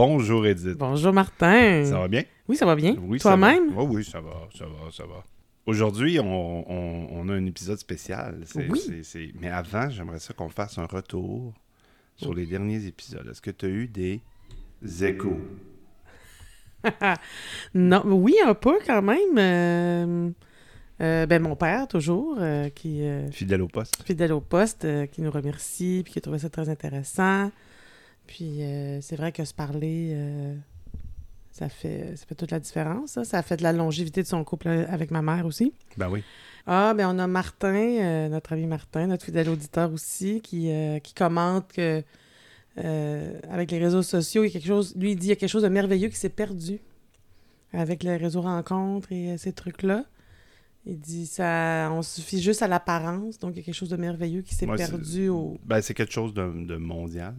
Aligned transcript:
Bonjour 0.00 0.46
Edith. 0.46 0.76
Bonjour 0.76 1.10
Martin. 1.10 1.82
Ça 1.86 1.98
va 2.00 2.06
bien? 2.06 2.22
Oui, 2.48 2.56
ça 2.58 2.66
va 2.66 2.76
bien. 2.76 2.96
Oui. 3.00 3.18
Toi-même? 3.18 3.74
Oui, 3.74 3.86
oui, 3.88 4.04
ça 4.04 4.20
va, 4.20 4.46
ça 4.54 4.66
va, 4.66 4.90
ça 4.92 5.04
va. 5.06 5.24
Aujourd'hui, 5.64 6.20
on, 6.20 6.70
on- 6.70 7.08
on 7.12 7.28
a 7.30 7.32
un 7.32 7.46
épisode 7.46 7.78
spécial. 7.78 8.40
Oui. 8.54 9.02
Mais 9.40 9.48
avant, 9.48 9.88
j'aimerais 9.88 10.18
ça 10.18 10.34
qu'on 10.34 10.50
fasse 10.50 10.76
un 10.76 10.84
retour 10.84 11.54
sur 12.14 12.34
les 12.34 12.44
derniers 12.44 12.84
épisodes. 12.84 13.26
Est-ce 13.30 13.40
que 13.40 13.50
tu 13.50 13.64
as 13.64 13.68
eu 13.70 13.88
des 13.88 14.20
échos? 15.02 15.40
Non, 17.74 18.02
oui, 18.04 18.34
un 18.44 18.52
peu 18.54 18.78
quand 18.86 19.00
même. 19.00 19.38
Euh, 19.38 20.30
euh, 21.00 21.24
ben, 21.26 21.40
mon 21.42 21.56
père, 21.56 21.88
toujours, 21.88 22.36
euh, 22.38 22.68
qui 22.68 23.00
Fidèle 23.32 23.62
au 23.62 23.66
poste? 23.68 24.02
fidèle 24.04 24.32
au 24.34 24.40
poste, 24.42 24.86
qui 25.10 25.22
nous 25.22 25.30
remercie, 25.30 26.02
puis 26.04 26.12
qui 26.12 26.18
a 26.18 26.22
trouvé 26.22 26.38
ça 26.38 26.50
très 26.50 26.68
intéressant. 26.68 27.50
Puis 28.26 28.62
euh, 28.62 29.00
c'est 29.00 29.16
vrai 29.16 29.32
que 29.32 29.44
se 29.44 29.54
parler, 29.54 30.10
euh, 30.14 30.54
ça, 31.50 31.68
fait, 31.68 32.16
ça 32.16 32.26
fait 32.26 32.34
toute 32.34 32.50
la 32.50 32.60
différence. 32.60 33.12
Ça. 33.12 33.24
ça 33.24 33.42
fait 33.42 33.56
de 33.56 33.62
la 33.62 33.72
longévité 33.72 34.22
de 34.22 34.26
son 34.28 34.42
couple 34.44 34.68
euh, 34.68 34.84
avec 34.88 35.10
ma 35.10 35.22
mère 35.22 35.46
aussi. 35.46 35.72
Ben 35.96 36.08
oui. 36.10 36.22
Ah, 36.66 36.94
ben 36.94 37.08
on 37.08 37.18
a 37.18 37.26
Martin, 37.26 37.74
euh, 37.74 38.28
notre 38.28 38.52
ami 38.52 38.66
Martin, 38.66 39.06
notre 39.06 39.24
fidèle 39.24 39.48
auditeur 39.48 39.92
aussi, 39.92 40.40
qui, 40.40 40.70
qui 41.02 41.14
commente 41.14 41.72
que 41.72 42.02
avec 43.48 43.70
les 43.70 43.78
réseaux 43.78 44.02
sociaux, 44.02 44.44
il 44.44 44.48
y 44.48 44.50
a 44.50 44.52
quelque 44.52 44.66
chose, 44.66 44.94
lui, 44.96 45.12
il 45.12 45.14
dit 45.14 45.20
qu'il 45.20 45.28
y 45.30 45.32
a 45.32 45.36
quelque 45.36 45.48
chose 45.48 45.62
de 45.62 45.68
merveilleux 45.68 46.08
qui 46.08 46.16
s'est 46.16 46.28
perdu 46.28 46.78
avec 47.72 48.02
les 48.02 48.16
réseaux 48.18 48.42
rencontres 48.42 49.12
et 49.12 49.38
ces 49.38 49.52
trucs-là. 49.52 50.04
Il 50.84 51.00
dit 51.00 51.26
ça, 51.26 51.88
on 51.90 52.02
suffit 52.02 52.40
juste 52.40 52.60
à 52.62 52.68
l'apparence, 52.68 53.38
donc 53.38 53.52
il 53.54 53.56
y 53.56 53.60
a 53.60 53.62
quelque 53.64 53.74
chose 53.74 53.88
de 53.88 53.96
merveilleux 53.96 54.42
qui 54.42 54.54
s'est 54.54 54.66
Ouais, 54.68 54.76
perdu 54.76 55.28
au. 55.30 55.58
Ben, 55.64 55.80
c'est 55.80 55.94
quelque 55.94 56.12
chose 56.12 56.34
de, 56.34 56.42
de 56.66 56.76
mondial. 56.76 57.34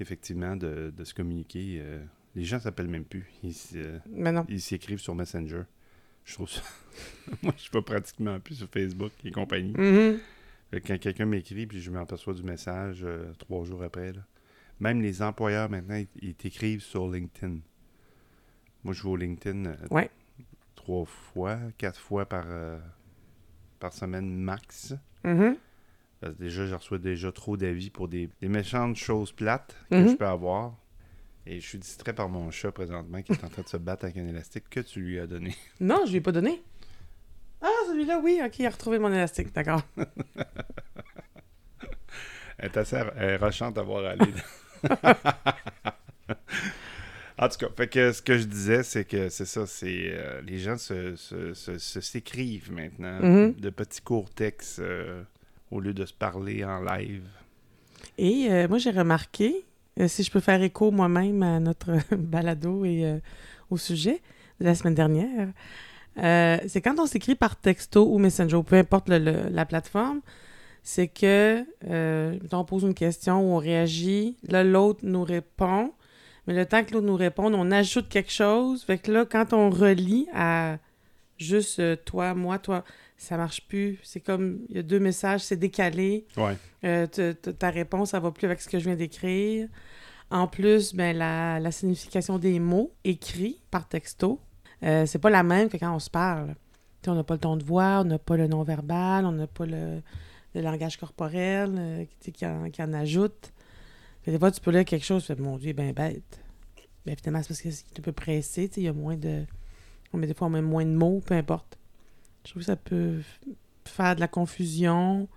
Effectivement, 0.00 0.56
de, 0.56 0.92
de 0.96 1.04
se 1.04 1.14
communiquer. 1.14 1.78
euh, 1.80 2.02
les 2.34 2.44
gens 2.44 2.60
s'appellent 2.60 2.88
même 2.88 3.04
plus. 3.04 3.26
Ils, 3.42 3.54
euh, 3.76 3.98
Mais 4.10 4.30
non. 4.32 4.44
ils 4.48 4.60
s'écrivent 4.60 4.98
sur 5.00 5.14
Messenger. 5.14 5.62
Je 6.24 6.34
trouve 6.34 6.50
ça. 6.50 6.60
Moi, 7.42 7.52
je 7.56 7.62
suis 7.62 7.70
pas 7.70 7.82
pratiquement 7.82 8.38
plus 8.40 8.56
sur 8.56 8.68
Facebook 8.68 9.12
et 9.24 9.30
compagnie. 9.30 9.72
Mhm. 9.72 10.18
Fait 10.70 10.80
que 10.80 10.88
Quand 10.88 10.98
quelqu'un 10.98 11.26
m'écrit, 11.26 11.66
puis 11.66 11.80
je 11.80 11.90
m'aperçois 11.90 12.34
du 12.34 12.42
message 12.42 13.02
euh, 13.04 13.32
trois 13.38 13.64
jours 13.64 13.82
après, 13.84 14.12
là. 14.12 14.20
même 14.80 15.00
les 15.00 15.22
employeurs 15.22 15.70
maintenant, 15.70 16.02
ils, 16.20 16.34
t'écrivent 16.34 16.82
sur 16.82 17.08
LinkedIn. 17.10 17.58
Moi, 18.84 18.92
je 18.94 19.02
vais 19.02 19.08
au 19.08 19.16
LinkedIn 19.16 19.74
Ouais. 19.90 20.10
trois 20.74 21.04
fois, 21.04 21.58
quatre 21.78 21.98
fois 22.00 22.26
par, 22.26 22.46
par 23.78 23.92
semaine 23.92 24.28
max. 24.36 24.94
Mhm. 25.24 25.56
Parce 26.26 26.38
que 26.38 26.42
déjà, 26.42 26.66
je 26.66 26.74
reçois 26.74 26.98
déjà 26.98 27.30
trop 27.32 27.56
d'avis 27.56 27.90
pour 27.90 28.08
des, 28.08 28.28
des 28.40 28.48
méchantes 28.48 28.96
choses 28.96 29.32
plates 29.32 29.76
que 29.90 29.96
Mhm. 29.96 30.08
je 30.10 30.14
peux 30.16 30.26
avoir. 30.26 30.74
Et 31.46 31.60
je 31.60 31.66
suis 31.68 31.78
distrait 31.78 32.12
par 32.12 32.28
mon 32.28 32.50
chat 32.50 32.72
présentement 32.72 33.22
qui 33.22 33.32
est 33.32 33.44
en 33.44 33.48
train 33.48 33.62
de 33.62 33.68
se 33.68 33.76
battre 33.76 34.04
avec 34.04 34.16
un 34.16 34.26
élastique 34.26 34.64
que 34.68 34.80
tu 34.80 35.00
lui 35.00 35.20
as 35.20 35.26
donné. 35.28 35.54
Non, 35.80 36.02
je 36.04 36.10
lui 36.10 36.16
ai 36.18 36.20
pas 36.20 36.32
donné. 36.32 36.62
Ah, 37.62 37.68
celui-là, 37.88 38.20
oui, 38.22 38.40
ok, 38.44 38.58
il 38.58 38.66
a 38.66 38.70
retrouvé 38.70 38.98
mon 38.98 39.12
élastique, 39.12 39.52
d'accord. 39.54 39.82
Elle 42.58 42.66
est 42.70 42.76
assez 42.78 43.00
rochante 43.40 43.76
à 43.78 43.82
voir 43.82 44.04
aller. 44.06 44.32
en 47.38 47.48
tout 47.48 47.58
cas, 47.58 47.66
fait 47.76 47.88
que 47.88 48.12
ce 48.12 48.22
que 48.22 48.38
je 48.38 48.44
disais, 48.44 48.82
c'est 48.82 49.04
que 49.04 49.28
c'est 49.28 49.44
ça, 49.44 49.66
c'est 49.66 50.10
euh, 50.14 50.40
les 50.40 50.58
gens 50.58 50.78
se, 50.78 51.16
se- 51.16 51.52
se- 51.54 51.78
se- 51.78 52.00
s'écrivent 52.00 52.72
maintenant 52.72 53.20
Mhm. 53.20 53.54
de 53.54 53.70
petits 53.70 54.00
courts 54.00 54.30
textes 54.30 54.78
euh, 54.80 55.22
au 55.70 55.80
lieu 55.80 55.94
de 55.94 56.04
se 56.04 56.12
parler 56.12 56.64
en 56.64 56.80
live. 56.80 57.24
Et 58.18 58.48
euh, 58.50 58.68
moi, 58.68 58.78
j'ai 58.78 58.90
remarqué, 58.90 59.64
euh, 60.00 60.08
si 60.08 60.22
je 60.22 60.30
peux 60.30 60.40
faire 60.40 60.62
écho 60.62 60.90
moi-même 60.90 61.42
à 61.42 61.60
notre 61.60 61.92
balado 62.16 62.84
et 62.84 63.04
euh, 63.04 63.18
au 63.70 63.76
sujet 63.76 64.22
de 64.60 64.64
la 64.64 64.74
semaine 64.74 64.94
dernière, 64.94 65.48
c'est 66.66 66.80
quand 66.80 66.98
on 66.98 67.04
s'écrit 67.04 67.34
par 67.34 67.56
texto 67.56 68.10
ou 68.10 68.18
Messenger, 68.18 68.56
ou 68.56 68.62
peu 68.62 68.76
importe 68.76 69.10
la 69.10 69.66
plateforme, 69.66 70.22
c'est 70.82 71.08
que, 71.08 71.62
on 72.54 72.64
pose 72.64 72.84
une 72.84 72.94
question 72.94 73.54
on 73.54 73.58
réagit, 73.58 74.38
là, 74.48 74.64
l'autre 74.64 75.00
nous 75.02 75.24
répond, 75.24 75.92
mais 76.46 76.54
le 76.54 76.64
temps 76.64 76.82
que 76.84 76.94
l'autre 76.94 77.06
nous 77.06 77.16
réponde, 77.16 77.54
on 77.54 77.70
ajoute 77.70 78.08
quelque 78.08 78.32
chose. 78.32 78.82
Fait 78.82 78.96
que 78.96 79.12
là, 79.12 79.26
quand 79.26 79.52
on 79.52 79.68
relie 79.68 80.26
à 80.32 80.78
juste 81.36 81.82
toi, 82.06 82.32
moi, 82.32 82.58
toi, 82.58 82.82
ça 83.16 83.36
marche 83.36 83.66
plus. 83.68 83.98
C'est 84.02 84.20
comme, 84.20 84.60
il 84.68 84.76
y 84.76 84.78
a 84.78 84.82
deux 84.82 84.98
messages, 85.00 85.40
c'est 85.42 85.56
décalé. 85.56 86.26
Ouais. 86.36 86.56
Euh, 86.84 87.06
te- 87.06 87.32
te- 87.32 87.50
ta 87.50 87.70
réponse, 87.70 88.10
ça 88.10 88.20
va 88.20 88.30
plus 88.30 88.44
avec 88.46 88.60
ce 88.60 88.68
que 88.68 88.78
je 88.78 88.84
viens 88.84 88.96
d'écrire. 88.96 89.68
En 90.30 90.46
plus, 90.48 90.94
ben, 90.94 91.16
la, 91.16 91.60
la 91.60 91.70
signification 91.70 92.38
des 92.38 92.58
mots 92.58 92.92
écrits 93.04 93.62
par 93.70 93.88
texto, 93.88 94.40
euh, 94.82 95.06
c'est 95.06 95.18
pas 95.20 95.30
la 95.30 95.42
même 95.42 95.68
que 95.68 95.76
quand 95.76 95.94
on 95.94 95.98
se 96.00 96.10
parle. 96.10 96.54
On 97.08 97.14
n'a 97.14 97.22
pas 97.22 97.34
le 97.34 97.40
ton 97.40 97.56
de 97.56 97.62
voix, 97.62 98.00
on 98.00 98.04
n'a 98.04 98.18
pas 98.18 98.36
le 98.36 98.48
non-verbal, 98.48 99.24
on 99.26 99.30
n'a 99.32 99.46
pas 99.46 99.64
le, 99.64 100.02
le 100.56 100.60
langage 100.60 100.96
corporel 100.96 101.72
euh, 101.78 102.04
qui, 102.20 102.44
en, 102.44 102.68
qui 102.68 102.82
en 102.82 102.92
ajoute. 102.92 103.52
Fait 104.22 104.32
des 104.32 104.38
fois, 104.40 104.50
tu 104.50 104.60
peux 104.60 104.72
lire 104.72 104.84
quelque 104.84 105.04
chose, 105.04 105.22
tu 105.24 105.32
fais, 105.32 105.40
mon 105.40 105.56
Dieu, 105.56 105.72
ben 105.72 105.92
bête. 105.92 106.40
Ben, 107.04 107.14
finalement, 107.16 107.42
c'est 107.44 107.48
parce 107.50 107.62
que 107.62 107.70
c'est 107.70 107.96
un 107.96 108.02
peu 108.02 108.10
pressé, 108.10 108.68
tu 108.68 108.74
sais, 108.74 108.80
il 108.80 108.84
y 108.84 108.88
a 108.88 108.92
moins 108.92 109.16
de... 109.16 109.44
On 110.12 110.18
met 110.18 110.26
des 110.26 110.34
fois, 110.34 110.48
on 110.48 110.50
met 110.50 110.62
moins 110.62 110.84
de 110.84 110.90
mots, 110.90 111.22
peu 111.24 111.34
importe. 111.34 111.78
Je 112.46 112.50
trouve 112.52 112.62
que 112.62 112.66
ça 112.66 112.76
peut 112.76 113.20
faire 113.84 114.14
de 114.14 114.20
la 114.20 114.28
confusion, 114.28 115.28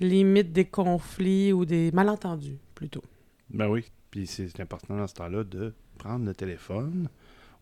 limite 0.00 0.52
des 0.52 0.64
conflits 0.64 1.52
ou 1.52 1.64
des 1.64 1.90
malentendus, 1.92 2.58
plutôt. 2.74 3.02
Ben 3.50 3.68
oui. 3.68 3.84
Puis 4.10 4.26
c'est 4.26 4.58
important 4.60 4.96
dans 4.96 5.06
ce 5.06 5.14
temps-là 5.14 5.44
de 5.44 5.74
prendre 5.98 6.24
le 6.24 6.34
téléphone 6.34 7.08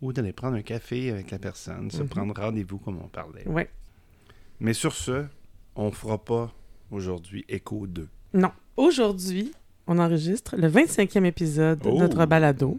ou 0.00 0.12
d'aller 0.12 0.32
prendre 0.32 0.56
un 0.56 0.62
café 0.62 1.10
avec 1.10 1.30
la 1.30 1.38
personne, 1.38 1.90
se 1.90 2.02
Mhm. 2.02 2.08
prendre 2.08 2.34
rendez-vous 2.40 2.78
comme 2.78 2.98
on 3.02 3.08
parlait. 3.08 3.46
Ouais. 3.48 3.68
Mais 4.60 4.72
sur 4.72 4.92
ce, 4.94 5.24
on 5.74 5.90
fera 5.90 6.22
pas 6.24 6.52
aujourd'hui 6.90 7.44
Écho 7.48 7.86
2. 7.86 8.08
Non. 8.34 8.50
Aujourd'hui, 8.76 9.52
on 9.86 9.98
enregistre 9.98 10.56
le 10.56 10.68
25e 10.68 11.24
épisode 11.24 11.80
de 11.80 11.88
Oh! 11.88 11.98
notre 11.98 12.24
balado. 12.26 12.78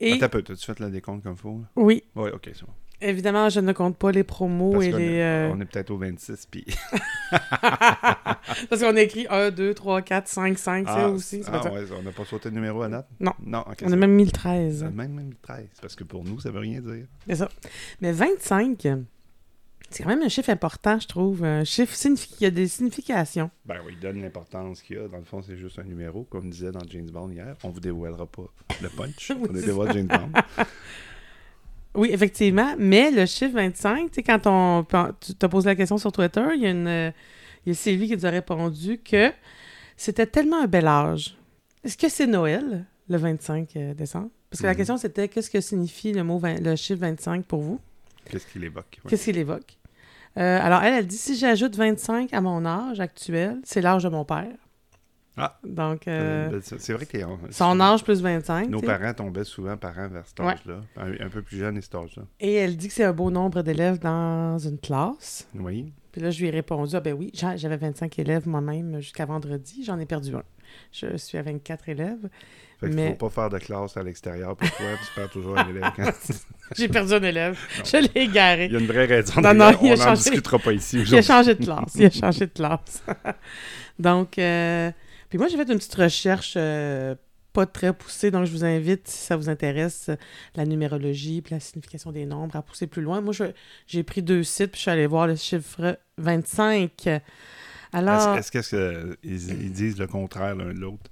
Et 0.00 0.20
Attends 0.22 0.38
as-tu 0.38 0.56
fait 0.56 0.78
le 0.80 0.90
décompte 0.90 1.22
comme 1.22 1.32
il 1.34 1.38
faut? 1.38 1.58
là? 1.60 1.66
oui, 1.76 2.02
Oui, 2.14 2.30
ok, 2.32 2.50
c'est 2.52 2.64
bon. 2.66 2.72
Évidemment, 3.00 3.48
je 3.48 3.60
ne 3.60 3.72
compte 3.72 3.96
pas 3.96 4.10
les 4.12 4.24
promos 4.24 4.72
Parce 4.72 4.84
et 4.86 4.92
les... 4.92 5.04
est, 5.04 5.22
euh, 5.22 5.52
on 5.52 5.60
est 5.60 5.64
peut-être 5.64 5.90
au 5.90 5.98
26, 5.98 6.46
puis... 6.50 6.64
Parce 8.70 8.80
qu'on 8.80 8.96
a 8.96 9.00
écrit 9.00 9.26
1, 9.28 9.50
2, 9.50 9.74
3, 9.74 10.02
4, 10.02 10.28
5, 10.28 10.58
5, 10.58 10.86
ça 10.88 11.08
aussi. 11.08 11.42
ah 11.46 11.50
pas 11.50 11.62
ça. 11.62 11.72
ouais, 11.72 11.84
on 11.98 12.02
n'a 12.02 12.12
pas 12.12 12.24
sauté 12.24 12.50
de 12.50 12.54
numéro 12.54 12.82
à 12.82 12.88
date? 12.88 13.08
Non. 13.20 13.32
Non, 13.44 13.60
ok. 13.60 13.82
On 13.84 13.92
a 13.92 13.96
même 13.96 14.12
mis 14.12 14.24
le 14.24 14.30
13. 14.30 14.84
bon. 14.84 14.90
Même, 14.90 15.12
même 15.12 15.34
13, 15.42 15.66
parce 15.80 15.96
que 15.96 16.04
pour 16.04 16.24
nous, 16.24 16.40
ça 16.40 16.50
veut 16.50 16.60
rien 16.60 16.80
dire. 16.80 17.06
C'est 17.28 17.36
ça. 17.36 17.48
Mais 18.00 18.12
25, 18.12 18.86
c'est 19.90 20.02
quand 20.02 20.08
même 20.08 20.22
un 20.22 20.28
chiffre 20.28 20.50
important, 20.50 20.98
je 20.98 21.06
trouve. 21.06 21.44
Un 21.44 21.64
chiffre 21.64 21.94
signifi- 21.94 22.36
qui 22.36 22.46
a 22.46 22.50
des 22.50 22.66
significations. 22.68 23.50
Ben 23.64 23.76
oui, 23.84 23.92
il 23.96 24.00
donne 24.00 24.20
l'importance 24.20 24.82
qu'il 24.82 24.96
y 24.96 24.98
a. 24.98 25.08
Dans 25.08 25.18
le 25.18 25.24
fond, 25.24 25.42
c'est 25.42 25.56
juste 25.56 25.78
un 25.78 25.84
numéro, 25.84 26.24
comme 26.24 26.50
disait 26.50 26.72
dans 26.72 26.84
James 26.88 27.10
Bond 27.10 27.30
hier. 27.30 27.54
On 27.62 27.70
vous 27.70 27.80
dévoilera 27.80 28.26
pas 28.26 28.46
le 28.82 28.88
punch. 28.88 29.32
Oui, 29.38 29.46
on 29.50 29.52
dévoile 29.52 29.92
James 29.92 30.08
Bond. 30.08 30.64
Oui, 31.96 32.10
effectivement. 32.12 32.74
Mais 32.78 33.10
le 33.10 33.26
chiffre 33.26 33.54
25, 33.54 34.10
tu 34.10 34.14
sais, 34.16 34.22
quand 34.22 34.46
on, 34.46 34.84
tu 35.20 35.34
t'as 35.34 35.48
posé 35.48 35.68
la 35.68 35.74
question 35.74 35.98
sur 35.98 36.12
Twitter, 36.12 36.44
il 36.54 36.62
y 36.62 36.66
a 36.66 36.70
une, 36.70 37.12
il 37.64 37.70
y 37.70 37.72
a 37.72 37.74
Sylvie 37.74 38.08
qui 38.08 38.16
nous 38.16 38.26
a 38.26 38.30
répondu 38.30 38.98
que 38.98 39.32
c'était 39.96 40.26
tellement 40.26 40.62
un 40.62 40.66
bel 40.66 40.86
âge. 40.86 41.36
Est-ce 41.84 41.96
que 41.96 42.08
c'est 42.08 42.26
Noël, 42.26 42.84
le 43.08 43.16
25 43.16 43.68
euh, 43.76 43.94
décembre? 43.94 44.28
Parce 44.50 44.60
que 44.60 44.66
la 44.66 44.72
Mhm. 44.72 44.76
question, 44.76 44.96
c'était 44.96 45.28
qu'est-ce 45.28 45.50
que 45.50 45.60
signifie 45.60 46.12
le 46.12 46.22
mot, 46.24 46.40
le 46.44 46.76
chiffre 46.76 47.00
25 47.00 47.44
pour 47.46 47.60
vous? 47.62 47.80
Qu'est-ce 48.30 48.46
qu'il 48.46 48.64
évoque? 48.64 48.98
Ouais. 49.04 49.10
Qu'est-ce 49.10 49.24
qu'il 49.24 49.38
évoque? 49.38 49.76
Euh, 50.38 50.60
alors, 50.60 50.82
elle, 50.82 50.94
elle 50.94 51.06
dit, 51.06 51.16
si 51.16 51.36
j'ajoute 51.36 51.76
25 51.76 52.34
à 52.34 52.40
mon 52.40 52.66
âge 52.66 53.00
actuel, 53.00 53.58
c'est 53.64 53.80
l'âge 53.80 54.02
de 54.04 54.08
mon 54.10 54.24
père. 54.24 54.52
Ah. 55.36 55.58
Donc, 55.64 56.08
euh, 56.08 56.50
Euh, 56.52 56.60
c'est 56.62 56.80
c'est 56.80 56.92
vrai 56.94 57.04
que 57.06 57.18
on- 57.24 57.38
son 57.50 57.78
âge 57.80 58.02
plus 58.04 58.22
25. 58.22 58.68
nos 58.70 58.80
tu 58.80 58.86
sais. 58.86 58.98
parents 58.98 59.12
tombaient 59.14 59.44
souvent 59.44 59.76
parents 59.76 60.08
vers 60.08 60.26
cet 60.26 60.40
Ouais. 60.40 60.52
âge-là. 60.52 60.80
Un, 60.96 61.26
un 61.26 61.28
peu 61.28 61.42
plus 61.42 61.58
jeune 61.58 61.76
et 61.76 61.82
cet 61.82 61.94
âge-là. 61.94 62.22
Et 62.40 62.54
elle 62.54 62.76
dit 62.76 62.88
que 62.88 62.94
c'est 62.94 63.04
un 63.04 63.12
beau 63.12 63.30
nombre 63.30 63.62
d'élèves 63.62 63.98
dans 63.98 64.58
une 64.58 64.78
classe. 64.78 65.46
Oui. 65.54 65.92
Puis 66.12 66.22
là, 66.22 66.30
je 66.30 66.40
lui 66.40 66.46
ai 66.48 66.50
répondu, 66.50 66.96
ah 66.96 67.00
ben 67.00 67.12
oui, 67.12 67.30
j'a- 67.34 67.56
j'avais 67.56 67.76
25 67.76 68.18
élèves 68.18 68.48
moi-même 68.48 69.00
jusqu'à 69.00 69.26
vendredi, 69.26 69.84
j'en 69.84 69.98
ai 69.98 70.06
perdu 70.06 70.34
un. 70.34 70.42
Je 70.90 71.16
suis 71.18 71.36
à 71.36 71.42
24 71.42 71.88
élèves. 71.90 72.28
Fait 72.80 72.86
qu'il 72.88 72.96
Mais- 72.96 73.08
faut 73.18 73.28
pas 73.28 73.42
faire 73.42 73.50
de 73.50 73.58
classe 73.58 73.96
à 73.96 74.02
l'extérieur 74.02 74.54
pour 74.56 74.68
toi, 74.70 74.86
tu 75.00 75.14
perds 75.14 75.30
toujours 75.30 75.58
un 75.58 75.68
élève. 75.68 75.82
quand- 75.96 76.12
J'ai 76.76 76.88
perdu 76.88 77.12
un 77.12 77.22
élève. 77.22 77.58
Non. 77.78 77.84
Je 77.84 77.96
l'ai 78.14 78.22
égaré. 78.22 78.66
Il 78.66 78.72
y 78.72 78.76
a 78.76 78.80
une 78.80 78.86
vraie 78.86 79.04
raison. 79.06 79.40
Non, 79.40 79.54
non, 79.54 79.70
il 79.82 79.92
on 79.92 79.96
n'en 79.96 79.96
changé. 79.96 80.16
discutera 80.30 80.58
pas 80.58 80.72
ici 80.72 81.02
Il 81.06 81.14
a 81.14 81.22
changé 81.22 81.54
de 81.54 81.62
classe. 81.64 81.94
Il 81.94 82.06
a 82.06 82.10
changé 82.10 82.46
de 82.46 82.52
classe. 82.52 83.02
Donc, 83.98 84.38
euh, 84.38 84.90
puis 85.28 85.38
moi, 85.38 85.48
j'ai 85.48 85.56
fait 85.56 85.70
une 85.70 85.78
petite 85.78 85.94
recherche 85.94 86.54
euh, 86.56 87.14
pas 87.52 87.66
très 87.66 87.92
poussée, 87.92 88.30
donc 88.30 88.44
je 88.44 88.52
vous 88.52 88.64
invite, 88.64 89.08
si 89.08 89.18
ça 89.18 89.36
vous 89.36 89.48
intéresse, 89.48 90.10
la 90.56 90.66
numérologie 90.66 91.40
puis 91.42 91.54
la 91.54 91.60
signification 91.60 92.12
des 92.12 92.26
nombres, 92.26 92.54
à 92.56 92.62
pousser 92.62 92.86
plus 92.86 93.02
loin. 93.02 93.20
Moi, 93.20 93.32
j'ai 93.86 94.02
pris 94.02 94.22
deux 94.22 94.42
sites, 94.42 94.72
puis 94.72 94.78
je 94.78 94.82
suis 94.82 94.90
allée 94.90 95.06
voir 95.06 95.26
le 95.26 95.36
chiffre 95.36 95.98
25. 96.18 97.08
Alors, 97.92 98.36
Est-ce 98.36 98.50
qu'ils 98.50 99.16
ils 99.24 99.72
disent 99.72 99.98
le 99.98 100.06
contraire 100.06 100.54
l'un 100.54 100.72
de 100.74 100.78
l'autre? 100.78 101.10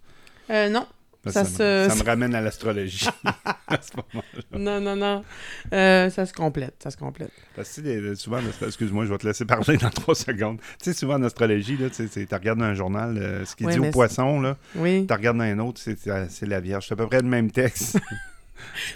euh, 0.50 0.68
non. 0.68 0.86
Ça 1.32 1.42
me- 1.44 1.48
se- 1.48 1.86
ça 1.88 1.94
me 1.94 2.02
ramène 2.04 2.34
à 2.34 2.40
l'astrologie. 2.40 3.06
à 3.66 3.78
ce 3.80 3.96
moment-là. 3.96 4.58
Non, 4.58 4.80
non, 4.80 4.96
non. 4.96 5.24
Euh, 5.72 6.10
ça 6.10 6.26
se 6.26 6.32
complète, 6.32 6.74
ça 6.82 6.90
se 6.90 6.96
complète. 6.96 7.30
Parce 7.56 7.70
que 7.70 7.80
tu 7.80 7.86
sais, 7.86 8.00
les- 8.00 8.14
souvent, 8.14 8.40
excuse-moi, 8.66 9.04
je 9.06 9.10
vais 9.12 9.18
te 9.18 9.26
laisser 9.26 9.44
parler 9.44 9.76
dans 9.78 9.90
trois 9.90 10.14
secondes. 10.14 10.58
Tu 10.82 10.90
sais, 10.90 10.92
souvent 10.92 11.14
en 11.14 11.22
astrologie, 11.22 11.76
là, 11.76 11.88
tu 11.90 12.02
regardes 12.32 12.58
dans 12.58 12.64
un 12.66 12.74
journal, 12.74 13.16
euh, 13.18 13.44
ce 13.44 13.56
qui 13.56 13.64
Ouais, 13.64 13.72
dit 13.74 13.80
mais 13.80 13.88
au 13.88 13.92
poisson, 13.92 14.40
là, 14.40 14.56
Oui. 14.76 15.06
tu 15.06 15.12
regardes 15.12 15.38
dans 15.38 15.44
un 15.44 15.58
autre, 15.60 15.80
c'est 15.80 16.46
la 16.46 16.60
Vierge. 16.60 16.86
C'est 16.88 16.94
à 16.94 16.96
peu 16.96 17.06
près 17.06 17.20
le 17.22 17.28
même 17.28 17.50
texte. 17.50 17.98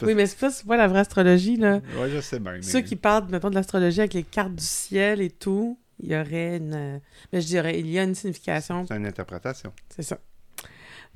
Oui, 0.02 0.14
mais 0.14 0.26
c'est 0.26 0.38
pas, 0.38 0.50
pas 0.66 0.76
la 0.76 0.86
vraie 0.88 1.00
astrologie, 1.00 1.56
là. 1.56 1.80
ouais, 2.00 2.08
je 2.14 2.20
sais 2.20 2.38
bien. 2.38 2.52
mais- 2.52 2.62
Ceux 2.62 2.80
qui 2.80 2.96
parlent, 2.96 3.26
mettons, 3.30 3.50
de 3.50 3.54
l'astrologie 3.54 4.00
avec 4.00 4.14
les 4.14 4.22
cartes 4.22 4.54
du 4.54 4.64
ciel 4.64 5.20
et 5.20 5.30
tout, 5.30 5.78
il 6.00 6.10
y 6.12 6.16
aurait 6.16 6.56
une... 6.56 6.74
euh, 6.74 6.98
Mais 7.32 7.40
je 7.42 7.46
dirais, 7.48 7.78
il 7.78 7.86
y 7.88 7.98
a 7.98 8.04
une 8.04 8.14
signification, 8.14 8.86
C'est 8.86 8.96
une 8.96 9.04
interprétation. 9.06 9.72
c'est 9.94 10.02
ça. 10.02 10.18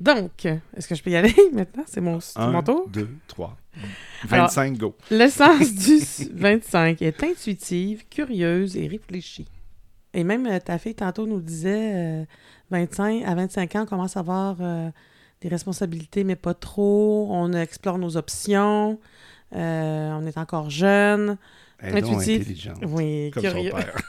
Donc, 0.02 0.44
est-ce 0.46 0.88
que 0.88 0.94
je 0.94 1.02
peux 1.02 1.10
y 1.10 1.16
aller 1.16 1.34
maintenant? 1.52 1.84
C'est 1.86 2.00
mon, 2.00 2.18
Un, 2.36 2.50
mon 2.50 2.62
tour? 2.62 2.88
deux, 2.88 3.08
trois. 3.28 3.56
Alors- 4.30 4.46
25, 4.48 4.76
go. 4.76 4.96
L'essence 5.10 5.72
du 5.74 5.98
25 6.34 7.00
est 7.02 7.22
intuitive, 7.22 8.04
curieuse 8.10 8.76
et 8.76 8.88
réfléchie. 8.88 9.46
Et 10.14 10.24
même 10.24 10.46
euh, 10.46 10.58
ta 10.58 10.78
fille, 10.78 10.94
tantôt, 10.94 11.26
nous 11.26 11.40
disait, 11.40 11.92
euh, 12.22 12.24
25, 12.70 13.22
à 13.24 13.34
25 13.34 13.76
ans, 13.76 13.82
on 13.82 13.86
commence 13.86 14.16
à 14.16 14.20
avoir 14.20 14.56
euh, 14.60 14.90
des 15.40 15.48
responsabilités, 15.48 16.24
mais 16.24 16.36
pas 16.36 16.52
trop. 16.54 17.28
On 17.30 17.52
explore 17.52 17.96
nos 17.98 18.16
options. 18.16 18.98
Euh, 19.54 20.10
on 20.12 20.26
est 20.26 20.36
encore 20.36 20.68
jeune. 20.68 21.38
Elle 21.78 21.96
Intuitive. 21.96 22.40
intelligente. 22.42 22.78
Oui, 22.86 23.30
Comme 23.32 23.42
curieux. 23.42 23.70
son 23.70 23.76
père. 23.76 24.02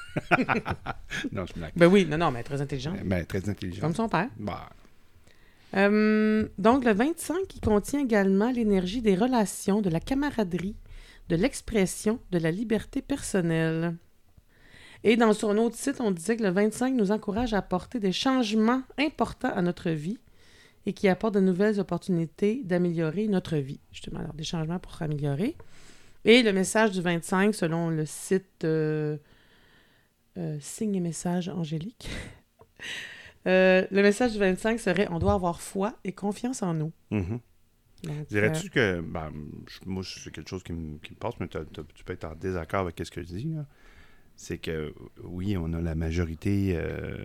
non, 1.31 1.45
je 1.45 1.53
blague. 1.53 1.71
Ben 1.75 1.87
oui, 1.87 2.05
non, 2.09 2.17
non, 2.17 2.31
mais 2.31 2.43
très 2.43 2.61
intelligent. 2.61 2.93
Ben, 3.03 3.25
très 3.25 3.47
intelligente. 3.49 3.81
Comme 3.81 3.95
son 3.95 4.09
père. 4.09 4.27
Bah, 4.37 4.69
Euh, 5.75 6.47
donc, 6.57 6.85
le 6.85 6.93
25, 6.93 7.55
il 7.55 7.61
contient 7.61 7.99
également 7.99 8.51
l'énergie 8.51 9.01
des 9.01 9.15
relations, 9.15 9.81
de 9.81 9.89
la 9.89 9.99
camaraderie, 9.99 10.75
de 11.29 11.35
l'expression, 11.35 12.19
de 12.31 12.37
la 12.37 12.51
liberté 12.51 13.01
personnelle. 13.01 13.95
Et 15.03 15.17
dans 15.17 15.33
son 15.33 15.57
autre 15.57 15.75
site, 15.75 15.99
on 15.99 16.11
disait 16.11 16.37
que 16.37 16.43
le 16.43 16.51
25 16.51 16.93
nous 16.93 17.11
encourage 17.11 17.53
à 17.53 17.57
apporter 17.57 17.99
des 17.99 18.13
changements 18.13 18.83
importants 18.97 19.53
à 19.53 19.61
notre 19.61 19.89
vie 19.89 20.17
et 20.85 20.93
qui 20.93 21.07
apportent 21.07 21.35
de 21.35 21.39
nouvelles 21.39 21.79
opportunités 21.79 22.61
d'améliorer 22.63 23.27
notre 23.27 23.57
vie. 23.57 23.79
Justement, 23.91 24.19
alors 24.19 24.33
des 24.33 24.43
changements 24.43 24.79
pour 24.79 24.95
s'améliorer. 24.95 25.55
Et 26.25 26.41
le 26.41 26.53
message 26.53 26.91
du 26.91 27.01
25, 27.01 27.53
selon 27.53 27.89
le 27.89 28.05
site 28.05 28.63
euh, 28.63 29.17
euh, 30.37 30.57
Signe 30.61 30.95
et 30.95 31.01
message 31.01 31.49
angélique, 31.49 32.09
euh, 33.47 33.85
le 33.91 34.01
message 34.01 34.33
du 34.33 34.39
25 34.39 34.79
serait 34.79 35.07
On 35.11 35.19
doit 35.19 35.33
avoir 35.33 35.61
foi 35.61 35.97
et 36.03 36.11
confiance 36.11 36.63
en 36.63 36.73
nous. 36.73 36.91
mhm. 37.11 37.39
Donc, 38.03 38.27
Dirais-tu 38.27 38.69
que, 38.69 38.99
ben, 38.99 39.31
je- 39.67 39.89
moi, 39.89 40.03
c'est 40.05 40.29
quelque 40.31 40.49
chose 40.49 40.61
qui 40.63 40.73
me, 40.73 40.97
qui 40.97 41.11
me 41.11 41.15
passe, 41.15 41.35
mais 41.39 41.47
tu 41.47 42.03
peux 42.03 42.11
être 42.13 42.25
en 42.25 42.35
désaccord 42.35 42.81
avec 42.81 42.99
ce 43.01 43.09
que 43.09 43.21
je 43.21 43.27
dis. 43.27 43.55
C'est 44.35 44.57
que, 44.57 44.93
oui, 45.23 45.55
on 45.57 45.71
a 45.71 45.79
la 45.79 45.95
majorité 45.95 46.73
euh, 46.75 47.23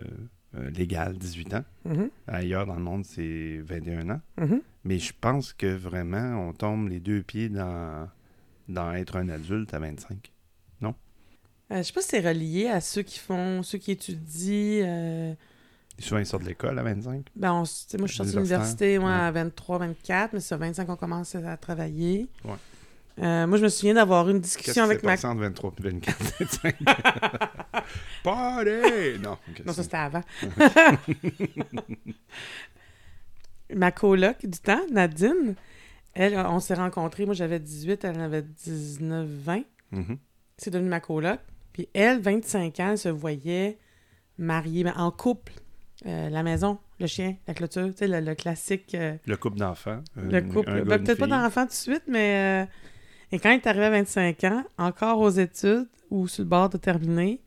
euh, 0.55 0.69
légale, 0.69 1.17
18 1.17 1.53
ans. 1.53 1.65
euh, 1.85 1.93
mhm, 1.95 2.09
Ailleurs 2.27 2.65
dans 2.65 2.75
le 2.75 2.81
monde, 2.81 3.03
c'est 3.05 3.57
21 3.59 4.09
ans. 4.09 4.21
mhm. 4.37 4.61
Mais 4.85 4.99
je 4.99 5.11
pense 5.19 5.51
que 5.51 5.67
vraiment, 5.67 6.47
on 6.47 6.53
tombe 6.53 6.87
les 6.87 7.01
deux 7.01 7.23
pieds 7.23 7.49
dans, 7.49 8.07
dans 8.69 8.93
être 8.93 9.17
un 9.17 9.27
adulte 9.27 9.73
à 9.73 9.79
25. 9.79 10.31
Euh, 11.71 11.77
je 11.77 11.83
sais 11.83 11.93
pas 11.93 12.01
si 12.01 12.07
c'est 12.07 12.27
relié 12.27 12.65
à 12.67 12.81
ceux 12.81 13.03
qui 13.03 13.19
font, 13.19 13.61
ceux 13.61 13.77
qui 13.77 13.91
étudient. 13.91 15.35
Souvent, 15.99 16.19
ils 16.19 16.25
sortent 16.25 16.43
de 16.43 16.47
l'école 16.49 16.77
à 16.79 16.83
25. 16.83 17.25
ben, 17.35 17.51
on 17.51 17.55
moi, 17.55 17.63
je 17.65 18.07
suis 18.07 18.15
sortie 18.17 18.31
de 18.31 18.37
l'université 18.37 18.97
ouais, 18.97 19.05
Ouais. 19.05 19.11
à 19.11 19.31
23, 19.31 19.77
24, 19.79 20.33
mais 20.33 20.39
c'est 20.39 20.55
à 20.55 20.57
25 20.57 20.85
qu'on 20.85 20.95
commence 20.95 21.35
à 21.35 21.57
travailler. 21.57 22.27
Ouais. 22.45 22.53
Euh, 23.21 23.47
moi, 23.47 23.57
je 23.57 23.63
me 23.63 23.69
souviens 23.69 23.95
d'avoir 23.95 24.29
eu 24.29 24.31
une 24.31 24.39
discussion 24.39 24.83
avec 24.83 25.03
ma... 25.03 25.13
entre 25.13 25.35
23 25.35 25.73
et 25.79 25.83
24, 25.89 26.23
25? 26.39 26.75
Party! 28.23 29.19
Non, 29.21 29.37
Non, 29.65 29.73
ça 29.73 29.83
c'était 29.83 29.97
avant. 29.97 30.23
ma 33.75 33.91
coloc 33.91 34.37
du 34.45 34.59
temps, 34.59 34.81
Nadine, 34.91 35.55
elle, 36.13 36.37
on 36.37 36.59
s'est 36.59 36.73
rencontrés. 36.75 37.25
Moi, 37.25 37.33
j'avais 37.35 37.59
18, 37.59 38.03
elle 38.03 38.17
en 38.17 38.21
avait 38.21 38.41
19, 38.41 39.27
20. 39.27 39.61
Mhm. 39.91 40.17
C'est 40.57 40.71
devenu 40.71 40.89
ma 40.89 40.99
coloc. 40.99 41.39
Puis 41.73 41.87
elle, 41.93 42.19
25 42.21 42.79
ans, 42.79 42.89
elle 42.91 42.97
se 42.97 43.09
voyait 43.09 43.77
mariée, 44.37 44.83
mais 44.83 44.93
en 44.95 45.11
couple. 45.11 45.53
Euh, 46.05 46.29
la 46.29 46.43
maison, 46.43 46.77
le 46.99 47.07
chien, 47.07 47.35
la 47.47 47.53
clôture, 47.53 47.87
tu 47.89 47.97
sais, 47.97 48.07
le, 48.07 48.21
le 48.21 48.33
classique, 48.35 48.95
euh, 48.95 49.15
Le 49.25 49.35
couple 49.37 49.57
d'enfants. 49.57 50.01
le 50.15 50.39
couple. 50.41 50.71
Ben, 50.85 50.85
Peut-être 51.03 51.17
pas 51.19 51.25
fille. 51.25 51.31
d'enfant 51.33 51.61
tout 51.63 51.67
de 51.69 51.73
suite, 51.73 52.03
mais... 52.07 52.63
euh, 52.63 52.65
Et 53.33 53.39
quand 53.39 53.49
elle 53.49 53.57
est 53.59 53.67
arrivée 53.67 53.85
à 53.85 53.89
25 53.89 54.43
ans, 54.45 54.63
encore 54.77 55.19
aux 55.19 55.29
études 55.29 55.87
ou 56.09 56.27
sur 56.29 56.43
le 56.43 56.49
bord 56.49 56.69
de 56.69 56.77
terminer, 56.77 57.41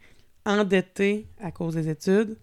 endettée 0.44 1.26
à 1.40 1.50
cause 1.50 1.75
des 1.76 1.88
études, 1.88 2.37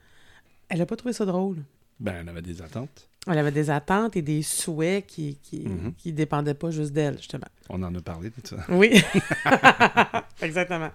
elle 0.69 0.81
a 0.81 0.85
pas 0.87 0.95
trouvé 0.95 1.13
ça 1.13 1.25
drôle. 1.25 1.57
Ben, 1.99 2.15
elle 2.21 2.29
avait 2.29 2.41
des 2.41 2.61
attentes. 2.61 3.07
Elle 3.27 3.37
avait 3.37 3.51
des 3.51 3.69
attentes 3.69 4.15
et 4.15 4.21
des 4.23 4.41
souhaits 4.41 5.05
qui, 5.05 5.37
qui, 5.43 5.67
Mhm. 5.67 5.93
qui 5.95 6.11
dépendaient 6.13 6.53
pas 6.55 6.71
juste 6.71 6.91
d'elle, 6.93 7.17
justement. 7.17 7.47
On 7.69 7.83
en 7.83 7.93
a 7.93 8.01
parlé 8.01 8.29
de 8.29 8.47
ça. 8.47 8.55
Oui. 8.69 9.03
Exactement. 10.41 10.89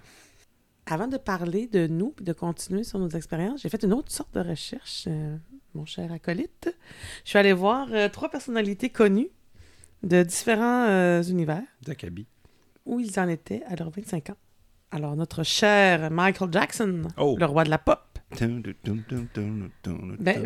Avant 0.87 1.09
de 1.09 1.17
parler 1.17 1.67
de 1.67 1.87
nous 1.87 2.15
et 2.21 2.25
de 2.25 2.33
continuer 2.35 2.85
sur 2.85 2.99
nos 2.99 3.09
expériences, 3.09 3.63
j'ai 3.63 3.71
fait 3.71 3.83
une 3.85 3.95
autre 3.95 4.13
sorte 4.13 4.35
de 4.35 4.41
recherche, 4.41 5.05
euh, 5.09 5.37
mon 5.75 5.87
cher 5.87 6.13
acolyte. 6.13 6.77
Je 7.25 7.31
suis 7.31 7.39
allée 7.39 7.55
voir 7.55 7.89
euh, 7.93 8.09
trois 8.11 8.29
personnalités 8.29 8.91
connues 8.91 9.31
de 10.03 10.23
différents 10.23 10.87
euh, 10.89 11.23
univers 11.23 11.63
D'Akabi. 11.83 12.27
où 12.85 13.01
ils 13.01 13.19
en 13.19 13.29
étaient 13.29 13.63
à 13.67 13.77
leurs 13.77 13.89
25 13.91 14.31
ans. 14.31 14.37
Alors, 14.91 15.17
notre 15.17 15.43
cher 15.43 16.11
Michael 16.11 16.53
Jackson, 16.53 17.03
Oh! 17.17 17.35
le 17.39 17.47
roi 17.47 17.65
de 17.65 17.71
la 17.71 17.79
pop, 17.79 18.01
ben, 18.39 18.63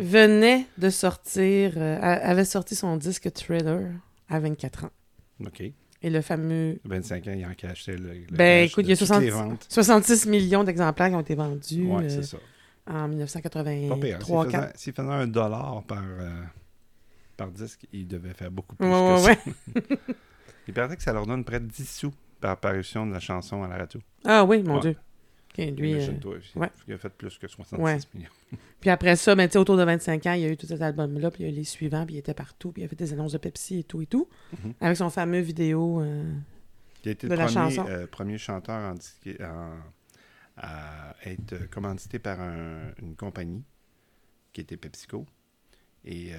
venait 0.01 0.67
de 0.77 0.89
sortir, 0.89 1.77
avait 1.77 2.45
sorti 2.45 2.75
son 2.75 2.95
disque 2.97 3.31
Thriller 3.33 3.91
à 4.29 4.39
24 4.39 4.85
ans. 4.85 4.89
OK. 5.45 5.63
Et 6.01 6.09
le 6.09 6.21
fameux 6.21 6.79
25 6.85 7.27
ans, 7.27 7.33
il 7.35 7.45
en 7.45 7.53
cachait 7.53 7.97
le, 7.97 8.13
le 8.13 8.25
Ben, 8.31 8.63
cash 8.63 8.71
écoute, 8.71 8.85
il 8.85 8.89
y 8.89 8.93
a 8.93 8.97
toutes 8.97 9.07
60 9.07 9.21
les 9.23 9.29
ventes. 9.31 9.65
66 9.69 10.27
millions 10.27 10.63
d'exemplaires 10.63 11.09
qui 11.09 11.15
ont 11.15 11.19
été 11.21 11.35
vendus 11.35 11.85
Ouais, 11.85 12.03
euh, 12.05 12.09
c'est 12.09 12.23
ça. 12.23 12.37
en 12.87 12.93
Pas 12.93 13.07
pire. 13.07 13.09
1983 13.09 14.43
S'il 14.75 14.93
4 14.93 14.95
faisait, 14.95 15.11
un 15.13 15.27
dollar 15.27 15.83
par, 15.83 16.03
euh, 16.03 16.29
par 17.35 17.51
disque, 17.51 17.85
il 17.91 18.07
devait 18.07 18.33
faire 18.33 18.49
beaucoup 18.49 18.75
plus 18.77 18.87
Ouais, 18.87 18.93
que 18.93 19.25
ouais, 19.25 19.35
ça. 19.35 20.05
Il 20.67 20.73
paraît 20.73 20.95
que 20.95 21.03
ça 21.03 21.11
leur 21.13 21.25
donne 21.25 21.43
près 21.43 21.59
de 21.59 21.65
10 21.65 21.89
sous 21.89 22.13
par 22.39 22.51
apparition 22.51 23.05
de 23.07 23.11
la 23.11 23.19
chanson 23.19 23.63
à 23.63 23.67
la 23.67 23.77
radio. 23.77 23.99
Ah 24.23 24.45
oui, 24.45 24.61
mon 24.63 24.75
Ouais. 24.75 24.81
Dieu. 24.81 24.95
Lui, 25.71 25.93
euh, 25.93 26.11
ouais. 26.55 26.69
il 26.87 26.93
a 26.93 26.97
fait 26.97 27.09
plus 27.09 27.37
que 27.37 27.47
66 27.47 27.81
Ouais. 27.83 27.97
millions. 28.13 28.29
Puis 28.79 28.89
après 28.89 29.15
ça, 29.15 29.35
ben, 29.35 29.49
autour 29.55 29.77
de 29.77 29.83
25 29.83 30.25
ans, 30.25 30.33
il 30.33 30.41
y 30.41 30.45
a 30.45 30.49
eu 30.49 30.57
tout 30.57 30.67
cet 30.67 30.81
album-là, 30.81 31.31
puis 31.31 31.43
il 31.43 31.45
y 31.47 31.49
a 31.49 31.51
eu 31.51 31.55
les 31.55 31.63
suivants, 31.63 32.05
puis 32.05 32.15
il 32.15 32.19
était 32.19 32.33
partout, 32.33 32.71
puis 32.71 32.81
il 32.81 32.85
a 32.85 32.87
fait 32.87 32.95
des 32.95 33.13
annonces 33.13 33.33
de 33.33 33.37
Pepsi 33.37 33.79
et 33.79 33.83
tout 33.83 34.01
et 34.01 34.05
tout, 34.05 34.27
Mhm. 34.63 34.73
avec 34.81 34.97
son 34.97 35.09
fameux 35.09 35.39
vidéo. 35.41 36.01
euh, 36.01 36.23
Il 37.03 37.09
a 37.09 37.11
été 37.11 37.27
De 37.27 37.33
le 37.33 37.37
la 37.39 37.45
premier, 37.45 37.71
chanson. 37.75 37.85
euh, 37.89 38.07
premier 38.07 38.37
chanteur 38.37 38.91
en 38.91 38.93
disque- 38.93 39.39
en- 39.41 39.77
à 40.57 41.15
être 41.25 41.69
commandité 41.69 42.19
par 42.19 42.41
un- 42.41 42.91
une 43.01 43.15
compagnie 43.15 43.63
qui 44.51 44.61
était 44.61 44.75
PepsiCo. 44.77 45.25
Et 46.03 46.31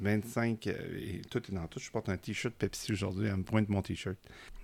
25, 0.00 0.66
euh, 0.66 0.72
et 0.98 1.20
tout 1.30 1.38
est 1.50 1.54
dans 1.54 1.66
tout. 1.66 1.78
Je 1.78 1.90
porte 1.90 2.08
un 2.08 2.16
t-shirt 2.16 2.54
Pepsi 2.54 2.92
aujourd'hui, 2.92 3.28
elle 3.28 3.36
me 3.36 3.42
pointe 3.42 3.68
mon 3.68 3.82
t-shirt. 3.82 4.16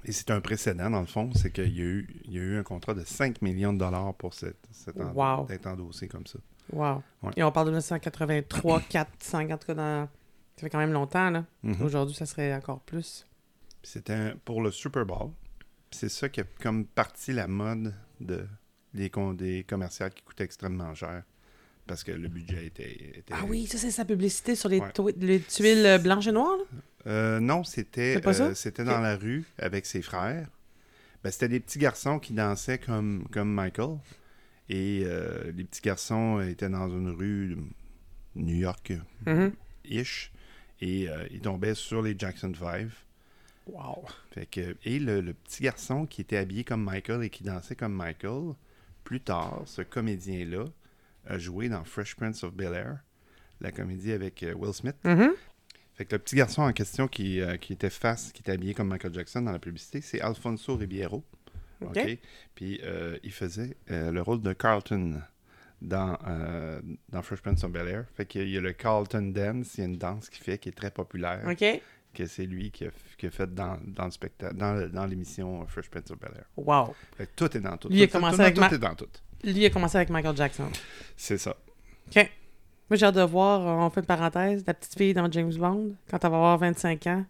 Et 0.05 0.13
c'est 0.13 0.31
un 0.31 0.41
précédent, 0.41 0.91
dans 0.91 1.01
le 1.01 1.07
fond, 1.07 1.31
c'est 1.35 1.51
qu'il 1.53 1.77
y, 1.77 1.81
a 1.81 1.85
eu- 1.85 2.09
il 2.25 2.33
y 2.33 2.39
a 2.39 2.43
eu 2.43 2.57
un 2.59 2.63
contrat 2.63 2.95
de 2.95 3.05
5 3.05 3.43
millions 3.43 3.73
de 3.73 3.79
dollars 3.79 4.15
pour 4.15 4.35
cette, 4.35 4.67
cette 4.71 4.97
Wow. 4.97 5.47
d'être 5.47 5.67
endossé 5.67 6.09
comme 6.09 6.27
ça. 6.27 6.39
Wow. 6.73 7.03
Ouais. 7.23 7.33
Et 7.37 7.43
on 7.43 7.53
parle 7.53 7.67
de 7.67 7.71
1983, 7.73 8.81
4, 8.89 9.11
5, 9.21 9.51
en 9.51 9.59
tout 9.59 9.67
cas, 9.69 9.75
dans... 9.75 10.07
ça 10.57 10.61
fait 10.61 10.71
quand 10.71 10.79
même 10.79 10.93
longtemps, 10.93 11.31
là. 11.31 11.45
Mhm. 11.63 11.83
Aujourd'hui, 11.83 12.15
ça 12.15 12.27
serait 12.27 12.55
encore 12.55 12.81
plus. 12.81 13.27
C'était 13.83 14.35
pour 14.45 14.63
le 14.63 14.71
Super 14.71 15.05
Bowl. 15.07 15.31
C'est 15.91 16.09
ça 16.09 16.29
qui 16.29 16.41
a 16.41 16.45
comme 16.61 16.85
parti 16.87 17.33
la 17.33 17.47
mode 17.47 17.95
de, 18.21 18.47
des, 18.95 19.11
des 19.35 19.65
commerciales 19.65 20.13
qui 20.13 20.23
coûtaient 20.23 20.45
extrêmement 20.45 20.93
cher. 20.95 21.23
Parce 21.87 22.03
que 22.03 22.13
le 22.13 22.29
budget 22.29 22.67
était. 22.67 22.91
était- 23.19 23.33
Ah 23.33 23.45
oui, 23.49 23.67
ça, 23.67 23.79
c'est 23.79 23.91
sa 23.93 24.05
publicité 24.05 24.55
sur 24.57 24.69
les, 24.69 24.81
Ouais. 24.81 24.91
twi- 24.93 25.15
les 25.19 25.41
tuiles 25.41 25.87
euh, 25.87 25.99
blanches 25.99 26.27
et 26.27 26.33
noires, 26.33 26.57
là? 26.57 26.65
Euh, 27.07 27.39
non, 27.41 27.63
c'était 27.63 28.21
euh, 28.27 28.55
c'était 28.55 28.83
dans 28.83 29.01
la 29.01 29.17
rue 29.17 29.45
avec 29.59 29.87
ses 29.87 30.03
frères. 30.03 30.49
Ben, 31.23 31.31
c'était 31.31 31.49
des 31.49 31.61
petits 31.61 31.79
garçons 31.79 32.19
qui 32.19 32.33
dansaient 32.33 32.79
comme, 32.79 33.27
comme 33.31 33.53
Michael. 33.53 33.99
Et 34.69 35.03
euh, 35.05 35.53
les 35.57 35.63
petits 35.63 35.81
garçons 35.83 36.41
étaient 36.41 36.69
dans 36.69 36.89
une 36.89 37.11
rue 37.11 37.57
New 38.35 38.57
York-ish. 38.57 38.99
Mhm. 39.27 39.53
Et 40.83 41.09
ils 41.31 41.41
tombaient 41.41 41.75
sur 41.77 42.03
les 42.03 42.17
Jackson 42.19 42.53
5. 42.59 42.89
Wow. 43.69 44.05
Fait 44.33 44.47
que, 44.47 44.77
et 44.85 44.99
le, 44.99 45.21
le 45.21 45.33
petit 45.33 45.63
garçon 45.63 46.07
qui 46.07 46.21
était 46.21 46.37
habillé 46.37 46.65
comme 46.65 46.83
Michael 46.85 47.23
et 47.25 47.31
qui 47.31 47.43
dansait 47.45 47.75
comme 47.77 47.95
Michael, 47.95 48.55
plus 49.05 49.21
tard, 49.21 49.63
ce 49.67 49.83
comédien-là 49.83 50.65
a 51.27 51.39
joué 51.39 51.69
dans 51.69 51.85
Fresh 51.85 52.15
Prince 52.17 52.43
of 52.45 52.55
Bel-Air, 52.55 52.99
la 53.61 53.73
comédie 53.73 54.13
avec 54.13 54.43
euh, 54.43 54.55
Will 54.55 54.73
Smith. 54.75 54.97
Mhm. 55.05 55.31
Fait 55.95 56.05
que 56.05 56.15
le 56.15 56.19
petit 56.19 56.37
garçon 56.37 56.63
en 56.63 56.73
question 56.73 57.09
qui, 57.09 57.41
euh, 57.41 57.57
qui 57.57 57.73
était 57.73 57.89
face, 57.91 58.31
qui 58.33 58.43
était 58.43 58.53
habillé 58.53 58.75
comme 58.75 58.89
Michael 58.89 59.15
Jackson 59.15 59.41
dans 59.43 59.53
la 59.53 59.59
publicité, 59.59 60.01
c'est 60.03 60.21
Alfonso 60.21 60.77
Ribeiro. 60.77 61.25
OK. 61.83 62.19
Puis 62.55 62.81
euh, 62.85 63.19
il 63.23 63.33
faisait 63.33 63.77
euh, 63.91 64.11
le 64.11 64.23
rôle 64.23 64.41
de 64.43 64.53
Carlton 64.53 65.21
dans, 65.83 66.17
dans 67.11 67.23
Fresh 67.23 67.41
Prince 67.43 67.63
of 67.65 67.71
Bel-Air. 67.73 68.05
Fait 68.15 68.25
qu'il 68.27 68.49
y 68.49 68.57
a 68.57 68.61
le 68.61 68.73
Carlton 68.73 69.31
Dance, 69.35 69.75
il 69.77 69.81
y 69.81 69.83
a 69.83 69.87
une 69.87 69.99
danse 69.99 70.31
qu'il 70.31 70.43
fait 70.43 70.57
qui 70.59 70.71
est 70.71 70.73
très 70.73 70.91
populaire, 70.91 71.43
OK. 71.47 71.65
que 72.15 72.27
c'est 72.27 72.47
lui 72.47 72.71
qui 72.71 72.87
a, 72.87 72.91
qui 73.19 73.27
a 73.27 73.31
fait 73.31 73.55
dans, 73.55 73.79
dans 73.87 74.07
le 74.07 74.11
spectacle, 74.11 74.55
dans, 74.57 75.07
l'émission 75.07 75.67
Fresh 75.67 75.91
Prince 75.91 76.11
of 76.11 76.19
Bel-Air. 76.19 76.45
Wow. 76.57 76.95
Fait 77.17 77.27
que 77.27 77.33
tout 77.37 77.55
est 77.57 77.61
dans 77.61 77.77
tout. 77.77 77.89
Il 77.91 78.03
a 78.03 78.07
Tout- 78.07 78.13
tout- 78.13 78.19
commencé 78.19 78.37
tout- 78.37 78.43
avec 78.43 78.55
tout 78.55 78.61
ma- 78.63 78.69
est 78.71 78.79
dans 78.79 78.95
tout. 78.95 79.09
Lui 79.45 79.65
a 79.65 79.71
commencé 79.71 79.97
avec 79.97 80.11
Michael 80.11 80.37
Jackson. 80.37 80.69
C'est 81.17 81.39
ça. 81.39 81.57
OK. 82.09 82.31
Moi, 82.89 82.97
j'ai 82.97 83.07
hâte 83.07 83.17
de 83.17 83.23
voir, 83.23 83.67
euh, 83.67 83.87
on 83.87 83.91
fait 83.91 84.01
une 84.01 84.07
parenthèse, 84.07 84.65
la 84.67 84.75
petite 84.75 84.97
fille 84.97 85.13
dans 85.15 85.31
James 85.31 85.53
Bond, 85.55 85.97
quand 86.09 86.23
elle 86.23 86.31
va 86.31 86.37
avoir 86.37 86.59
25 86.59 87.07
ans. 87.09 87.25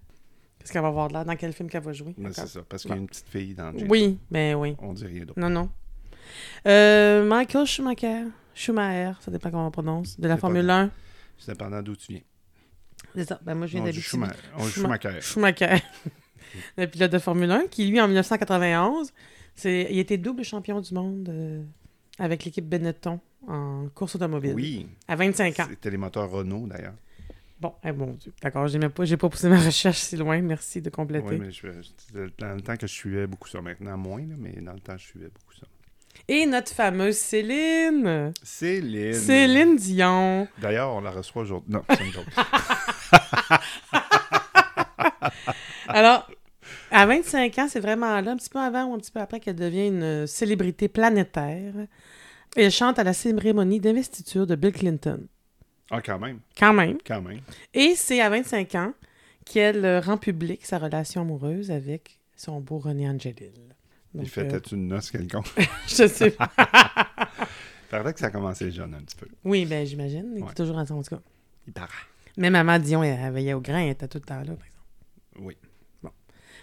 Qu'est-ce 0.58 0.72
qu'elle 0.72 0.82
va 0.82 0.88
avoir 0.88 1.08
de 1.08 1.14
là? 1.14 1.25
Dans 1.25 1.36
quel 1.36 1.52
film 1.52 1.70
qu'elle 1.70 1.82
va 1.82 1.92
jouer? 1.92 2.14
C'est 2.32 2.46
ça. 2.46 2.60
Parce 2.68 2.82
qu'il 2.82 2.90
y 2.90 2.94
a 2.94 2.96
une 2.98 3.06
petite 3.06 3.28
fille 3.28 3.54
dans 3.54 3.72
James. 3.76 3.88
Oui, 3.88 4.18
ben 4.30 4.54
oui. 4.56 4.76
On 4.80 4.92
dit 4.92 5.06
rien 5.06 5.25
d'autre. 5.25 5.38
Non, 5.38 5.48
non. 5.48 5.70
Euh, 6.66 7.25
Michael 7.25 7.66
Schumacher. 7.66 8.25
Schumacher, 8.54 9.12
ça 9.20 9.30
dépend 9.30 9.50
comment 9.50 9.68
on 9.68 9.70
prononce. 9.70 10.18
De 10.18 10.28
la 10.28 10.36
Formule 10.36 10.68
1. 10.68 10.90
C'est 11.38 11.52
dépendant 11.52 11.82
d'où 11.82 11.94
tu 11.96 12.12
viens. 12.12 12.22
C'est 13.14 13.28
ça. 13.28 13.40
Ben 13.42 13.54
moi, 13.54 13.66
je 13.66 13.78
viens 13.78 13.84
dit 13.84 14.00
Schuma- 14.00 14.34
Schumacher. 14.68 15.20
Schumacher. 15.20 15.76
le 16.76 16.86
pilote 16.86 17.12
de 17.12 17.18
Formule 17.18 17.50
1, 17.50 17.66
qui, 17.68 17.86
lui, 17.86 18.00
en 18.00 18.06
1991, 18.08 19.12
c'est, 19.54 19.88
il 19.90 19.98
était 19.98 20.18
double 20.18 20.44
champion 20.44 20.80
du 20.80 20.92
monde 20.92 21.28
euh, 21.28 21.62
avec 22.18 22.44
l'équipe 22.44 22.68
Benetton 22.68 23.20
en 23.46 23.88
course 23.94 24.16
automobile. 24.16 24.54
Oui. 24.54 24.88
À 25.08 25.16
25 25.16 25.61
ans. 25.61 25.66
C'était 25.70 25.90
les 25.90 25.96
moteurs 25.96 26.30
Renault, 26.30 26.66
d'ailleurs. 26.66 26.94
Bon, 27.58 27.73
eh, 27.85 27.92
mon 27.92 28.12
Dieu. 28.12 28.32
D'accord, 28.42 28.68
j'ai 28.68 28.78
pas, 28.78 29.04
j'ai 29.04 29.16
pas 29.16 29.28
poussé 29.28 29.49
ma 29.49 29.58
recherche 29.64 29.99
si 29.99 30.16
loin. 30.16 30.40
Merci 30.42 30.82
de 30.82 30.90
compléter. 30.90 31.26
Oui, 31.26 31.38
mais 31.38 31.50
je, 31.50 31.68
dans 32.38 32.54
le 32.54 32.61
temps 32.61 32.76
que 32.76 32.87
je 32.87 32.92
suivais 32.92 33.26
beaucoup 33.26 33.49
ça. 33.49 33.62
Maintenant, 33.62 33.96
moins, 33.96 34.20
là, 34.20 34.35
mais 34.38 34.52
dans 34.61 34.75
le 34.75 34.80
temps, 34.80 34.96
je 34.99 35.04
suivais 35.06 35.28
beaucoup 35.28 35.54
ça. 35.54 35.66
Et 36.28 36.44
notre 36.46 36.73
fameuse 36.73 37.16
Céline. 37.16 38.32
Céline. 38.42 39.14
Céline 39.14 39.76
Dion. 39.76 40.49
D'ailleurs, 40.61 40.94
on 40.94 41.00
la 41.00 41.11
reçoit 41.11 41.42
aujourd'hui. 41.42 41.73
Non, 41.73 41.82
c'est 41.88 42.04
une 42.04 42.12
joke. 42.12 42.26
Alors, 45.88 46.28
à 46.90 47.07
25 47.07 47.59
ans, 47.59 47.66
c'est 47.69 47.81
vraiment 47.81 48.21
là, 48.21 48.31
un 48.33 48.37
petit 48.37 48.50
peu 48.50 48.59
avant 48.59 48.85
ou 48.87 48.95
un 48.95 48.99
petit 48.99 49.11
peu 49.11 49.21
après 49.21 49.40
qu'elle 49.40 49.57
devient 49.57 49.88
une 49.88 50.26
célébrité 50.26 50.88
planétaire. 50.88 51.75
Elle 52.57 52.71
chante 52.71 52.99
à 52.99 53.05
la 53.05 53.12
cérémonie 53.12 53.81
d'investiture 53.81 54.47
de 54.47 54.55
Bill 54.55 54.73
Clinton. 54.73 55.26
Ah, 55.90 56.00
quand 56.00 56.19
même. 56.19 56.40
Quand 56.59 56.73
même. 56.73 56.99
Quand 57.07 57.21
même. 57.23 57.40
Et 57.75 57.95
c'est 57.97 58.21
à 58.21 58.31
25 58.31 58.75
ans 58.76 58.93
qu'elle 59.45 59.85
euh, 59.85 60.00
rend 60.00 60.16
publique 60.16 60.64
sa 60.66 60.78
relation 60.78 61.21
amoureuse 61.23 61.71
avec 61.71 62.19
son 62.37 62.61
beau 62.61 62.78
René 62.78 63.09
Angelil. 63.09 63.52
Il 64.14 64.28
fait 64.28 64.40
euh, 64.40 64.49
peut-être 64.49 64.73
une 64.73 64.88
noce 64.88 65.11
quelconque? 65.11 65.47
je 65.87 66.07
sais 66.09 66.31
pas. 66.31 66.50
Paraît 67.90 68.12
que 68.14 68.19
ça 68.21 68.26
a 68.26 68.31
commencé 68.31 68.71
jeune 68.73 68.95
un 68.95 69.00
petit 69.02 69.16
peu. 69.16 69.28
Oui, 69.45 69.64
ben 69.64 69.87
j'imagine. 69.87 70.33
Il 70.37 70.43
Ouais. 70.43 70.50
est 70.50 70.55
toujours 70.55 70.76
ensemble, 70.78 71.00
en 71.00 71.02
tout 71.05 71.14
cas. 71.16 71.23
Il 71.69 71.73
paraît. 71.73 71.88
Même 72.37 72.55
Maman 72.55 72.78
Dion, 72.81 73.02
elle 73.05 73.33
veillait 73.33 73.52
au 73.55 73.61
grain, 73.61 73.78
elle 73.81 73.90
était 73.90 74.09
tout 74.09 74.19
le 74.19 74.25
temps 74.25 74.38
là, 74.40 74.45
par 74.45 74.66
exemple. 74.66 74.87
Oui. 75.40 75.57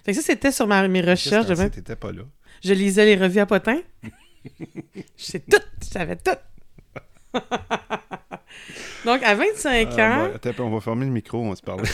Fait 0.04 0.12
que 0.12 0.18
ça, 0.18 0.22
c'était 0.22 0.52
sur 0.52 0.68
ma, 0.68 0.88
mes 0.88 1.02
recherches. 1.02 1.48
Je, 1.48 1.64
t'étais 1.68 1.96
pas 1.96 2.12
là? 2.12 2.24
je 2.64 2.74
lisais 2.74 3.06
les 3.06 3.16
revues 3.16 3.40
à 3.40 3.46
potin. 3.46 3.80
je 4.04 5.02
sais 5.18 5.40
tout. 5.40 5.58
Je 5.82 5.88
savais 5.88 6.16
tout. 6.18 6.32
Donc, 9.06 9.22
à 9.24 9.36
25 9.36 9.88
Ah, 9.98 10.02
ans, 10.24 10.28
bon, 10.30 10.36
attends, 10.36 10.64
on 10.66 10.70
va 10.70 10.80
fermer 10.82 11.06
le 11.06 11.12
micro, 11.12 11.40
on 11.40 11.50
va 11.50 11.56
se 11.56 11.62
parler. 11.62 11.90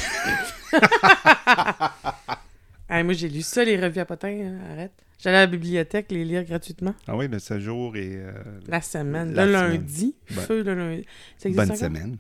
ah, 2.89 3.03
moi, 3.03 3.13
j'ai 3.13 3.29
lu 3.29 3.41
ça, 3.41 3.63
les 3.63 3.79
revues 3.79 3.99
à 3.99 4.05
potin. 4.05 4.29
hein, 4.29 4.57
arrête. 4.71 4.91
J'allais 5.21 5.37
à 5.37 5.41
la 5.41 5.47
bibliothèque 5.47 6.11
les 6.11 6.23
lire 6.23 6.43
gratuitement. 6.45 6.93
ah 7.07 7.15
oui, 7.17 7.27
le 7.27 7.39
7 7.39 7.59
jours 7.59 7.95
et... 7.97 8.11
euh, 8.15 8.31
La 8.67 8.81
semaine, 8.81 9.33
La 9.33 9.45
le 9.45 9.53
semaine. 9.53 9.71
lundi. 9.71 10.15
Ben- 10.31 10.41
Feu 10.41 10.63
le 10.63 10.73
lundi. 10.75 11.05
Bonne 11.45 11.75
semaine. 11.75 12.17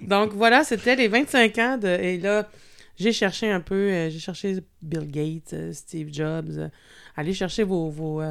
Donc 0.00 0.32
voilà, 0.32 0.64
c'était 0.64 0.96
les 0.96 1.08
25 1.08 1.58
ans 1.58 1.78
de. 1.78 1.88
Et 1.88 2.18
là, 2.18 2.48
j'ai 2.96 3.12
cherché 3.12 3.50
un 3.50 3.60
peu, 3.60 3.74
euh, 3.74 4.10
j'ai 4.10 4.18
cherché 4.18 4.58
Bill 4.82 5.10
Gates, 5.10 5.52
euh, 5.52 5.72
Steve 5.72 6.08
Jobs. 6.12 6.50
euh, 6.56 6.68
allez 7.16 7.34
chercher 7.34 7.62
vos, 7.62 7.90
vos 7.90 8.22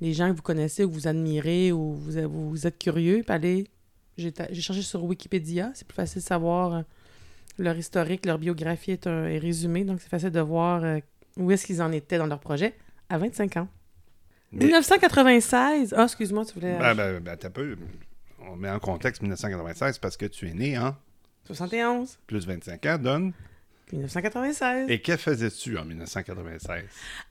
les 0.00 0.12
gens 0.14 0.30
que 0.30 0.36
vous 0.36 0.42
connaissez 0.42 0.84
ou 0.84 0.88
que 0.88 0.94
vous 0.94 1.06
admirez 1.06 1.70
ou 1.72 1.94
vous, 1.94 2.50
vous 2.50 2.66
êtes 2.66 2.78
curieux. 2.78 3.22
Puis 3.24 3.32
allez, 3.34 3.68
j'ai 4.16 4.32
cherché 4.60 4.82
sur 4.82 5.04
Wikipédia. 5.04 5.70
C'est 5.74 5.86
plus 5.86 5.94
facile 5.94 6.20
de 6.20 6.26
savoir 6.26 6.82
leur 7.58 7.76
historique, 7.76 8.26
leur 8.26 8.38
biographie 8.38 8.90
est, 8.92 9.06
un, 9.06 9.26
est 9.26 9.38
résumée. 9.38 9.84
Donc 9.84 10.00
c'est 10.00 10.08
facile 10.08 10.30
de 10.30 10.40
voir 10.40 10.82
où 11.36 11.50
est-ce 11.52 11.66
qu'ils 11.66 11.80
en 11.82 11.92
étaient 11.92 12.18
dans 12.18 12.26
leur 12.26 12.40
projet 12.40 12.74
à 13.08 13.18
25 13.18 13.58
ans. 13.58 13.68
Mais- 14.50 14.64
1996. 14.64 15.94
Ah, 15.96 16.04
excuse-moi, 16.04 16.44
tu 16.44 16.54
voulais. 16.54 16.76
Ben, 16.78 16.94
ben, 16.94 17.20
ben, 17.20 17.36
t'as 17.36 17.50
peu. 17.50 17.76
On 18.40 18.56
met 18.56 18.70
en 18.70 18.80
contexte 18.80 19.22
1996 19.22 19.98
parce 19.98 20.16
que 20.16 20.26
tu 20.26 20.48
es 20.48 20.52
né 20.52 20.76
en 20.78 20.94
71. 21.44 22.18
plus 22.26 22.46
25 22.46 22.86
ans, 22.86 22.98
donne. 22.98 23.32
1996. 23.92 24.88
Et 24.90 25.00
que 25.00 25.16
faisais-tu 25.16 25.78
en 25.78 25.84
1996? 25.84 26.82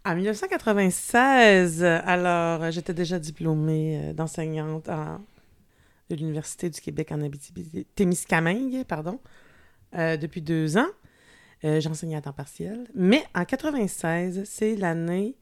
En 0.05 0.15
1996, 0.15 1.83
euh, 1.83 1.99
alors 2.05 2.63
euh, 2.63 2.71
j'étais 2.71 2.93
déjà 2.93 3.19
diplômée 3.19 4.01
euh, 4.09 4.13
d'enseignante 4.13 4.89
en- 4.89 5.19
de 6.09 6.15
l'Université 6.15 6.69
du 6.69 6.81
Québec 6.81 7.11
en 7.11 7.21
Abitibi-Témiscamingue, 7.21 8.83
pardon, 8.85 9.19
euh, 9.97 10.17
depuis 10.17 10.41
deux 10.41 10.77
ans. 10.77 10.87
Euh, 11.63 11.79
J'enseignais 11.79 12.15
à 12.15 12.21
temps 12.21 12.33
partiel. 12.33 12.87
Mais 12.95 13.23
en 13.35 13.45
96, 13.45 14.43
c'est 14.45 14.75
l'année, 14.75 15.35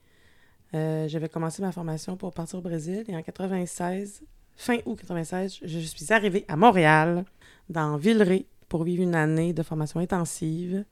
euh, 0.75 1.07
j'avais 1.07 1.29
commencé 1.29 1.61
ma 1.61 1.71
formation 1.71 2.17
pour 2.17 2.33
partir 2.33 2.59
au 2.59 2.61
Brésil. 2.61 3.03
Et 3.07 3.15
en 3.15 3.21
96, 3.23 4.21
fin 4.57 4.77
août 4.85 4.99
96, 4.99 5.59
je 5.63 5.79
suis 5.79 6.13
arrivée 6.13 6.45
à 6.47 6.55
Montréal, 6.55 7.23
dans 7.69 7.97
Villeray, 7.97 8.45
pour 8.67 8.83
vivre 8.83 9.01
une 9.01 9.15
année 9.15 9.53
de 9.53 9.63
formation 9.63 9.99
intensive. 9.99 10.83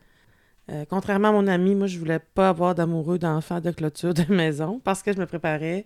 Euh, 0.69 0.85
contrairement 0.89 1.29
à 1.29 1.31
mon 1.31 1.47
ami, 1.47 1.75
moi, 1.75 1.87
je 1.87 1.97
voulais 1.97 2.19
pas 2.19 2.49
avoir 2.49 2.75
d'amoureux, 2.75 3.17
d'enfants, 3.17 3.61
de 3.61 3.71
clôture, 3.71 4.13
de 4.13 4.25
maison, 4.33 4.79
parce 4.83 5.01
que 5.01 5.13
je 5.13 5.17
me 5.17 5.25
préparais 5.25 5.85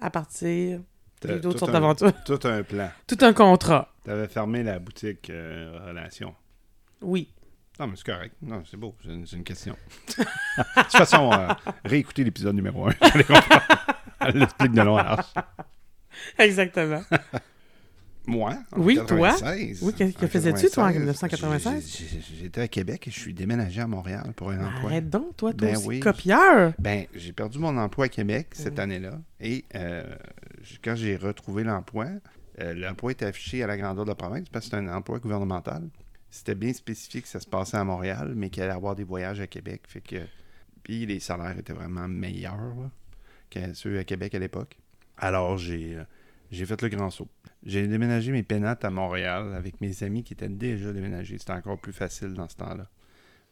à 0.00 0.10
partir 0.10 0.80
d'autres 1.22 1.58
sortes 1.58 1.72
d'aventures. 1.72 2.12
Tout 2.24 2.38
un 2.44 2.62
plan. 2.62 2.90
Tout 3.06 3.18
un 3.20 3.32
contrat. 3.32 3.92
Tu 4.04 4.10
avais 4.10 4.28
fermé 4.28 4.62
la 4.62 4.78
boutique 4.78 5.30
euh, 5.30 5.78
Relation. 5.86 6.34
Oui. 7.02 7.32
Non, 7.78 7.86
mais 7.86 7.96
c'est 7.96 8.06
correct. 8.06 8.34
Non, 8.42 8.62
c'est 8.70 8.76
beau. 8.76 8.94
C'est 9.02 9.36
une, 9.36 9.44
question. 9.44 9.74
de 10.18 10.22
toute 10.82 10.92
façon, 10.92 11.32
euh, 11.32 11.48
réécoutez 11.84 12.24
l'épisode 12.24 12.54
numéro 12.54 12.86
1. 12.86 12.90
Vous 12.90 12.96
allez 13.14 13.24
comprendre. 13.24 13.62
Elle 14.20 14.36
l'explique 14.36 14.72
de 14.72 14.82
large. 14.82 15.24
Exactement. 16.38 17.00
Moi, 18.30 18.56
en 18.72 18.80
Oui, 18.80 18.94
toi? 18.94 19.30
96, 19.32 19.82
Oui, 19.82 19.92
que- 19.94 20.10
que 20.18 20.26
faisais-tu, 20.26 20.70
toi, 20.70 20.84
en 20.84 20.92
96, 20.92 20.98
1996? 21.00 21.96
j'ai- 21.98 22.06
j'ai- 22.20 22.36
J'étais 22.42 22.60
à 22.62 22.68
Québec 22.68 23.06
et 23.08 23.10
je 23.10 23.18
suis 23.18 23.34
déménagé 23.34 23.80
à 23.80 23.86
Montréal 23.86 24.32
pour 24.36 24.50
un 24.50 24.64
emploi. 24.64 24.90
Arrête 24.90 25.10
donc, 25.10 25.36
toi, 25.36 25.52
toi 25.52 25.66
Ben 25.68 25.76
aussi, 25.76 25.86
oui. 25.86 26.00
copieur. 26.00 26.72
Ben, 26.78 27.06
j'ai 27.14 27.32
perdu 27.32 27.58
mon 27.58 27.76
emploi 27.76 28.06
à 28.06 28.08
Québec 28.08 28.48
cette 28.52 28.74
Oui. 28.74 28.80
année-là. 28.80 29.18
Et 29.40 29.64
euh, 29.74 30.04
quand 30.82 30.94
j'ai 30.94 31.16
retrouvé 31.16 31.64
l'emploi, 31.64 32.06
euh, 32.60 32.74
l'emploi 32.74 33.12
était 33.12 33.26
affiché 33.26 33.62
à 33.62 33.66
la 33.66 33.76
grandeur 33.76 34.04
de 34.04 34.10
la 34.10 34.14
province 34.14 34.48
parce 34.48 34.66
que 34.66 34.70
c'est 34.70 34.76
un 34.76 34.88
emploi 34.94 35.18
gouvernemental. 35.18 35.88
C'était 36.30 36.54
bien 36.54 36.72
spécifié 36.72 37.22
que 37.22 37.28
ça 37.28 37.40
se 37.40 37.46
passait 37.48 37.76
à 37.76 37.84
Montréal, 37.84 38.32
mais 38.36 38.50
qu'il 38.50 38.62
allait 38.62 38.72
avoir 38.72 38.94
des 38.94 39.04
voyages 39.04 39.40
à 39.40 39.46
Québec. 39.46 39.82
Fait 39.88 40.00
que... 40.00 40.16
Puis 40.82 41.04
les 41.04 41.20
salaires 41.20 41.58
étaient 41.58 41.72
vraiment 41.72 42.06
meilleurs 42.08 42.56
là, 42.56 42.90
que 43.50 43.74
ceux 43.74 43.98
à 43.98 44.04
Québec 44.04 44.34
à 44.34 44.38
l'époque. 44.38 44.76
Alors 45.18 45.58
j'ai 45.58 45.96
euh, 45.96 46.04
j'ai 46.50 46.66
fait 46.66 46.80
le 46.82 46.88
grand 46.88 47.10
saut. 47.10 47.28
J'ai 47.64 47.86
déménagé 47.86 48.32
mes 48.32 48.42
pénates 48.42 48.84
à 48.84 48.90
Montréal 48.90 49.54
avec 49.54 49.80
mes 49.80 50.02
amis 50.02 50.24
qui 50.24 50.32
étaient 50.32 50.48
déjà 50.48 50.92
déménagés. 50.92 51.38
C'était 51.38 51.52
encore 51.52 51.78
plus 51.78 51.92
facile 51.92 52.34
dans 52.34 52.48
ce 52.48 52.56
temps-là. 52.56 52.88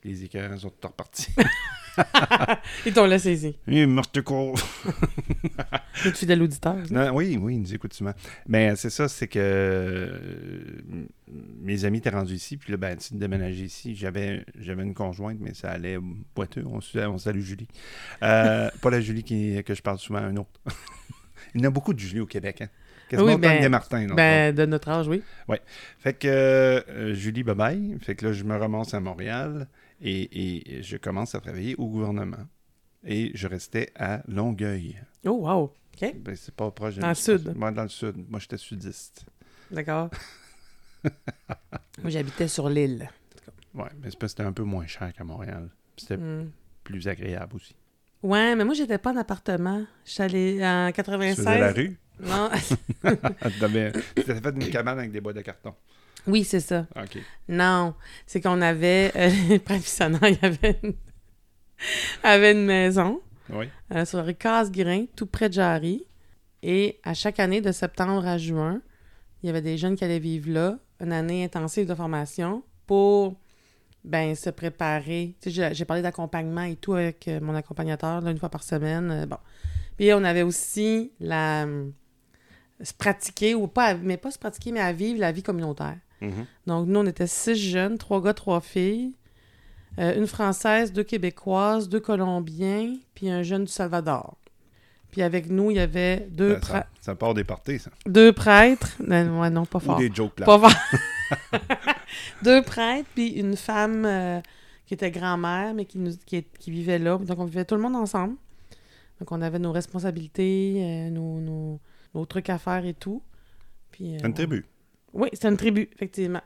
Les 0.04 0.24
écœurs 0.24 0.58
sont 0.58 0.70
tous 0.70 0.86
repartis. 0.86 1.28
Ils 2.86 2.92
t'ont 2.92 3.06
laissé 3.06 3.36
saisi. 3.36 3.56
Et 3.66 3.84
morte 3.86 4.22
court. 4.22 4.58
Notre 6.04 6.16
fidèle 6.16 6.42
auditeur? 6.42 6.76
Non, 6.90 7.10
oui, 7.12 7.36
oui, 7.40 7.54
il 7.54 7.62
nous 7.62 7.74
écoute 7.74 7.92
souvent. 7.92 8.14
Mais 8.46 8.76
c'est 8.76 8.90
ça, 8.90 9.08
c'est 9.08 9.26
que 9.26 9.38
euh, 9.40 10.18
mes 11.60 11.84
amis 11.84 11.98
étaient 11.98 12.10
rendus 12.10 12.34
ici, 12.34 12.56
puis 12.56 12.70
là, 12.70 12.76
ben, 12.76 12.96
tu 12.96 13.14
déménager 13.14 13.64
ici. 13.64 13.96
J'avais, 13.96 14.44
j'avais 14.56 14.84
une 14.84 14.94
conjointe, 14.94 15.38
mais 15.40 15.54
ça 15.54 15.70
allait 15.70 15.98
boiteux. 16.34 16.64
On 16.64 17.18
salue 17.18 17.40
Julie. 17.40 17.68
Euh, 18.22 18.70
pas 18.80 18.90
la 18.90 19.00
Julie 19.00 19.24
qui, 19.24 19.62
que 19.64 19.74
je 19.74 19.82
parle 19.82 19.98
souvent, 19.98 20.20
un 20.20 20.36
autre. 20.36 20.60
il 21.54 21.60
y 21.60 21.64
en 21.64 21.68
a 21.68 21.70
beaucoup 21.72 21.92
de 21.92 21.98
Julie 21.98 22.20
au 22.20 22.26
Québec, 22.26 22.62
hein. 22.62 22.68
Quasiment 23.08 23.26
Oui, 23.28 23.32
autant 23.34 23.40
ben- 23.48 23.56
que 23.58 23.62
des 23.62 23.68
Martin. 23.68 24.06
Ben, 24.14 24.54
de 24.54 24.66
notre 24.66 24.88
âge, 24.90 25.08
oui. 25.08 25.22
fait 25.98 26.14
que 26.14 26.28
euh, 26.28 27.14
Julie, 27.14 27.42
bye 27.42 27.54
bye. 27.54 27.96
Fait 28.00 28.14
que 28.14 28.26
là, 28.26 28.32
je 28.32 28.44
me 28.44 28.56
ramasse 28.56 28.92
à 28.94 29.00
Montréal 29.00 29.66
et, 30.00 30.76
et 30.78 30.82
je 30.82 30.96
commence 30.96 31.34
à 31.34 31.40
travailler 31.40 31.74
au 31.78 31.86
gouvernement. 31.88 32.46
Et 33.04 33.30
je 33.34 33.46
restais 33.48 33.90
à 33.96 34.20
Longueuil. 34.28 35.00
Oh, 35.24 35.30
wow. 35.48 35.72
OK. 36.02 36.14
Ben, 36.20 36.36
c'est 36.36 36.54
pas 36.54 36.70
proche 36.70 36.96
de 36.96 37.00
Dans 37.00 37.08
le 37.08 37.14
sud. 37.14 37.52
Moi, 37.56 37.70
dans 37.72 37.84
le 37.84 37.88
sud. 37.88 38.16
Moi, 38.28 38.40
j'étais 38.40 38.58
sudiste. 38.58 39.24
D'accord. 39.70 40.10
Moi, 41.04 42.10
j'habitais 42.10 42.48
sur 42.48 42.68
l'île. 42.68 43.08
Ouais, 43.74 43.84
mais 44.00 44.10
c'est 44.10 44.18
parce 44.18 44.32
que 44.32 44.38
c'était 44.38 44.42
un 44.42 44.52
peu 44.52 44.62
moins 44.64 44.86
cher 44.86 45.12
qu'à 45.12 45.24
Montréal. 45.24 45.68
C'était 45.96 46.16
Hmm. 46.16 46.50
plus 46.84 47.06
agréable 47.08 47.56
aussi. 47.56 47.74
Ouais, 48.22 48.54
mais 48.56 48.64
moi, 48.64 48.74
j'étais 48.74 48.98
pas 48.98 49.12
en 49.12 49.16
appartement. 49.16 49.84
Je 50.04 50.10
suis 50.10 50.22
allée 50.22 50.60
en 50.64 50.88
Tu 50.88 50.94
96. 50.94 51.36
faisais 51.36 51.58
la 51.58 51.72
rue? 51.72 51.96
Non. 52.20 52.50
T'avais 53.60 53.92
fait 54.16 54.50
une 54.54 54.70
cabane 54.70 54.98
avec 54.98 55.12
des 55.12 55.20
bois 55.20 55.32
de 55.32 55.40
carton. 55.40 55.74
oui, 56.26 56.44
c'est 56.44 56.60
ça. 56.60 56.86
OK. 56.96 57.18
Non, 57.48 57.94
c'est 58.26 58.40
qu'on 58.40 58.60
avait, 58.60 59.12
euh, 59.16 59.28
de 59.58 59.76
Bissonnant, 59.78 60.18
il 60.22 60.38
y 60.42 60.44
avait 60.46 60.78
une, 60.82 60.94
avait 62.22 62.52
une 62.52 62.64
maison 62.64 63.20
Oui. 63.50 63.68
euh, 63.94 64.04
sur 64.04 64.24
rue 64.24 64.34
Casse-Grain, 64.34 65.06
tout 65.16 65.26
près 65.26 65.48
de 65.48 65.54
Jarry. 65.54 66.04
Et 66.62 66.98
à 67.04 67.14
chaque 67.14 67.38
année, 67.38 67.60
de 67.60 67.70
septembre 67.72 68.26
à 68.26 68.36
juin, 68.36 68.80
il 69.42 69.46
y 69.46 69.50
avait 69.50 69.62
des 69.62 69.78
jeunes 69.78 69.94
qui 69.96 70.04
allaient 70.04 70.18
vivre 70.18 70.50
là, 70.50 70.78
une 71.00 71.12
année 71.12 71.44
intensive 71.44 71.86
de 71.86 71.94
formation 71.94 72.64
pour 72.86 73.36
ben, 74.02 74.34
se 74.34 74.50
préparer. 74.50 75.36
J'ai- 75.46 75.84
parlé 75.84 76.02
d'accompagnement 76.02 76.62
et 76.62 76.74
tout 76.76 76.94
avec 76.94 77.30
mon 77.40 77.54
accompagnateur, 77.54 78.20
là, 78.20 78.30
une 78.32 78.38
fois 78.38 78.48
par 78.48 78.64
semaine. 78.64 79.10
euh, 79.12 79.26
bon. 79.26 79.36
Puis 79.96 80.12
on 80.12 80.24
avait 80.24 80.42
aussi 80.42 81.12
la... 81.20 81.66
se 82.82 82.94
pratiquer, 82.94 83.54
ou 83.54 83.66
pas, 83.66 83.86
à- 83.86 83.94
mais 83.94 84.16
pas 84.16 84.30
se 84.30 84.38
pratiquer, 84.38 84.72
mais 84.72 84.80
à 84.80 84.92
vivre 84.92 85.20
la 85.20 85.32
vie 85.32 85.42
communautaire. 85.42 85.96
Mhm. 86.20 86.46
Donc, 86.66 86.86
nous, 86.88 87.00
on 87.00 87.06
était 87.06 87.26
six 87.26 87.54
jeunes, 87.56 87.98
trois 87.98 88.22
gars, 88.22 88.34
trois 88.34 88.60
filles. 88.60 89.12
Euh, 89.98 90.16
une 90.16 90.26
Française, 90.26 90.92
deux 90.92 91.02
Québécoises, 91.02 91.88
deux 91.88 91.98
Colombiens, 92.00 92.94
puis 93.14 93.30
un 93.30 93.42
jeune 93.42 93.64
du 93.64 93.72
Salvador. 93.72 94.36
Puis 95.10 95.22
avec 95.22 95.48
nous, 95.48 95.70
il 95.70 95.78
y 95.78 95.80
avait 95.80 96.28
deux, 96.30 96.58
Ça, 96.62 96.86
ça, 97.00 97.14
part 97.14 97.34
des 97.34 97.42
parties, 97.44 97.78
ça. 97.78 97.90
deux 98.06 98.32
prêtres. 98.32 98.96
Non, 99.04 99.40
ouais, 99.40 99.50
non, 99.50 99.64
pas 99.64 99.78
Ou 99.78 99.80
fort. 99.80 99.96
des 99.98 100.10
jokes 100.14 100.38
là. 100.40 100.46
Pas 100.46 100.58
fort. 100.58 100.70
deux 102.42 102.62
prêtres, 102.62 103.08
puis 103.14 103.28
une 103.28 103.56
femme 103.56 104.04
euh, 104.04 104.40
qui 104.86 104.94
était 104.94 105.10
grand-mère, 105.10 105.74
mais 105.74 105.84
qui, 105.84 105.98
nous, 105.98 106.12
qui, 106.26 106.44
qui 106.58 106.70
vivait 106.70 106.98
là. 106.98 107.18
Donc, 107.18 107.38
on 107.38 107.44
vivait 107.44 107.64
tout 107.64 107.74
le 107.74 107.80
monde 107.80 107.96
ensemble. 107.96 108.34
Donc, 109.20 109.32
on 109.32 109.42
avait 109.42 109.58
nos 109.58 109.72
responsabilités, 109.72 110.74
euh, 110.78 111.10
nos, 111.10 111.40
nos- 111.40 111.80
nos 112.14 112.24
trucs 112.26 112.50
à 112.50 112.58
faire 112.58 112.84
et 112.84 112.94
tout. 112.94 113.22
Puis, 113.90 114.16
euh, 114.16 114.20
Une 114.26 114.34
tribu. 114.34 114.64
oui, 115.12 115.28
c'était 115.32 115.48
une 115.48 115.56
tribu, 115.56 115.88
effectivement. 115.92 116.42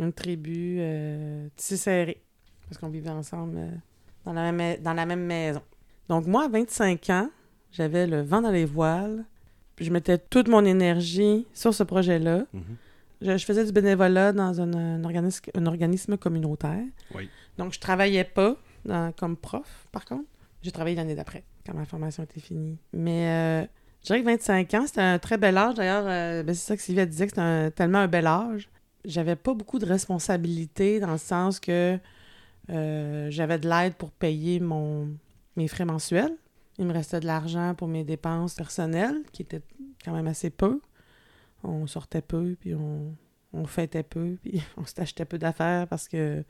Une 0.00 0.12
tribu 0.12 0.76
euh, 0.80 1.48
tissée 1.56 1.76
serrée. 1.76 2.22
Parce 2.68 2.78
qu'on 2.78 2.88
vivait 2.88 3.10
ensemble 3.10 3.56
euh, 3.58 3.70
dans, 4.24 4.32
la 4.32 4.50
même, 4.52 4.80
dans 4.82 4.94
la 4.94 5.06
même 5.06 5.24
maison. 5.24 5.62
Donc, 6.08 6.26
moi, 6.26 6.44
à 6.44 6.48
25 6.48 7.10
ans, 7.10 7.30
j'avais 7.70 8.06
le 8.06 8.22
vent 8.22 8.40
dans 8.42 8.50
les 8.50 8.64
voiles. 8.64 9.24
Puis 9.76 9.84
je 9.84 9.90
mettais 9.92 10.18
toute 10.18 10.48
mon 10.48 10.64
énergie 10.64 11.46
sur 11.52 11.74
ce 11.74 11.82
projet-là. 11.82 12.44
Mhm. 12.52 12.62
Je, 13.22 13.36
je 13.36 13.44
faisais 13.44 13.64
du 13.64 13.72
bénévolat 13.72 14.32
dans 14.32 14.60
un, 14.60 14.72
un 14.74 15.04
organisme, 15.04 15.44
un 15.54 15.66
organisme 15.66 16.16
communautaire. 16.16 16.84
Oui. 17.14 17.28
Donc, 17.58 17.72
je 17.72 17.80
travaillais 17.80 18.24
pas 18.24 18.56
dans- 18.84 19.12
comme 19.12 19.36
prof, 19.36 19.86
par 19.92 20.04
contre. 20.04 20.24
J'ai 20.62 20.70
travaillé 20.72 20.96
l'année 20.96 21.14
d'après, 21.14 21.44
quand 21.66 21.74
ma 21.74 21.84
formation 21.84 22.22
était 22.22 22.40
finie. 22.40 22.78
Mais 22.92 23.62
euh, 23.64 23.66
je 24.04 24.08
dirais 24.08 24.20
que 24.20 24.26
25 24.26 24.74
ans, 24.74 24.86
c'était 24.86 25.00
un 25.00 25.18
très 25.18 25.38
bel 25.38 25.56
âge. 25.56 25.74
D'ailleurs, 25.76 26.04
euh, 26.06 26.42
ben, 26.42 26.54
c'est 26.54 26.66
ça 26.66 26.76
que 26.76 26.82
Sylvia 26.82 27.06
disait, 27.06 27.26
que 27.26 27.30
c'était 27.30 27.70
tellement 27.70 28.00
un 28.00 28.06
bel 28.08 28.26
âge. 28.26 28.68
J'avais 29.06 29.34
pas 29.34 29.54
beaucoup 29.54 29.78
de 29.78 29.86
responsabilités 29.86 31.00
dans 31.00 31.12
le 31.12 31.18
sens 31.18 31.58
que 31.58 31.98
euh, 32.68 33.30
j'avais 33.30 33.58
de 33.58 33.66
l'aide 33.66 33.94
pour 33.94 34.10
payer 34.10 34.60
mon, 34.60 35.08
mes 35.56 35.68
frais 35.68 35.86
mensuels. 35.86 36.36
Il 36.78 36.84
me 36.84 36.92
restait 36.92 37.20
de 37.20 37.26
l'argent 37.26 37.74
pour 37.74 37.88
mes 37.88 38.04
dépenses 38.04 38.54
personnelles, 38.54 39.22
qui 39.32 39.40
étaient 39.40 39.62
quand 40.04 40.12
même 40.12 40.26
assez 40.26 40.50
peu. 40.50 40.82
On 41.62 41.86
sortait 41.86 42.20
peu, 42.20 42.56
puis 42.60 42.74
on, 42.74 43.16
on 43.54 43.64
fêtait 43.64 44.02
peu, 44.02 44.36
puis 44.42 44.62
on 44.76 44.84
s'achetait 44.84 45.24
peu 45.24 45.38
d'affaires 45.38 45.88
parce 45.88 46.08
que 46.08 46.44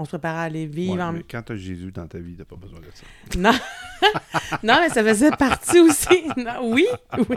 on 0.00 0.04
se 0.04 0.10
préparait 0.10 0.38
à 0.38 0.42
aller 0.42 0.66
vivre 0.66 0.94
Ouais, 0.96 1.02
en 1.02 1.12
mais 1.12 1.22
quand 1.28 1.42
t'as 1.42 1.56
Jésus 1.56 1.92
dans 1.92 2.06
ta 2.06 2.18
vie, 2.18 2.34
t'as 2.36 2.44
pas 2.44 2.56
besoin 2.56 2.80
de 2.80 2.86
ça. 2.92 3.38
non. 3.38 3.52
non, 4.62 4.78
mais 4.80 4.88
ça 4.88 5.04
faisait 5.04 5.30
partie 5.30 5.80
aussi. 5.80 6.24
Non, 6.36 6.70
oui, 6.72 6.86
oui. 7.28 7.36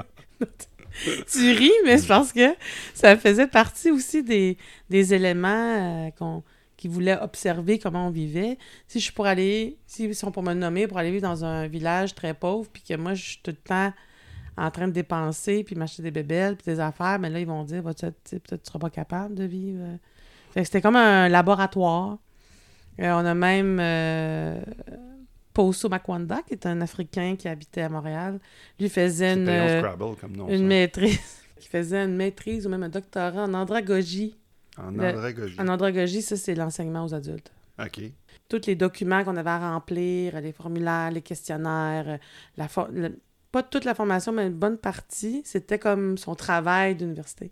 tu 1.31 1.51
ris, 1.51 1.71
mais 1.85 1.97
je 1.97 2.05
pense 2.07 2.31
que 2.31 2.55
ça 2.93 3.17
faisait 3.17 3.47
partie 3.47 3.91
aussi 3.91 4.23
des, 4.23 4.57
des 4.89 5.13
éléments 5.13 6.05
euh, 6.07 6.09
qu'on 6.11 6.43
qui 6.77 6.87
voulaient 6.89 7.17
observer 7.21 7.79
comment 7.79 8.07
on 8.07 8.11
vivait. 8.11 8.57
Si 8.87 8.99
je 8.99 9.05
suis 9.05 9.13
pour 9.13 9.25
aller, 9.25 9.77
si 9.85 10.03
ils 10.05 10.15
sont 10.15 10.31
pour 10.31 10.43
me 10.43 10.53
nommer, 10.53 10.85
pour 10.87 10.97
aller 10.97 11.11
vivre 11.11 11.21
dans 11.23 11.45
un 11.45 11.67
village 11.67 12.13
très 12.13 12.33
pauvre, 12.33 12.69
puis 12.71 12.83
que 12.83 12.95
moi, 12.95 13.13
je 13.13 13.23
suis 13.23 13.39
tout 13.41 13.51
le 13.51 13.57
temps 13.57 13.93
en 14.57 14.69
train 14.69 14.87
de 14.87 14.91
dépenser, 14.93 15.63
puis 15.63 15.75
m'acheter 15.75 16.03
des 16.03 16.11
bébelles, 16.11 16.57
puis 16.57 16.65
des 16.73 16.79
affaires, 16.81 17.19
mais 17.19 17.29
là, 17.29 17.39
ils 17.39 17.47
vont 17.47 17.63
dire, 17.63 17.87
être- 17.89 18.11
tu 18.29 18.39
tu 18.39 18.55
seras 18.63 18.79
pas 18.79 18.89
capable 18.89 19.33
de 19.35 19.45
vivre. 19.45 19.83
c'était 20.55 20.81
comme 20.81 20.95
un 20.97 21.29
laboratoire. 21.29 22.17
Euh, 22.99 23.11
on 23.13 23.25
a 23.25 23.33
même 23.33 23.79
euh, 23.79 24.61
Poso 25.53 25.89
Makwanda, 25.89 26.41
qui 26.47 26.53
est 26.53 26.65
un 26.65 26.81
Africain 26.81 27.35
qui 27.37 27.47
habitait 27.47 27.81
à 27.81 27.89
Montréal. 27.89 28.39
Lui 28.79 28.89
faisait 28.89 29.33
une, 29.33 29.47
euh, 29.47 29.79
Scrabble 29.81 30.15
comme 30.19 30.35
nom. 30.35 30.47
une 30.49 30.65
maîtrise. 30.67 31.19
qui 31.59 31.67
faisait 31.69 32.03
une 32.03 32.15
maîtrise 32.15 32.65
ou 32.67 32.69
même 32.69 32.83
un 32.83 32.89
doctorat 32.89 33.43
en 33.45 33.53
andragogie. 33.53 34.35
En 34.77 34.91
le- 34.91 35.09
andragogie. 35.09 35.55
En 35.59 35.67
andragogie, 35.67 36.21
ça, 36.21 36.35
c'est 36.37 36.55
l'enseignement 36.55 37.05
aux 37.05 37.13
adultes. 37.13 37.51
OK. 37.79 38.01
Tous 38.49 38.61
les 38.67 38.75
documents 38.75 39.23
qu'on 39.23 39.37
avait 39.37 39.49
à 39.49 39.71
remplir, 39.71 40.39
les 40.41 40.51
formulaires, 40.51 41.09
les 41.11 41.21
questionnaires, 41.21 42.19
la 42.57 42.67
for- 42.67 42.89
le- 42.91 43.17
pas 43.51 43.63
toute 43.63 43.85
la 43.85 43.93
formation, 43.95 44.31
mais 44.31 44.47
une 44.47 44.53
bonne 44.53 44.77
partie, 44.77 45.41
c'était 45.45 45.77
comme 45.79 46.17
son 46.17 46.33
travail 46.35 46.95
d'université. 46.95 47.51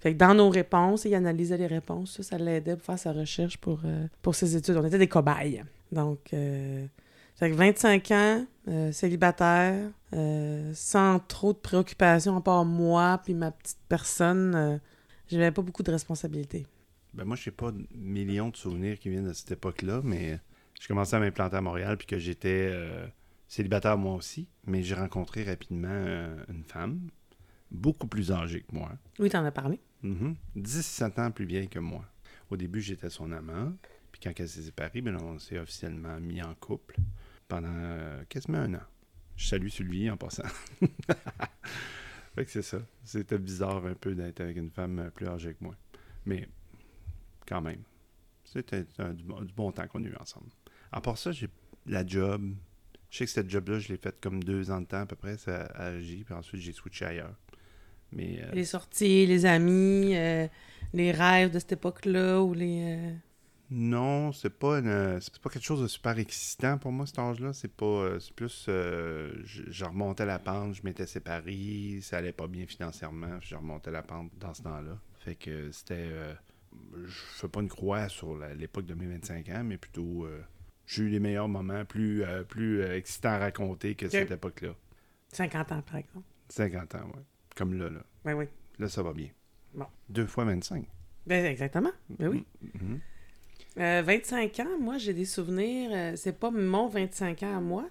Fait 0.00 0.14
que 0.14 0.18
dans 0.18 0.34
nos 0.34 0.48
réponses, 0.48 1.04
il 1.04 1.14
analysait 1.14 1.58
les 1.58 1.66
réponses. 1.66 2.16
Ça, 2.16 2.22
ça 2.22 2.38
l'aidait 2.38 2.76
pour 2.76 2.86
faire 2.86 2.98
sa 2.98 3.12
recherche 3.12 3.58
pour, 3.58 3.82
euh, 3.84 4.06
pour 4.22 4.34
ses 4.34 4.56
études. 4.56 4.76
On 4.76 4.84
était 4.84 4.98
des 4.98 5.08
cobayes. 5.08 5.62
Donc, 5.92 6.32
euh, 6.32 6.86
fait 7.36 7.50
que 7.50 7.54
25 7.54 8.10
ans, 8.12 8.46
euh, 8.68 8.92
célibataire, 8.92 9.90
sans 10.72 11.18
trop 11.20 11.52
de 11.52 11.58
préoccupations 11.58 12.36
à 12.36 12.40
part 12.40 12.64
moi 12.64 13.20
puis 13.24 13.34
ma 13.34 13.50
petite 13.50 13.78
personne, 13.88 14.80
j'avais 15.28 15.52
pas 15.52 15.62
beaucoup 15.62 15.82
de 15.82 15.90
responsabilités. 15.92 16.66
Ben 17.14 17.24
moi, 17.24 17.36
je 17.36 17.44
sais 17.44 17.50
pas 17.50 17.70
de 17.70 17.86
millions 17.94 18.48
de 18.48 18.56
souvenirs 18.56 18.98
qui 18.98 19.08
viennent 19.08 19.28
de 19.28 19.32
cette 19.32 19.52
époque-là, 19.52 20.00
mais 20.02 20.38
je 20.80 20.88
commençais 20.88 21.16
à 21.16 21.20
m'implanter 21.20 21.56
à 21.56 21.60
Montréal 21.60 21.96
puis 21.96 22.06
que 22.06 22.18
j'étais 22.18 22.74
célibataire 23.46 23.98
moi 23.98 24.14
aussi, 24.14 24.48
mais 24.66 24.82
j'ai 24.82 24.96
rencontré 24.96 25.44
rapidement 25.44 26.06
une 26.48 26.64
femme 26.64 27.00
beaucoup 27.70 28.06
plus 28.06 28.32
âgée 28.32 28.62
que 28.62 28.74
moi. 28.74 28.92
Oui, 29.18 29.30
t'en 29.30 29.44
as 29.44 29.52
parlé. 29.52 29.80
Mhm. 30.02 30.36
17 30.56 31.18
ans 31.18 31.30
plus 31.30 31.44
vieille 31.44 31.68
que 31.68 31.78
moi. 31.78 32.04
Au 32.50 32.56
début, 32.56 32.80
j'étais 32.80 33.10
son 33.10 33.32
amant. 33.32 33.72
Puis 34.10 34.20
quand 34.22 34.32
elle 34.38 34.48
s'est 34.48 34.62
séparée, 34.62 35.00
ben, 35.00 35.16
on 35.16 35.38
s'est 35.38 35.58
officiellement 35.58 36.18
mis 36.20 36.42
en 36.42 36.54
couple 36.54 36.96
pendant 37.48 37.68
euh, 37.72 38.24
quasiment 38.28 38.58
un 38.58 38.74
an. 38.74 38.82
Je 39.36 39.46
salue 39.46 39.68
Sylvie 39.68 40.10
en 40.10 40.16
passant. 40.16 40.48
fait 42.34 42.44
que 42.44 42.50
c'est 42.50 42.62
ça. 42.62 42.78
C'était 43.04 43.38
bizarre 43.38 43.84
un 43.86 43.94
peu 43.94 44.14
d'être 44.14 44.40
avec 44.40 44.56
une 44.56 44.70
femme 44.70 44.98
euh, 44.98 45.10
plus 45.10 45.26
âgée 45.26 45.54
que 45.54 45.64
moi. 45.64 45.76
Mais 46.26 46.48
quand 47.46 47.60
même, 47.60 47.82
c'était 48.44 48.84
du, 49.14 49.24
bon, 49.24 49.40
du 49.42 49.52
bon 49.52 49.72
temps 49.72 49.86
qu'on 49.86 50.04
a 50.04 50.08
eu 50.08 50.16
ensemble. 50.18 50.50
À 50.92 51.00
part 51.00 51.18
ça, 51.18 51.32
j'ai 51.32 51.48
la 51.86 52.06
job. 52.06 52.54
Je 53.10 53.18
sais 53.18 53.24
que 53.24 53.30
cette 53.30 53.50
job-là, 53.50 53.78
je 53.78 53.88
l'ai 53.88 53.96
faite 53.96 54.20
comme 54.20 54.42
deux 54.42 54.70
ans 54.70 54.80
de 54.80 54.86
temps 54.86 55.00
à 55.00 55.06
peu 55.06 55.16
près 55.16 55.36
ça, 55.36 56.00
J, 56.00 56.24
puis 56.24 56.34
ensuite 56.34 56.60
j'ai 56.60 56.72
switché 56.72 57.04
ailleurs. 57.06 57.34
Mais 58.12 58.40
euh, 58.42 58.50
Les 58.52 58.64
sorties, 58.64 59.26
les 59.26 59.46
amis, 59.46 60.16
euh, 60.16 60.46
les 60.92 61.12
rêves 61.12 61.52
de 61.52 61.58
cette 61.58 61.72
époque-là 61.72 62.40
ou 62.42 62.54
les. 62.54 62.82
euh, 62.84 63.12
Non, 63.70 64.32
c'est 64.32 64.50
pas 64.58 64.78
une- 64.80 65.20
c'est 65.20 65.38
pas 65.38 65.48
quelque 65.48 65.64
chose 65.64 65.80
de 65.82 65.86
super 65.86 66.18
excitant 66.18 66.76
pour 66.76 66.90
moi 66.90 67.06
cet 67.06 67.20
âge-là. 67.20 67.52
C'est 67.52 67.72
pas, 67.72 68.18
c'est 68.18 68.32
plus, 68.34 68.66
euh, 68.68 69.32
je, 69.44 69.62
je 69.70 69.84
remontais 69.84 70.26
la 70.26 70.40
pente, 70.40 70.74
je 70.74 70.82
m'étais 70.82 71.06
séparé, 71.06 72.00
ça 72.02 72.16
allait 72.18 72.32
pas 72.32 72.48
bien 72.48 72.66
financièrement, 72.66 73.38
puis 73.38 73.50
je 73.50 73.54
remontais 73.56 73.92
la 73.92 74.02
pente 74.02 74.32
dans 74.40 74.54
ce 74.54 74.62
temps-là. 74.62 74.98
Fait 75.20 75.36
que 75.36 75.70
c'était, 75.70 75.94
euh, 76.10 76.34
je 77.04 77.10
fais 77.12 77.48
pas 77.48 77.60
une 77.60 77.68
croix 77.68 78.08
sur 78.08 78.36
la- 78.36 78.54
l'époque 78.54 78.86
de 78.86 78.94
mes 78.94 79.06
25 79.06 79.48
ans, 79.50 79.62
mais 79.64 79.76
plutôt, 79.78 80.24
euh, 80.24 80.40
j'ai 80.86 81.04
eu 81.04 81.08
les 81.08 81.20
meilleurs 81.20 81.48
moments, 81.48 81.84
plus, 81.84 82.24
euh, 82.24 82.42
plus 82.42 82.82
euh, 82.82 82.96
excitants 82.96 83.28
à 83.34 83.38
raconter 83.38 83.94
que 83.94 84.08
cette 84.08 84.32
époque-là. 84.32 84.74
50 85.32 85.70
ans, 85.70 85.82
par 85.82 85.96
exemple. 85.96 86.26
50 86.48 86.94
ans, 86.96 87.06
ouais. 87.14 87.22
Comme 87.60 87.74
là, 87.74 87.90
là. 87.90 88.00
Oui, 88.24 88.32
oui. 88.32 88.44
Là, 88.78 88.88
ça 88.88 89.02
va 89.02 89.12
bien. 89.12 89.28
Bon. 89.74 89.84
Deux 90.08 90.24
fois 90.24 90.46
25. 90.46 90.82
Ben, 91.26 91.44
exactement. 91.44 91.90
Ben 92.18 92.28
oui. 92.28 92.46
Mhm. 92.72 92.98
Euh, 93.78 94.02
25 94.02 94.60
ans, 94.60 94.78
moi, 94.80 94.96
j'ai 94.96 95.12
des 95.12 95.26
souvenirs. 95.26 95.90
euh, 95.92 96.12
c'est 96.16 96.38
pas 96.38 96.50
mon 96.50 96.88
25 96.88 97.42
ans 97.42 97.58
à 97.58 97.60
moi, 97.60 97.86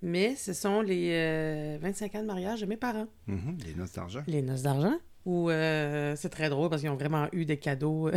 mais 0.00 0.34
ce 0.34 0.54
sont 0.54 0.80
les 0.80 1.10
euh, 1.12 1.76
25 1.82 2.14
ans 2.14 2.22
de 2.22 2.26
mariage 2.26 2.62
de 2.62 2.66
mes 2.66 2.78
parents. 2.78 3.06
Mhm. 3.26 3.58
Les 3.66 3.74
noces 3.74 3.92
d'argent. 3.92 4.22
Les 4.26 4.40
noces 4.40 4.62
d'argent. 4.62 4.96
Où 5.26 5.50
euh, 5.50 6.16
c'est 6.16 6.30
très 6.30 6.48
drôle 6.48 6.70
parce 6.70 6.80
qu'ils 6.80 6.90
ont 6.90 6.96
vraiment 6.96 7.28
eu 7.32 7.44
des 7.44 7.58
cadeaux. 7.58 8.08
euh, 8.08 8.16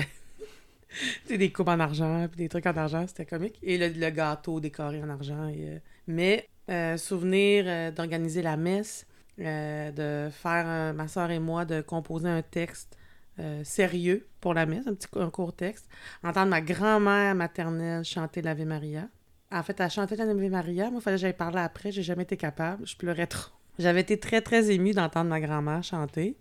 des 1.30 1.52
coupes 1.52 1.68
en 1.68 1.82
argent, 1.82 2.26
puis 2.30 2.38
des 2.38 2.48
trucs 2.48 2.66
en 2.68 2.78
argent, 2.78 3.06
c'était 3.06 3.26
comique. 3.26 3.60
Et 3.64 3.78
le, 3.78 3.90
le 3.90 4.10
gâteau 4.12 4.62
décoré 4.62 5.04
en 5.04 5.10
argent. 5.10 5.50
et, 5.50 5.72
euh, 5.72 5.80
Mais, 6.08 6.48
euh, 6.70 6.96
souvenir 6.96 7.66
euh, 7.68 7.92
d'organiser 7.92 8.42
la 8.42 8.56
messe, 8.56 9.06
euh, 9.40 9.92
de 9.92 10.32
faire, 10.32 10.94
ma 10.94 11.08
soeur 11.08 11.32
et 11.32 11.40
moi, 11.40 11.66
de 11.66 11.82
composer 11.82 12.30
un 12.30 12.42
texte 12.42 12.98
euh, 13.40 13.64
sérieux 13.64 14.28
pour 14.40 14.54
la 14.54 14.66
messe, 14.66 14.88
un 14.88 14.94
petit 14.94 15.08
un 15.16 15.30
court 15.30 15.54
texte. 15.54 15.88
Entendre 16.24 16.50
ma 16.50 16.62
grand-mère 16.62 17.36
maternelle 17.36 18.04
chanter 18.06 18.42
l'Ave 18.42 18.64
Maria. 18.66 19.08
En 19.52 19.62
fait, 19.64 19.80
elle 19.80 19.90
chantait 19.90 20.16
l'Ave 20.16 20.36
Maria. 20.36 20.90
Moi, 20.90 21.00
il 21.00 21.04
fallait 21.04 21.18
que 21.18 21.22
j'aille 21.22 21.34
parler 21.34 21.60
après. 21.60 21.92
J'ai 21.92 22.04
jamais 22.04 22.24
été 22.24 22.38
capable. 22.38 22.88
Je 22.88 22.96
pleurais 22.96 23.28
trop. 23.28 23.52
J'avais 23.78 24.02
été 24.02 24.18
très, 24.18 24.42
très 24.42 24.72
émue 24.72 24.94
d'entendre 24.94 25.30
ma 25.30 25.42
grand-mère 25.42 25.84
chanter. 25.84 26.38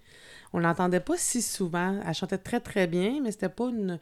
On 0.52 0.60
l'entendait 0.60 1.00
pas 1.00 1.16
si 1.16 1.42
souvent. 1.42 2.00
Elle 2.06 2.14
chantait 2.14 2.38
très, 2.38 2.60
très 2.60 2.86
bien, 2.86 3.20
mais 3.20 3.32
c'était 3.32 3.48
pas 3.48 3.70
une, 3.70 3.98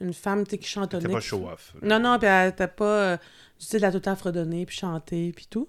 une 0.00 0.12
femme 0.12 0.44
qui 0.46 0.62
chantonnait. 0.62 1.02
C'était 1.02 1.14
pas 1.14 1.20
show-off. 1.20 1.74
Non, 1.80 1.98
non, 1.98 2.18
puis 2.18 2.28
elle 2.28 2.50
était 2.50 2.68
pas... 2.68 2.84
euh, 2.84 3.16
tu 3.58 3.64
sais, 3.64 3.78
de 3.78 3.82
la 3.82 3.92
tout 3.92 4.16
fredonner, 4.16 4.66
puis 4.66 4.76
chanter, 4.76 5.32
puis 5.34 5.46
tout. 5.48 5.68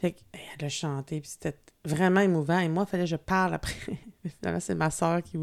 Fait 0.00 0.12
que, 0.12 0.20
elle 0.32 0.64
a 0.64 0.68
chanté, 0.68 1.20
puis 1.20 1.30
c'était 1.30 1.56
vraiment 1.84 2.20
émouvant. 2.20 2.58
Et 2.58 2.68
moi, 2.68 2.84
il 2.86 2.90
fallait 2.90 3.04
que 3.04 3.10
je 3.10 3.16
parle 3.16 3.54
après. 3.54 3.98
Finalement, 4.38 4.60
c'est 4.60 4.74
ma 4.74 4.90
soeur 4.90 5.22
qui, 5.22 5.38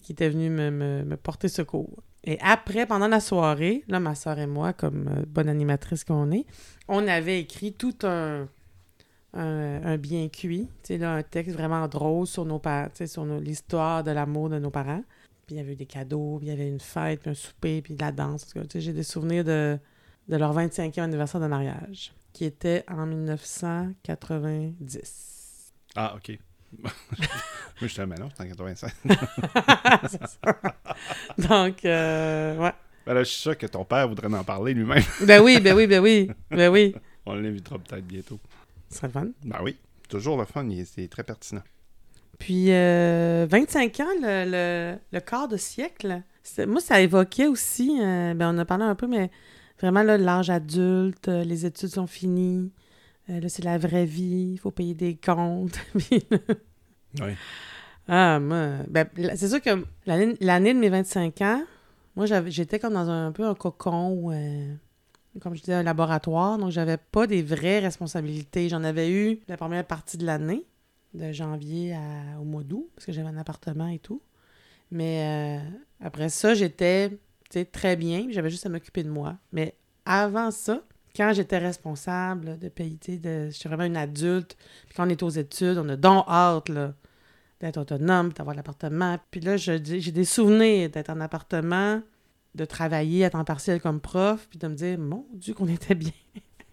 qui 0.00 0.12
était 0.12 0.28
venue 0.30 0.50
me, 0.50 0.70
me- 0.70 1.04
me 1.04 1.16
porter 1.16 1.48
secours. 1.48 2.02
Et 2.24 2.38
après, 2.40 2.86
pendant 2.86 3.06
la 3.08 3.20
soirée, 3.20 3.84
là, 3.88 4.00
ma 4.00 4.14
soeur 4.14 4.38
et 4.38 4.46
moi, 4.46 4.72
comme 4.72 5.08
euh, 5.08 5.24
bonne 5.28 5.48
animatrice 5.48 6.02
qu'on 6.04 6.30
est, 6.32 6.44
on 6.88 7.06
avait 7.06 7.40
écrit 7.40 7.72
tout 7.72 7.94
un, 8.02 8.48
un, 9.34 9.84
un 9.84 9.96
bien 9.98 10.28
cuit, 10.28 10.68
un 10.90 11.22
texte 11.22 11.54
vraiment 11.54 11.86
drôle 11.86 12.26
sur 12.26 12.44
nos 12.44 12.60
sur 13.06 13.24
l'histoire 13.26 14.02
de 14.02 14.10
l'amour 14.10 14.48
de 14.48 14.58
nos 14.58 14.70
parents. 14.70 15.04
Puis 15.46 15.54
il 15.54 15.58
y 15.58 15.60
avait 15.60 15.74
eu 15.74 15.76
des 15.76 15.86
cadeaux, 15.86 16.38
puis 16.38 16.48
il 16.48 16.50
y 16.50 16.52
avait 16.52 16.68
une 16.68 16.80
fête, 16.80 17.20
puis 17.20 17.30
un 17.30 17.34
souper, 17.34 17.80
puis 17.82 17.94
de 17.94 18.00
la 18.02 18.10
danse. 18.10 18.52
J'ai 18.74 18.92
des 18.92 19.04
souvenirs 19.04 19.44
de, 19.44 19.78
de 20.28 20.36
leur 20.36 20.52
25e 20.56 21.00
anniversaire 21.00 21.40
de 21.40 21.46
mariage, 21.46 22.12
qui 22.36 22.44
était 22.44 22.84
en 22.86 23.06
1990. 23.06 25.72
Ah, 25.94 26.14
OK. 26.16 26.38
Moi, 26.82 26.92
j'étais 27.80 28.04
mais 28.04 28.16
non, 28.16 28.28
c'était 28.28 28.42
en 28.42 28.48
85. 28.48 28.92
C'est 30.10 30.26
ça. 30.26 30.38
Donc, 31.38 31.82
euh, 31.86 32.58
ouais. 32.58 32.74
Ben 33.06 33.14
là, 33.14 33.22
je 33.22 33.30
suis 33.30 33.40
sûr 33.40 33.56
que 33.56 33.66
ton 33.66 33.86
père 33.86 34.06
voudrait 34.06 34.28
en 34.34 34.44
parler 34.44 34.74
lui-même. 34.74 35.02
Ben 35.26 35.40
oui, 35.40 35.60
ben 35.60 35.74
oui, 35.74 35.86
ben 35.86 36.02
oui, 36.02 36.30
ben 36.50 36.68
oui. 36.68 36.94
On 37.24 37.36
l'invitera 37.36 37.78
peut-être 37.78 38.06
bientôt. 38.06 38.38
Ce 38.90 38.98
serait 38.98 39.06
le 39.06 39.12
fun. 39.14 39.28
Ben 39.42 39.60
oui, 39.62 39.78
toujours 40.10 40.36
le 40.36 40.44
fun, 40.44 40.68
c'est 40.84 41.08
très 41.08 41.24
pertinent. 41.24 41.62
Puis, 42.38 42.70
euh, 42.70 43.46
25 43.48 43.98
ans, 44.00 44.12
le, 44.20 44.44
le, 44.46 44.98
le 45.10 45.20
quart 45.20 45.48
de 45.48 45.56
siècle, 45.56 46.20
moi, 46.66 46.82
ça 46.82 47.00
évoquait 47.00 47.46
aussi, 47.46 47.98
euh, 47.98 48.34
ben, 48.34 48.54
on 48.54 48.58
a 48.58 48.66
parlé 48.66 48.84
un 48.84 48.94
peu, 48.94 49.06
mais 49.06 49.30
vraiment, 49.80 50.02
là, 50.02 50.16
l'âge 50.18 50.50
adulte, 50.50 51.28
euh, 51.28 51.44
les 51.44 51.66
études 51.66 51.88
sont 51.90 52.06
finies, 52.06 52.70
euh, 53.30 53.40
là, 53.40 53.48
c'est 53.48 53.64
la 53.64 53.78
vraie 53.78 54.06
vie, 54.06 54.52
il 54.54 54.58
faut 54.58 54.70
payer 54.70 54.94
des 54.94 55.16
comptes. 55.16 55.78
Puis, 55.98 56.22
Oui. 57.20 57.32
ah, 58.08 58.38
moi, 58.40 58.68
ben, 58.88 59.06
c'est 59.34 59.48
sûr 59.48 59.60
que 59.60 59.84
l'année 60.06 60.34
l'année 60.40 60.74
de 60.74 60.78
mes 60.78 60.88
25 60.88 61.40
ans, 61.42 61.62
moi, 62.14 62.26
j'avais- 62.26 62.50
j'étais 62.50 62.78
comme 62.78 62.94
dans 62.94 63.10
un, 63.10 63.28
un 63.28 63.32
peu 63.32 63.44
un 63.46 63.54
cocon, 63.54 64.10
ou, 64.10 64.32
euh, 64.32 64.74
comme 65.40 65.54
je 65.54 65.60
disais, 65.60 65.74
un 65.74 65.82
laboratoire, 65.82 66.56
donc 66.58 66.70
j'avais 66.70 66.96
pas 66.96 67.26
des 67.26 67.42
vraies 67.42 67.80
responsabilités. 67.80 68.68
J'en 68.68 68.84
avais 68.84 69.10
eu 69.10 69.40
la 69.48 69.56
première 69.56 69.84
partie 69.84 70.16
de 70.16 70.24
l'année, 70.24 70.64
de 71.14 71.32
janvier 71.32 71.94
à- 71.94 72.40
au 72.40 72.44
mois 72.44 72.62
d'août, 72.62 72.88
parce 72.94 73.04
que 73.06 73.12
j'avais 73.12 73.28
un 73.28 73.36
appartement 73.36 73.88
et 73.88 73.98
tout. 73.98 74.22
Mais 74.90 75.58
euh, 75.60 75.68
après 76.00 76.28
ça, 76.28 76.54
j'étais 76.54 77.18
très 77.64 77.96
bien, 77.96 78.26
j'avais 78.30 78.50
juste 78.50 78.66
à 78.66 78.68
m'occuper 78.68 79.02
de 79.02 79.10
moi. 79.10 79.36
Mais 79.52 79.74
avant 80.04 80.50
ça, 80.50 80.82
quand 81.16 81.32
j'étais 81.32 81.58
responsable 81.58 82.58
de 82.58 82.68
payer, 82.68 82.98
de, 83.18 83.48
j'étais 83.50 83.68
vraiment 83.68 83.84
une 83.84 83.96
adulte, 83.96 84.56
puis 84.86 84.94
quand 84.96 85.06
on 85.06 85.10
est 85.10 85.22
aux 85.22 85.30
études, 85.30 85.78
on 85.78 85.88
a 85.88 85.96
donc 85.96 86.24
hâte, 86.28 86.70
d'être 87.60 87.78
autonome, 87.78 88.32
d'avoir 88.32 88.54
l'appartement. 88.54 89.18
Puis 89.30 89.40
là, 89.40 89.56
je 89.56 89.72
j'ai 89.82 90.12
des 90.12 90.24
souvenirs 90.24 90.90
d'être 90.90 91.10
en 91.10 91.20
appartement, 91.20 92.02
de 92.54 92.64
travailler 92.64 93.24
à 93.24 93.30
temps 93.30 93.44
partiel 93.44 93.80
comme 93.80 94.00
prof, 94.00 94.46
puis 94.50 94.58
de 94.58 94.68
me 94.68 94.74
dire, 94.74 94.98
mon 94.98 95.26
Dieu, 95.32 95.54
qu'on 95.54 95.68
était 95.68 95.94
bien. 95.94 96.12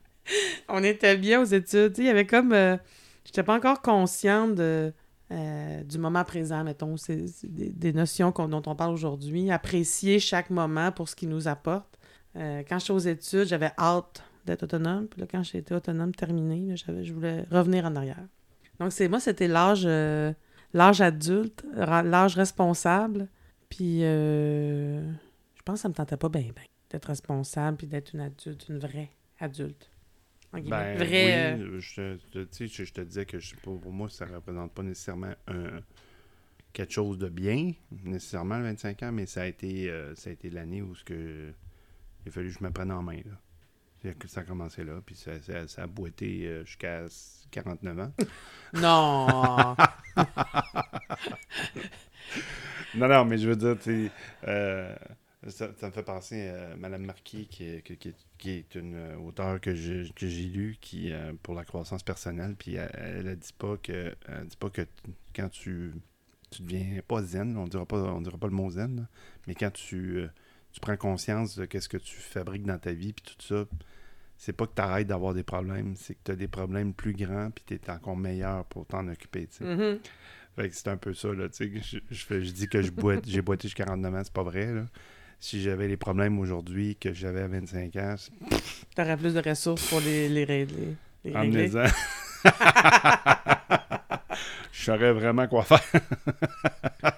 on 0.70 0.84
était 0.84 1.18
bien 1.18 1.42
aux 1.42 1.46
études. 1.46 1.98
Il 1.98 2.06
y 2.06 2.10
avait 2.10 2.26
comme. 2.28 2.52
euh, 2.54 2.78
J'étais 3.26 3.44
pas 3.44 3.56
encore 3.56 3.82
consciente 3.82 4.56
de, 4.56 4.94
euh, 5.34 5.84
du 5.84 5.98
moment 5.98 6.24
présent, 6.24 6.64
mettons. 6.64 6.96
Des, 7.44 7.94
notions 7.94 8.32
dont 8.32 8.62
on 8.66 8.76
parle 8.76 8.94
aujourd'hui. 8.94 9.52
Apprécier 9.52 10.20
chaque 10.20 10.50
moment 10.50 10.92
pour 10.92 11.10
ce 11.10 11.16
qu'il 11.16 11.30
nous 11.30 11.48
apporte. 11.48 11.98
Euh, 12.36 12.64
quand 12.68 12.80
j'étais 12.80 12.94
aux 12.94 13.00
études, 13.00 13.46
j'avais 13.46 13.72
hâte 13.78 14.24
d'être 14.46 14.64
autonome. 14.64 15.08
Puis 15.08 15.22
là, 15.22 15.28
quand 15.30 15.44
j'étais 15.44 15.74
autonome 15.74 16.14
terminé, 16.14 16.70
là, 16.70 16.76
j'avais- 16.76 17.04
je 17.04 17.14
voulais 17.14 17.46
revenir 17.52 17.86
en 17.86 17.96
arrière. 17.96 18.26
Donc, 18.80 18.92
c'est 18.92 19.08
moi, 19.08 19.20
c'était 19.20 19.48
l'âge 19.48 19.84
euh, 19.86 20.34
adulte, 20.74 21.66
l'âge 21.74 22.36
responsable. 22.36 23.28
Puis, 23.70 24.04
euh, 24.04 25.02
je 25.56 25.62
pense 25.64 25.76
que 25.76 25.82
ça 25.82 25.90
me 25.90 25.94
tentait 25.94 26.18
pas 26.18 26.30
bien, 26.30 26.42
bien 26.42 26.66
d'être 26.92 27.06
responsable 27.06 27.78
puis 27.78 27.88
d'être 27.88 28.14
une 28.14 28.22
adulte, 28.22 28.70
une 28.70 28.78
vraie 28.78 29.10
adulte. 29.40 29.90
En. 30.54 30.62
Ben 30.62 30.98
Vraie, 30.98 31.54
euh, 31.60 31.70
oui, 31.74 31.82
je, 31.82 31.96
te- 31.96 32.66
je, 32.66 32.84
je 32.84 32.94
te 32.94 33.02
disais 33.02 33.26
que 33.26 33.40
je, 33.40 33.56
pour, 33.56 33.80
moi, 33.92 34.10
ça 34.10 34.26
représente 34.26 34.72
pas 34.74 34.84
nécessairement 34.84 35.34
un, 35.48 35.82
quelque 36.74 36.94
chose 36.94 37.18
de 37.18 37.30
bien, 37.30 37.72
nécessairement, 38.04 38.58
le 38.58 38.64
25 38.66 39.04
ans, 39.04 39.12
mais 39.12 39.26
ça 39.26 39.42
a 39.42 39.46
été, 39.48 39.90
euh, 39.90 40.14
ça 40.16 40.30
a 40.30 40.34
été 40.34 40.50
l'année 40.50 40.82
où 40.82 40.94
ce 40.96 41.04
que, 41.04 41.52
il 42.26 42.30
a 42.30 42.32
fallu 42.32 42.50
que 42.52 42.60
je 42.60 42.64
me 42.64 42.72
prenne 42.72 42.92
en 42.92 43.02
main. 43.02 43.18
Là. 43.18 44.12
Ça 44.28 44.42
a 44.42 44.44
commencé 44.44 44.84
là, 44.84 45.00
puis 45.06 45.16
ça, 45.16 45.40
ça, 45.40 45.66
ça 45.68 45.84
a 45.84 45.88
boité 45.88 46.46
euh, 46.46 46.66
jusqu'à 46.66 47.06
49 47.52 48.00
ans. 48.00 48.12
Non! 48.74 49.76
Non, 52.96 53.08
non, 53.08 53.26
mais 53.26 53.38
je 53.40 53.50
veux 53.50 53.56
dire, 53.56 53.76
tu 53.78 54.06
sais, 54.06 54.12
euh, 54.48 54.96
ça, 55.50 55.72
ça 55.78 55.88
me 55.88 55.92
fait 55.92 56.04
penser 56.04 56.48
à 56.50 56.76
Madame 56.76 57.06
Marquis, 57.06 57.48
qui 57.48 57.66
est, 57.66 57.82
qui, 57.84 57.98
qui- 57.98 58.14
qui 58.38 58.50
est 58.52 58.76
une 58.76 58.96
euh, 58.96 59.18
auteure 59.18 59.60
que 59.62 59.74
j'ai 59.74 60.04
lue 60.48 60.78
qui, 60.82 61.12
euh, 61.12 61.34
pour 61.44 61.56
la 61.56 61.64
croissance 61.66 62.04
personnelle, 62.04 62.56
puis 62.58 62.76
elle, 62.76 63.28
a 63.28 63.36
dit 63.36 63.54
pas 63.58 63.78
que, 63.78 64.16
elle 64.28 64.48
dit 64.48 64.58
pas 64.58 64.70
que 64.70 64.82
quand 65.36 65.50
tu, 65.50 65.92
tu 66.52 66.62
deviens 66.62 67.00
pas 67.08 67.22
zen, 67.24 67.58
on 67.58 67.68
dira 67.68 67.86
pas, 67.86 67.98
on 67.98 68.22
dira 68.22 68.38
pas 68.38 68.48
le 68.48 68.54
mot 68.54 68.70
zen, 68.70 68.96
là, 68.98 69.08
mais 69.48 69.56
quand 69.56 69.72
tu, 69.72 70.18
euh, 70.18 70.28
tu 70.72 70.80
prends 70.80 70.98
conscience 70.98 71.58
de 71.58 71.66
qu'est-ce 71.66 71.90
que 71.90 71.98
tu 71.98 72.16
fabriques 72.16 72.66
dans 72.66 72.80
ta 72.80 72.94
vie, 72.94 73.14
puis 73.14 73.24
tout 73.26 73.42
ça, 73.46 73.66
c'est 74.38 74.54
pas 74.54 74.66
que 74.68 74.74
tu 74.76 74.82
arrêtes 74.82 75.08
d'avoir 75.08 75.34
des 75.34 75.44
problèmes, 75.44 75.96
c'est 75.96 76.16
que 76.16 76.20
tu 76.26 76.32
as 76.32 76.36
des 76.36 76.48
problèmes 76.48 76.94
plus 76.94 77.14
grands, 77.14 77.50
puis 77.52 77.64
tu 77.66 77.76
es 77.76 77.90
encore 77.90 78.18
meilleur 78.18 78.66
pour 78.66 78.86
t'en 78.86 79.08
occuper, 79.08 79.48
tu 79.48 79.58
sais. 79.58 79.64
Mhm. 79.66 80.00
Fait 80.56 80.70
que 80.70 80.76
c'est 80.76 80.88
un 80.90 80.98
peu 80.98 81.14
ça, 81.14 81.34
là, 81.34 81.50
tu 81.50 81.56
sais. 81.56 81.82
Je, 81.82 81.98
je, 82.12 82.42
je 82.42 82.52
dis 82.52 82.68
que 82.68 82.82
je 82.82 82.92
boite, 82.92 83.26
j'ai 83.28 83.42
boité 83.42 83.68
jusqu'à 83.68 83.86
49 83.86 84.14
ans, 84.14 84.22
c'est 84.24 84.34
pas 84.34 84.44
vrai, 84.44 84.72
là. 84.74 84.86
Si 85.46 85.62
j'avais 85.62 85.90
les 85.90 85.98
problèmes 85.98 86.40
aujourd'hui 86.40 86.96
que 86.96 87.12
j'avais 87.14 87.42
à 87.42 87.48
25 87.50 87.94
ans, 87.98 88.16
T'aurais 88.96 89.18
plus 89.18 89.34
de 89.34 89.42
ressources 89.42 89.90
pour 89.90 90.00
les, 90.00 90.30
les, 90.30 90.46
ré- 90.46 90.66
les, 91.26 91.36
régler. 91.38 91.70
je 94.72 94.84
saurais 94.86 95.12
vraiment 95.12 95.46
quoi 95.50 95.64
faire. 95.64 95.82
Mais 97.04 97.12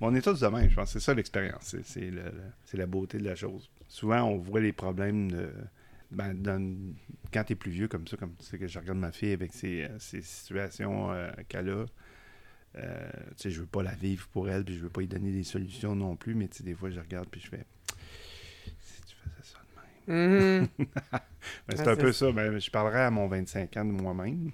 on 0.00 0.12
est 0.16 0.22
tous 0.22 0.40
de 0.40 0.46
même, 0.48 0.68
je 0.68 0.74
pense. 0.74 0.90
C'est 0.90 0.98
ça 0.98 1.14
l'expérience. 1.14 1.76
C'est, 1.84 2.00
le- 2.10 2.22
le- 2.22 2.78
la 2.78 2.86
beauté 2.86 3.18
de 3.18 3.24
la 3.24 3.36
chose. 3.36 3.70
Souvent, 3.86 4.22
on 4.24 4.38
voit 4.38 4.58
les 4.58 4.72
problèmes 4.72 5.30
de, 5.30 5.48
ben, 6.10 6.34
dans- 6.34 6.76
quand 7.32 7.44
tu 7.44 7.52
es 7.52 7.56
plus 7.56 7.70
vieux 7.70 7.86
comme 7.86 8.08
ça, 8.08 8.16
comme 8.16 8.34
tu 8.40 8.44
sais 8.44 8.58
que 8.58 8.66
je 8.66 8.76
regarde 8.80 8.98
ma 8.98 9.12
fille 9.12 9.32
avec 9.32 9.52
ses, 9.52 9.84
euh, 9.84 9.98
ses 10.00 10.20
situations 10.22 11.12
euh, 11.12 11.30
qu'elle 11.48 11.70
a. 11.70 11.84
Euh, 12.78 13.08
tu 13.30 13.34
sais, 13.44 13.50
je 13.50 13.60
veux 13.60 13.66
pas 13.66 13.82
la 13.82 13.94
vivre 13.94 14.28
pour 14.28 14.48
elle, 14.48 14.64
puis 14.64 14.74
je 14.76 14.80
veux 14.80 14.90
pas 14.90 15.00
lui 15.00 15.08
donner 15.08 15.32
des 15.32 15.44
solutions 15.44 15.94
non 15.94 16.16
plus, 16.16 16.34
mais 16.34 16.48
tu 16.48 16.58
sais, 16.58 16.64
des 16.64 16.74
fois, 16.74 16.90
je 16.90 17.00
regarde, 17.00 17.28
puis 17.30 17.40
je 17.40 17.48
fais 17.48 17.64
si 18.78 19.02
tu 19.02 19.14
faisais 19.14 19.42
ça 19.42 19.58
de 20.06 20.12
même. 20.12 20.60
Mhm. 20.68 20.68
Ben, 21.68 21.76
c'est 21.76 21.86
Ah, 21.86 21.92
un 21.92 21.96
peu 21.96 22.12
ça. 22.12 22.32
Ben, 22.32 22.58
je 22.58 22.70
parlerais 22.70 23.02
à 23.02 23.10
mon 23.10 23.28
25 23.28 23.76
ans 23.76 23.84
de 23.84 23.92
moi-même. 23.92 24.50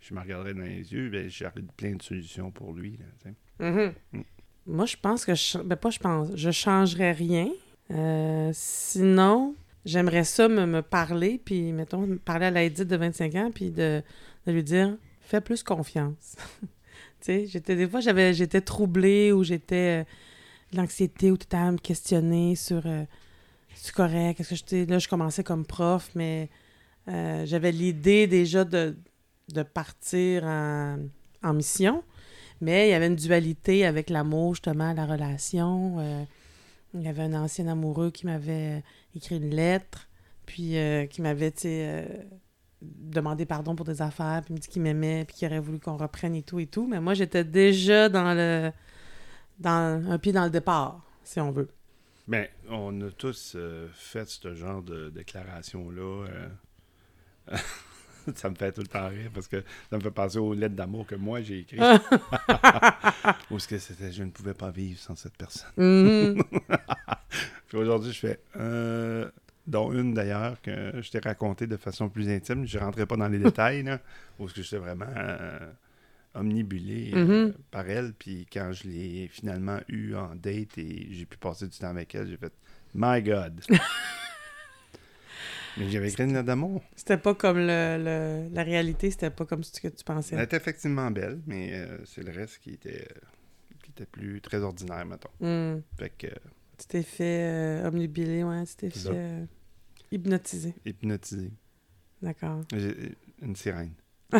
Je 0.00 0.14
me 0.14 0.20
regarderais 0.20 0.52
dans 0.52 0.60
les 0.60 0.92
yeux, 0.92 1.08
ben, 1.08 1.28
j'aurais 1.30 1.52
plein 1.76 1.94
de 1.94 2.02
solutions 2.02 2.50
pour 2.50 2.74
lui. 2.74 2.98
Là. 2.98 3.30
Mhm. 3.70 3.92
Mm. 4.12 4.20
Moi, 4.66 4.86
je 4.86 4.96
pense 4.96 5.24
que 5.24 5.34
je... 5.34 5.58
Ben, 5.58 5.76
pas 5.76 5.90
je 5.90 5.98
pense. 5.98 6.28
Je 6.36 6.50
changerais 6.50 7.12
rien. 7.12 7.48
Euh, 7.90 8.50
sinon, 8.52 9.54
j'aimerais 9.86 10.24
ça 10.24 10.48
me, 10.48 10.66
me 10.66 10.82
parler, 10.82 11.40
puis, 11.42 11.72
mettons, 11.72 12.06
me 12.06 12.18
parler 12.18 12.46
à 12.46 12.50
la 12.50 12.62
Edith 12.64 12.88
de 12.88 12.96
25 12.96 13.34
ans, 13.36 13.50
puis 13.54 13.70
de, 13.70 14.02
de 14.46 14.52
lui 14.52 14.62
dire 14.62 14.96
«Fais 15.20 15.40
plus 15.40 15.62
confiance.» 15.62 16.36
j'étais... 17.26 17.76
Des 17.76 17.88
fois, 17.88 18.00
j'avais, 18.00 18.34
j'étais 18.34 18.60
troublée 18.60 19.32
ou 19.32 19.44
j'étais... 19.44 20.02
euh, 20.02 20.04
l'anxiété 20.74 21.30
ou 21.30 21.36
tout 21.36 21.56
à 21.56 21.70
me 21.70 21.78
questionner 21.78 22.56
sur... 22.56 22.86
euh, 22.86 23.04
c'est 23.74 23.94
correct, 23.94 24.40
est-ce 24.40 24.62
que 24.62 24.68
sais, 24.68 24.86
Là, 24.86 24.98
je 24.98 25.08
commençais 25.08 25.44
comme 25.44 25.64
prof, 25.66 26.10
mais 26.14 26.48
euh, 27.08 27.44
j'avais 27.46 27.72
l'idée 27.72 28.26
déjà 28.26 28.64
de, 28.64 28.96
partir 29.74 30.44
en, 30.44 31.52
mission. 31.52 32.02
Mais 32.60 32.88
il 32.88 32.90
y 32.92 32.94
avait 32.94 33.08
une 33.08 33.16
dualité 33.16 33.84
avec 33.84 34.10
l'amour, 34.10 34.54
justement, 34.54 34.92
la 34.92 35.06
relation. 35.06 35.96
Euh, 35.98 36.24
il 36.94 37.02
y 37.02 37.08
avait 37.08 37.22
un 37.22 37.34
ancien 37.34 37.66
amoureux 37.66 38.10
qui 38.10 38.26
m'avait 38.26 38.82
écrit 39.16 39.36
une 39.36 39.50
lettre, 39.50 40.08
puis 40.46 40.78
euh, 40.78 41.06
qui 41.06 41.20
m'avait, 41.20 41.50
tu 41.50 41.66
euh, 41.66 42.04
demandé 42.98 43.46
pardon 43.46 43.74
pour 43.74 43.84
des 43.84 44.02
affaires, 44.02 44.42
puis 44.44 44.54
me 44.54 44.58
dit 44.58 44.68
qu'il 44.68 44.82
m'aimait, 44.82 45.24
puis 45.24 45.36
qu'il 45.36 45.48
aurait 45.48 45.60
voulu 45.60 45.80
qu'on 45.80 45.96
reprenne 45.96 46.34
et 46.34 46.42
tout 46.42 46.58
et 46.60 46.66
tout. 46.66 46.86
Mais 46.86 47.00
moi, 47.00 47.14
j'étais 47.14 47.44
déjà 47.44 48.08
dans 48.08 48.34
le 48.34 48.70
dans, 49.58 50.02
un 50.10 50.18
pied 50.18 50.32
dans 50.32 50.44
le 50.44 50.50
départ, 50.50 51.00
si 51.22 51.40
on 51.40 51.50
veut. 51.50 51.68
Ben, 52.26 52.48
on 52.68 53.00
a 53.02 53.10
tous 53.10 53.52
euh, 53.54 53.88
fait 53.92 54.28
ce 54.28 54.54
genre 54.54 54.82
de 54.82 55.10
déclaration-là. 55.10 56.26
euh. 57.50 57.56
ça 58.34 58.48
me 58.48 58.54
fait 58.54 58.72
tout 58.72 58.80
le 58.80 58.86
temps 58.86 59.08
rire 59.08 59.30
parce 59.34 59.48
que 59.48 59.62
ça 59.90 59.96
me 59.96 60.02
fait 60.02 60.10
penser 60.10 60.38
aux 60.38 60.54
lettres 60.54 60.74
d'amour 60.74 61.06
que 61.06 61.14
moi 61.14 61.42
j'ai 61.42 61.60
écrites. 61.60 61.80
Ou 63.50 63.58
ce 63.58 63.68
que 63.68 63.78
c'était? 63.78 64.10
Je 64.10 64.22
ne 64.22 64.30
pouvais 64.30 64.54
pas 64.54 64.70
vivre 64.70 64.98
sans 64.98 65.16
cette 65.16 65.36
personne. 65.36 65.70
Mhm. 65.76 66.42
Puis 67.68 67.78
aujourd'hui, 67.78 68.12
je 68.12 68.18
fais. 68.18 68.40
Euh, 68.56 69.30
dont 69.66 69.92
une 69.92 70.12
d'ailleurs 70.14 70.60
que 70.62 71.00
je 71.00 71.10
t'ai 71.10 71.18
raconté 71.20 71.66
de 71.66 71.76
façon 71.76 72.08
plus 72.08 72.28
intime. 72.28 72.66
Je 72.66 72.78
ne 72.78 72.84
rentrais 72.84 73.06
pas 73.06 73.16
dans 73.16 73.28
les 73.28 73.38
détails, 73.50 73.82
là, 73.82 74.00
où 74.38 74.48
ce 74.48 74.54
que 74.54 74.62
j'étais 74.62 74.78
vraiment 74.78 75.06
euh, 75.16 75.58
omnibulé 76.34 77.12
euh, 77.14 77.24
Mhm. 77.48 77.54
par 77.70 77.88
elle. 77.88 78.12
Puis 78.12 78.46
quand 78.52 78.72
je 78.72 78.88
l'ai 78.88 79.28
finalement 79.28 79.78
eu 79.88 80.14
en 80.14 80.34
date 80.34 80.76
et 80.78 81.08
j'ai 81.10 81.26
pu 81.26 81.36
passer 81.38 81.66
du 81.68 81.78
temps 81.78 81.88
avec 81.88 82.14
elle, 82.14 82.28
j'ai 82.28 82.36
fait 82.36 82.52
My 82.94 83.22
God! 83.22 83.60
Mais 85.76 85.90
j'avais 85.90 86.08
écrit 86.08 86.22
une 86.24 86.40
d'amour. 86.42 86.84
C'était 86.94 87.16
pas 87.18 87.34
comme 87.34 87.58
le, 87.58 87.66
le- 87.98 88.54
la 88.54 88.62
réalité, 88.62 89.10
c'était 89.10 89.30
pas 89.30 89.44
comme 89.44 89.64
ce 89.64 89.72
que 89.80 89.88
tu 89.88 89.94
Elle 89.98 90.04
pensais. 90.04 90.44
était 90.44 90.56
effectivement 90.56 91.10
belle, 91.10 91.40
mais 91.46 91.70
euh, 91.72 91.98
c'est 92.04 92.22
le 92.22 92.30
reste 92.30 92.58
qui 92.58 92.74
était, 92.74 93.08
qui 93.82 93.90
était 93.90 94.06
plus 94.06 94.40
très 94.40 94.58
ordinaire, 94.58 95.04
mettons. 95.04 95.30
Hmm. 95.40 95.80
Fait 95.98 96.10
que 96.16 96.28
Tu 96.78 96.86
t'es 96.88 97.02
fait 97.02 97.42
euh, 97.84 97.90
ouais, 97.90 98.64
tu 98.66 98.76
t'es 98.76 98.90
fait 98.90 99.08
euh, 99.12 99.44
hypnotiser. 100.10 100.74
hypnotisé. 100.84 101.50
D'accord. 102.22 102.62
J'ai- 102.74 103.16
Une 103.42 103.54
sirène. 103.56 103.92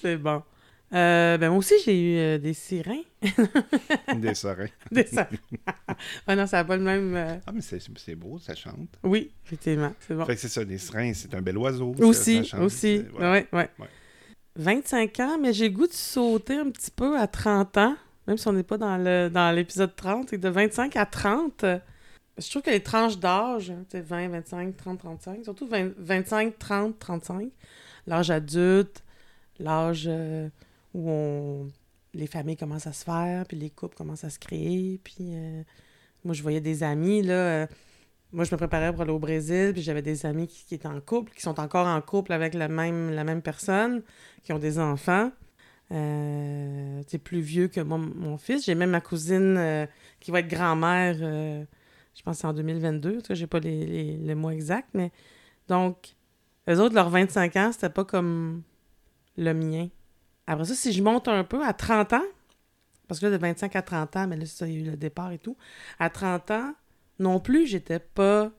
C'est 0.00 0.16
bon. 0.16 0.42
Euh, 0.92 1.38
ben 1.38 1.50
moi 1.50 1.58
aussi, 1.58 1.74
j'ai 1.84 2.00
eu 2.00 2.16
euh, 2.18 2.38
des 2.38 2.52
sirènes. 2.54 3.04
Des 4.16 4.34
serins. 4.34 4.66
Des 4.90 5.06
sirènes. 5.06 5.38
ah 6.26 6.34
non, 6.34 6.46
ça 6.48 6.56
n'a 6.58 6.64
pas 6.64 6.76
le 6.76 6.82
même... 6.82 7.14
euh, 7.14 7.36
Ah, 7.46 7.52
mais 7.52 7.60
c'est 7.60 8.14
beau, 8.16 8.38
ça 8.40 8.56
chante. 8.56 8.98
Oui, 9.04 9.30
effectivement, 9.46 9.92
c'est 10.00 10.14
bon. 10.14 10.24
Fait 10.24 10.34
que 10.34 10.40
c'est 10.40 10.48
ça, 10.48 10.64
les 10.64 10.78
serins, 10.78 11.12
c'est 11.14 11.32
un 11.34 11.42
bel 11.42 11.56
oiseau. 11.58 11.94
Aussi, 12.00 12.44
ça 12.44 12.58
aussi. 12.60 13.04
Ouais, 13.18 13.46
ouais. 13.52 13.70
Ouais. 13.78 13.88
25 14.56 15.20
ans, 15.20 15.38
mais 15.40 15.52
j'ai 15.52 15.68
le 15.68 15.74
goût 15.76 15.86
de 15.86 15.92
sauter 15.92 16.56
un 16.56 16.70
petit 16.70 16.90
peu 16.90 17.16
à 17.16 17.28
30 17.28 17.76
ans, 17.76 17.96
même 18.30 18.38
si 18.38 18.46
on 18.46 18.52
n'est 18.52 18.62
pas 18.62 18.78
dans 18.78 19.54
l'épisode 19.54 19.96
30, 19.96 20.32
et 20.32 20.38
de 20.38 20.48
25 20.48 20.94
à 20.94 21.04
30. 21.04 21.64
euh, 21.64 21.78
Je 22.38 22.48
trouve 22.48 22.62
que 22.62 22.70
les 22.70 22.80
tranches 22.80 23.18
d'âge, 23.18 23.70
hein, 23.70 23.84
tu 23.90 23.96
sais, 23.96 24.00
20, 24.02 24.28
25, 24.28 24.76
30, 24.76 24.98
35, 25.00 25.42
surtout 25.44 25.66
20 25.66 25.90
25, 25.98 26.56
30, 26.56 26.96
35, 26.96 27.48
l'âge 28.06 28.30
adulte, 28.30 29.02
l'âge 29.58 30.04
euh, 30.06 30.48
où 30.94 31.10
on, 31.10 31.68
les 32.14 32.28
familles 32.28 32.56
commencent 32.56 32.86
à 32.86 32.92
se 32.92 33.04
faire, 33.04 33.44
puis 33.46 33.56
les 33.56 33.70
couples 33.70 33.96
commencent 33.96 34.22
à 34.22 34.30
se 34.30 34.38
créer, 34.38 35.00
puis 35.02 35.16
euh, 35.34 35.64
moi, 36.24 36.32
je 36.32 36.42
voyais 36.42 36.60
des 36.60 36.84
amis, 36.84 37.22
là, 37.22 37.32
euh, 37.34 37.66
moi, 38.30 38.44
je 38.44 38.52
me 38.52 38.58
préparais 38.58 38.92
pour 38.92 39.02
aller 39.02 39.10
au 39.10 39.18
Brésil, 39.18 39.72
puis 39.72 39.82
j'avais 39.82 40.02
des 40.02 40.24
amis 40.24 40.46
qui, 40.46 40.72
étaient 40.72 40.86
en 40.86 41.00
couple, 41.00 41.32
qui 41.32 41.42
sont 41.42 41.58
encore 41.58 41.88
en 41.88 42.00
couple 42.00 42.32
avec 42.32 42.54
la 42.54 42.68
même 42.68 43.42
personne, 43.42 44.04
qui 44.44 44.52
ont 44.52 44.60
des 44.60 44.78
enfants. 44.78 45.32
Euh, 45.92 47.02
sais, 47.08 47.18
plus 47.18 47.40
vieux 47.40 47.68
que 47.68 47.80
moi, 47.80 47.98
mon 47.98 48.38
fils. 48.38 48.64
J'ai 48.64 48.74
même 48.74 48.90
ma 48.90 49.00
cousine 49.00 49.56
euh, 49.58 49.86
qui 50.20 50.30
va 50.30 50.40
être 50.40 50.48
grand-mère, 50.48 51.16
euh, 51.20 51.64
je 52.14 52.22
pense 52.22 52.44
en 52.44 52.52
2022. 52.52 53.18
En 53.18 53.20
tout 53.20 53.34
j'ai 53.34 53.46
pas 53.46 53.60
les, 53.60 53.86
les- 53.86 54.16
le 54.18 54.34
mois 54.34 54.52
exact, 54.54 54.88
mais... 54.94 55.10
Donc, 55.68 56.16
eux 56.68 56.80
autres, 56.80 56.94
leurs 56.94 57.10
25 57.10 57.56
ans, 57.56 57.70
c'était 57.72 57.90
pas 57.90 58.04
comme 58.04 58.62
le 59.38 59.52
mien. 59.54 59.88
Après 60.46 60.64
ça, 60.66 60.74
si 60.74 60.92
je 60.92 61.02
monte 61.02 61.28
un 61.28 61.44
peu 61.44 61.64
à 61.64 61.72
30 61.72 62.12
ans, 62.14 62.24
parce 63.08 63.20
que 63.20 63.26
là, 63.26 63.32
de 63.32 63.38
25 63.38 63.76
à 63.76 63.82
30 63.82 64.16
ans, 64.16 64.26
mais 64.28 64.36
là, 64.36 64.46
ça, 64.46 64.68
il 64.68 64.74
y 64.74 64.76
a 64.78 64.80
eu 64.80 64.84
le 64.92 64.96
départ 64.96 65.32
et 65.32 65.38
tout. 65.38 65.56
À 65.98 66.10
30 66.10 66.50
ans, 66.52 66.74
non 67.18 67.40
plus, 67.40 67.66
j'étais 67.66 67.98
pas 68.00 68.50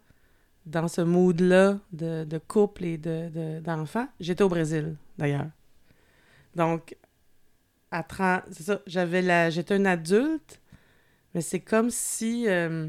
dans 0.65 0.87
ce 0.87 1.01
mood-là 1.01 1.79
de, 1.93 2.23
de 2.25 2.37
couple 2.39 2.85
et 2.85 2.97
de, 2.97 3.29
de- 3.29 3.59
d'enfants. 3.61 4.07
J'étais 4.19 4.43
au 4.43 4.49
Brésil, 4.49 4.95
d'ailleurs. 5.17 5.47
Donc, 6.55 6.95
à 7.91 8.03
30, 8.03 8.43
c'est 8.51 8.63
ça, 8.63 8.81
j'avais 8.87 9.21
la, 9.21 9.49
j'étais 9.49 9.75
un 9.75 9.85
adulte, 9.85 10.61
mais 11.33 11.41
c'est 11.41 11.59
comme 11.59 11.89
si 11.89 12.47
euh, 12.47 12.87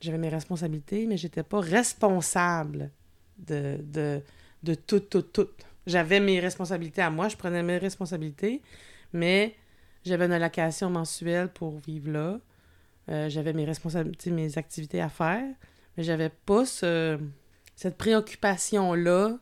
j'avais 0.00 0.18
mes 0.18 0.28
responsabilités, 0.28 1.06
mais 1.06 1.16
j'étais 1.16 1.42
pas 1.42 1.60
responsable 1.60 2.90
de, 3.38 3.78
de, 3.82 4.20
de 4.62 4.74
tout, 4.74 5.00
tout, 5.00 5.22
tout. 5.22 5.48
J'avais 5.86 6.20
mes 6.20 6.38
responsabilités 6.40 7.02
à 7.02 7.10
moi, 7.10 7.28
je 7.28 7.36
prenais 7.36 7.62
mes 7.62 7.78
responsabilités, 7.78 8.62
mais 9.12 9.54
j'avais 10.04 10.26
une 10.26 10.32
allocation 10.32 10.90
mensuelle 10.90 11.48
pour 11.48 11.78
vivre 11.78 12.10
là. 12.10 12.40
Euh, 13.08 13.28
j'avais 13.28 13.52
mes 13.52 13.64
responsabilités, 13.64 14.30
mes 14.30 14.56
activités 14.58 15.00
à 15.00 15.08
faire, 15.08 15.44
mais 15.96 16.04
j'avais 16.04 16.28
pas 16.28 16.64
ce, 16.64 17.18
cette 17.74 17.98
préoccupation-là 17.98 19.38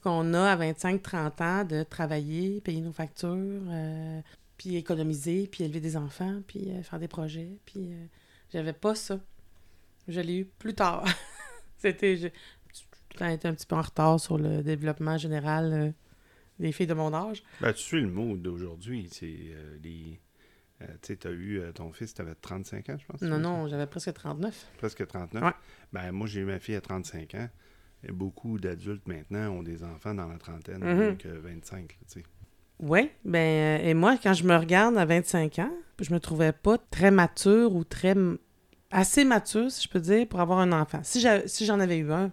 qu'on 0.00 0.34
a 0.34 0.52
à 0.52 0.56
25-30 0.56 1.42
ans 1.42 1.64
de 1.64 1.82
travailler, 1.82 2.60
payer 2.60 2.80
nos 2.80 2.92
factures, 2.92 3.28
euh, 3.30 4.20
puis 4.56 4.76
économiser, 4.76 5.46
puis 5.46 5.64
élever 5.64 5.80
des 5.80 5.96
enfants, 5.96 6.42
puis 6.46 6.70
euh, 6.70 6.82
faire 6.82 6.98
des 6.98 7.08
projets, 7.08 7.58
puis 7.66 7.92
euh, 7.92 8.06
j'avais 8.52 8.72
pas 8.72 8.94
ça. 8.94 9.20
Je 10.08 10.20
l'ai 10.20 10.38
eu 10.38 10.44
plus 10.44 10.74
tard. 10.74 11.04
C'était... 11.76 12.16
Le 12.16 13.18
temps 13.18 13.28
été 13.28 13.48
un 13.48 13.54
petit 13.54 13.66
peu 13.66 13.74
en 13.74 13.82
retard 13.82 14.20
sur 14.20 14.38
le 14.38 14.62
développement 14.62 15.18
général 15.18 15.92
des 16.60 16.72
filles 16.72 16.86
de 16.86 16.94
mon 16.94 17.12
âge. 17.12 17.42
Ben, 17.60 17.72
tu 17.72 17.82
suis 17.82 18.00
le 18.00 18.08
mood 18.08 18.40
d'aujourd'hui. 18.40 19.10
Les. 19.82 20.20
tu 20.78 20.86
sais, 21.02 21.16
t'as 21.16 21.30
eu 21.30 21.58
euh, 21.58 21.72
ton 21.72 21.92
fils, 21.92 22.14
t'avais 22.14 22.34
35 22.34 22.90
ans, 22.90 22.96
je 22.98 23.06
pense. 23.06 23.22
Non, 23.22 23.38
non, 23.38 23.66
j'avais 23.66 23.86
presque 23.86 24.12
39. 24.12 24.54
ça? 24.54 24.66
Presque 24.78 25.06
39. 25.06 25.42
Ouais. 25.42 25.50
Ben, 25.92 26.12
moi, 26.12 26.26
j'ai 26.26 26.40
eu 26.40 26.44
ma 26.44 26.58
fille 26.58 26.76
à 26.76 26.80
35 26.80 27.34
ans. 27.34 27.48
Et 28.06 28.12
beaucoup 28.12 28.58
d'adultes 28.58 29.06
maintenant 29.06 29.50
ont 29.50 29.62
des 29.62 29.84
enfants 29.84 30.14
dans 30.14 30.26
la 30.26 30.38
trentaine, 30.38 30.78
moins 30.78 31.14
que 31.16 31.28
25, 31.28 31.80
là, 31.80 31.86
tu 32.06 32.20
sais. 32.20 32.22
Oui, 32.82 33.10
ben, 33.26 33.80
euh, 33.82 33.88
et 33.90 33.92
moi, 33.94 34.16
quand 34.22 34.32
je 34.32 34.44
me 34.44 34.56
regarde 34.56 34.96
à 34.96 35.04
25 35.04 35.58
ans, 35.58 35.72
je 36.00 36.14
me 36.14 36.18
trouvais 36.18 36.52
pas 36.52 36.78
très 36.90 37.10
mature 37.10 37.74
ou 37.74 37.84
très. 37.84 38.14
assez 38.90 39.24
mature, 39.24 39.70
si 39.70 39.84
je 39.84 39.88
peux 39.88 40.00
dire, 40.00 40.26
pour 40.26 40.40
avoir 40.40 40.58
un 40.60 40.72
enfant. 40.72 41.00
Si 41.02 41.20
j'a- 41.20 41.46
si 41.46 41.64
j'en 41.66 41.78
avais 41.78 41.98
eu 41.98 42.10
un, 42.10 42.32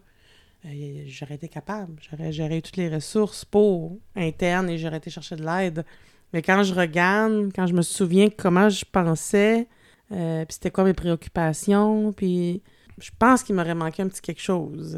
euh, 0.65 1.03
j'aurais 1.07 1.35
été 1.35 1.47
capable. 1.49 1.99
J'aurais 2.09 2.31
géré 2.31 2.61
toutes 2.63 2.77
les 2.77 2.89
ressources 2.89 3.43
pour 3.45 3.99
internes 4.15 4.69
et 4.69 4.77
j'aurais 4.77 4.97
été 4.97 5.09
chercher 5.11 5.35
de 5.35 5.45
l'aide. 5.45 5.85
Mais 6.33 6.41
quand 6.41 6.63
je 6.63 6.73
regarde, 6.73 7.51
quand 7.55 7.67
je 7.67 7.73
me 7.73 7.81
souviens 7.83 8.29
comment 8.29 8.69
je 8.69 8.85
pensais, 8.91 9.67
euh, 10.13 10.45
puis 10.45 10.53
c'était 10.53 10.71
quoi 10.71 10.83
mes 10.85 10.93
préoccupations, 10.93 12.11
puis 12.13 12.63
je 12.97 13.11
pense 13.19 13.43
qu'il 13.43 13.53
m'aurait 13.55 13.75
manqué 13.75 14.01
un 14.01 14.07
petit 14.07 14.21
quelque 14.21 14.41
chose 14.41 14.97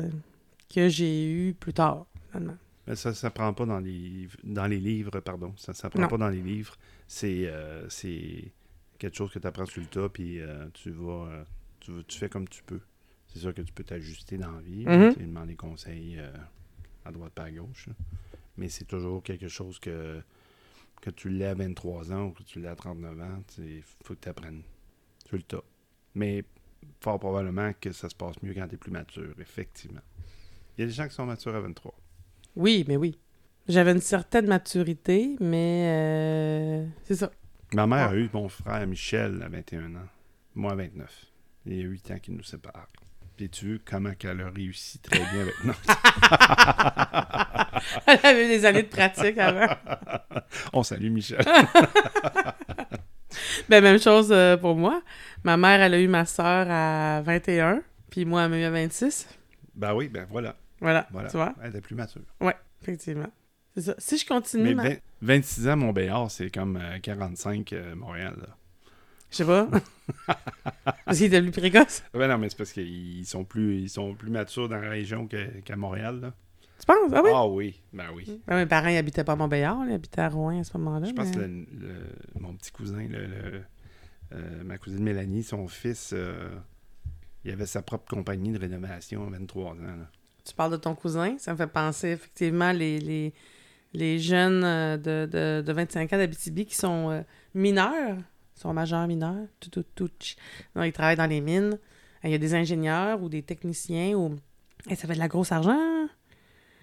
que 0.74 0.88
j'ai 0.90 1.30
eu 1.32 1.54
plus 1.54 1.74
tard, 1.74 2.06
finalement. 2.32 2.58
Mais 2.88 2.96
ça 2.96 3.10
ne 3.10 3.16
s'apprend 3.16 3.54
pas 3.54 3.66
dans 3.66 3.80
les, 3.80 4.28
dans 4.44 4.66
les 4.68 4.80
livres, 4.80 5.20
pardon. 5.20 5.54
Ça 5.58 5.72
ne 5.74 5.76
s'apprend 5.78 6.08
pas 6.08 6.18
dans 6.18 6.30
les 6.30 6.42
livres. 6.42 6.76
C'est 7.08 7.48
euh, 7.48 7.88
c'est 7.90 8.52
quelque 8.98 9.16
chose 9.16 9.32
que 9.32 9.40
tu 9.40 9.48
apprends 9.48 9.66
sur 9.66 9.82
le 9.82 9.88
tas, 9.88 10.10
puis 10.10 10.40
euh, 10.40 10.68
tu 10.74 10.92
vas, 10.92 11.28
euh, 11.30 11.44
tu 11.80 11.92
tu 12.08 12.18
fais 12.18 12.30
comme 12.30 12.48
tu 12.48 12.64
peux. 12.64 12.82
C'est 13.28 13.40
sûr 13.40 13.54
que 13.54 13.62
tu 13.62 13.72
peux 13.74 13.84
t'ajuster 13.84 14.38
dans 14.38 14.52
la 14.52 14.62
vie, 14.62 14.86
Mhm. 14.88 15.14
tu 15.14 15.20
sais, 15.20 15.26
demander 15.26 15.56
conseils 15.56 16.16
euh, 16.20 16.32
à 17.06 17.12
droite 17.12 17.34
pas 17.34 17.44
à 17.44 17.52
gauche. 17.52 17.88
là. 17.88 17.94
Mais 18.58 18.70
c'est 18.70 18.86
toujours 18.86 19.22
quelque 19.24 19.48
chose 19.48 19.78
que, 19.80 20.20
que 21.02 21.12
tu 21.12 21.30
l'aies 21.30 21.46
à 21.46 21.54
23 21.54 22.12
ans 22.12 22.26
ou 22.26 22.32
que 22.32 22.44
tu 22.44 22.60
l'aies 22.60 22.68
à 22.70 22.76
39 22.76 23.22
ans, 23.22 23.42
il 23.60 23.84
faut 24.04 24.16
que 24.16 24.20
tu 24.20 24.30
apprennes 24.30 24.64
sur 25.28 25.38
le 25.38 25.44
tas. 25.44 25.64
Mais 26.16 26.44
fort 27.02 27.20
probablement 27.20 27.72
que 27.80 27.92
ça 27.92 28.10
se 28.10 28.16
passe 28.16 28.42
mieux 28.42 28.54
quand 28.56 28.68
tu 28.68 28.74
es 28.76 28.78
plus 28.78 28.92
mature, 28.92 29.34
effectivement. 29.40 30.02
Il 30.80 30.84
y 30.84 30.86
a 30.86 30.88
des 30.88 30.94
gens 30.94 31.10
qui 31.10 31.14
sont 31.14 31.26
matures 31.26 31.54
à 31.54 31.60
23. 31.60 31.94
Oui, 32.56 32.86
mais 32.88 32.96
oui. 32.96 33.20
J'avais 33.68 33.92
une 33.92 34.00
certaine 34.00 34.48
maturité, 34.48 35.36
mais 35.42 35.84
euh, 35.90 36.86
c'est 37.04 37.16
ça. 37.16 37.32
Ma 37.74 37.86
mère 37.86 38.08
Ah. 38.08 38.12
a 38.12 38.16
eu 38.16 38.30
mon 38.32 38.48
frère 38.48 38.88
Michel 38.88 39.42
à 39.44 39.50
21 39.50 39.94
ans. 39.96 40.08
Moi 40.56 40.72
à 40.72 40.76
29. 40.76 41.26
Il 41.66 41.76
y 41.76 41.82
a 41.82 41.84
8 41.84 42.12
ans 42.12 42.20
qui 42.20 42.32
nous 42.32 42.44
séparent. 42.44 42.88
Puis 43.36 43.50
tu 43.50 43.66
veux 43.66 43.82
comment 43.84 44.14
qu'elle 44.14 44.40
a 44.40 44.50
réussi 44.50 45.00
très 45.00 45.20
bien 45.20 45.42
avec 45.42 45.64
nous? 45.66 45.74
Elle 48.08 48.20
avait 48.26 48.46
eu 48.46 48.48
des 48.48 48.66
années 48.66 48.84
de 48.84 48.88
pratique 48.88 49.38
avant. 49.38 49.76
On 50.72 50.84
salue 50.84 51.12
Michel. 51.12 51.44
Ben, 53.68 53.84
même 53.84 54.00
chose 54.00 54.30
euh, 54.32 54.56
pour 54.56 54.76
moi. 54.76 55.04
Ma 55.44 55.58
mère, 55.58 55.82
elle 55.82 55.94
a 55.94 56.00
eu 56.00 56.08
ma 56.08 56.26
soeur 56.26 56.68
à 56.70 57.22
21, 57.22 57.84
puis 58.10 58.24
moi, 58.26 58.44
elle 58.46 58.50
m'a 58.50 58.58
eu 58.58 58.64
à 58.64 58.72
26. 58.72 59.28
ben 59.76 59.94
oui, 59.94 60.08
ben 60.08 60.26
voilà. 60.30 60.56
Voilà, 60.82 61.08
voilà. 61.12 61.30
tu 61.30 61.38
vois? 61.38 61.54
Elle 61.62 61.70
était 61.70 61.82
plus 61.82 61.96
mature. 61.96 62.22
Effectivement. 62.82 63.30
C'est 63.76 63.82
ça. 63.82 63.96
Si 63.98 64.18
je 64.18 64.26
continue, 64.26 64.64
Mais 64.64 64.74
ma- 64.76 64.84
20 64.90 64.96
26 65.22 65.68
ans, 65.70 65.78
Montbéliard, 65.78 66.32
c'est 66.32 66.50
comme 66.50 66.78
euh, 66.78 67.00
45 67.00 67.74
euh, 67.74 67.96
Montréal. 67.96 68.36
Là. 68.42 68.56
je 69.30 69.36
sais 69.38 69.46
pas. 69.46 69.68
Parce 71.06 71.18
qu'il 71.18 71.28
était 71.28 71.42
plus 71.42 71.52
précoce. 71.52 72.04
Ben 72.14 72.28
non, 72.28 72.38
mais 72.38 72.50
c'est 72.50 72.58
parce 72.58 72.72
qu'ils 72.72 73.26
sont 73.26 73.44
plus 73.44 73.82
ils 73.82 73.90
sont 73.90 74.16
plus 74.16 74.30
matures 74.32 74.70
dans 74.70 74.80
la 74.80 74.90
région 74.90 75.28
qu'à 75.28 75.76
Montréal. 75.76 76.20
Là. 76.22 76.34
Tu 76.80 76.86
penses? 76.86 77.12
Ah 77.14 77.22
oui? 77.24 77.30
Ah 77.34 77.48
oui, 77.48 77.82
ben 77.94 78.06
oui. 78.16 78.42
Ben, 78.48 78.56
mes 78.58 78.66
parents, 78.66 78.88
ils 78.88 78.98
habitaient 78.98 79.24
pas 79.24 79.34
à 79.34 79.36
Montbéliard, 79.36 79.84
ils 79.88 79.94
habitaient 79.94 80.22
à 80.22 80.30
Rouen 80.30 80.62
à 80.62 80.64
ce 80.64 80.78
moment-là. 80.78 81.08
Je 81.08 81.14
pense 81.14 81.32
que 81.32 81.40
le- 81.40 81.48
le- 81.78 82.40
mon 82.40 82.54
petit 82.56 82.72
cousin, 82.72 83.06
le- 83.08 83.26
le- 83.28 83.62
euh, 84.34 84.64
ma 84.64 84.78
cousine 84.78 85.04
Mélanie, 85.04 85.44
son 85.44 85.68
fils, 85.68 86.12
euh, 86.14 86.50
il 87.44 87.52
avait 87.52 87.66
sa 87.66 87.82
propre 87.82 88.06
compagnie 88.10 88.52
de 88.52 88.60
rénovation 88.60 89.28
à 89.28 89.30
23 89.30 89.72
ans. 89.74 89.76
là. 89.76 90.10
Tu 90.46 90.54
parles 90.54 90.72
de 90.72 90.78
ton 90.78 90.96
cousin, 90.96 91.36
ça 91.38 91.52
me 91.54 91.58
fait 91.58 91.68
penser 91.68 92.10
effectivement 92.10 92.72
les, 92.72 93.00
les, 93.00 93.34
les 93.94 94.20
jeunes 94.20 94.64
euh, 94.64 94.98
de, 94.98 95.30
de, 95.32 95.62
de 95.66 95.74
25 95.74 96.12
ans 96.14 96.18
d'Abitibi 96.18 96.66
qui 96.66 96.76
sont 96.76 97.10
euh, 97.12 97.22
mineurs, 97.54 98.18
sont 98.56 98.74
majeurs 98.74 99.06
mineurs, 99.08 99.46
tout, 99.60 99.70
tout, 99.70 99.84
tout. 99.96 100.10
Non, 100.76 100.84
ils 100.84 100.92
travaillent 100.94 101.16
dans 101.18 101.26
les 101.28 101.42
mines. 101.42 101.78
Il 102.24 102.32
y 102.32 102.34
a 102.34 102.38
des 102.38 102.54
ingénieurs 102.56 103.22
ou 103.22 103.30
des 103.30 103.44
techniciens 103.44 104.14
ou. 104.16 104.36
Et 104.90 104.96
ça 104.96 105.08
fait 105.08 105.14
de 105.14 105.20
la 105.20 105.28
grosse 105.28 105.52
argent. 105.52 105.78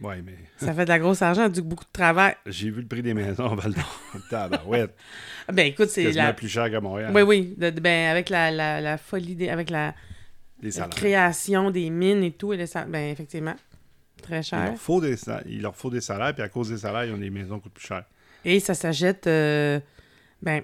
Ouais, 0.00 0.20
mais 0.22 0.34
Ça 0.58 0.74
fait 0.74 0.84
de 0.84 0.90
la 0.90 0.98
grosse 0.98 1.22
argent, 1.22 1.48
du 1.48 1.62
beaucoup 1.62 1.84
de 1.84 1.90
travail. 1.92 2.34
j'ai 2.46 2.70
vu 2.70 2.82
le 2.82 2.86
prix 2.86 3.02
des 3.02 3.14
maisons 3.14 3.46
à 3.50 3.54
Val 3.54 3.72
d'Or. 3.72 4.00
Ben 5.52 5.66
écoute, 5.66 5.88
C'est 5.88 6.04
c'est 6.04 6.12
la. 6.12 6.32
plus 6.34 6.48
cher 6.48 6.70
qu'à 6.70 6.80
Montréal. 6.80 7.10
Oui, 7.14 7.22
oui. 7.22 7.54
de- 7.56 7.70
de- 7.70 7.80
ben, 7.80 8.10
avec 8.10 8.28
la, 8.28 8.50
la, 8.50 8.80
la 8.82 8.98
folie, 8.98 9.34
des, 9.36 9.48
avec 9.48 9.70
la, 9.70 9.94
la 10.62 10.70
salaires. 10.70 10.90
création 10.90 11.70
des 11.70 11.90
mines 11.90 12.22
et 12.22 12.32
tout, 12.32 12.52
et 12.52 12.56
les 12.56 12.66
sal- 12.66 12.88
ben 12.88 13.10
effectivement, 13.10 13.54
très 14.22 14.38
Il 14.40 14.44
cher. 14.44 14.64
leur, 14.64 14.76
faut 14.76 15.00
des 15.00 15.16
sa- 15.16 15.42
il 15.46 15.62
leur 15.62 15.76
faut 15.76 15.90
des 15.90 16.00
salaires, 16.00 16.32
puis 16.34 16.42
à 16.42 16.48
cause 16.48 16.70
des 16.70 16.78
salaires, 16.78 17.04
ils 17.04 17.12
ont 17.12 17.18
des 17.18 17.30
maisons 17.30 17.56
qui 17.58 17.64
coûtent 17.64 17.74
plus 17.74 17.86
cher. 17.86 18.04
Et 18.44 18.60
ça 18.60 18.74
s'achète, 18.74 19.26
euh, 19.26 19.80
ben, 20.42 20.62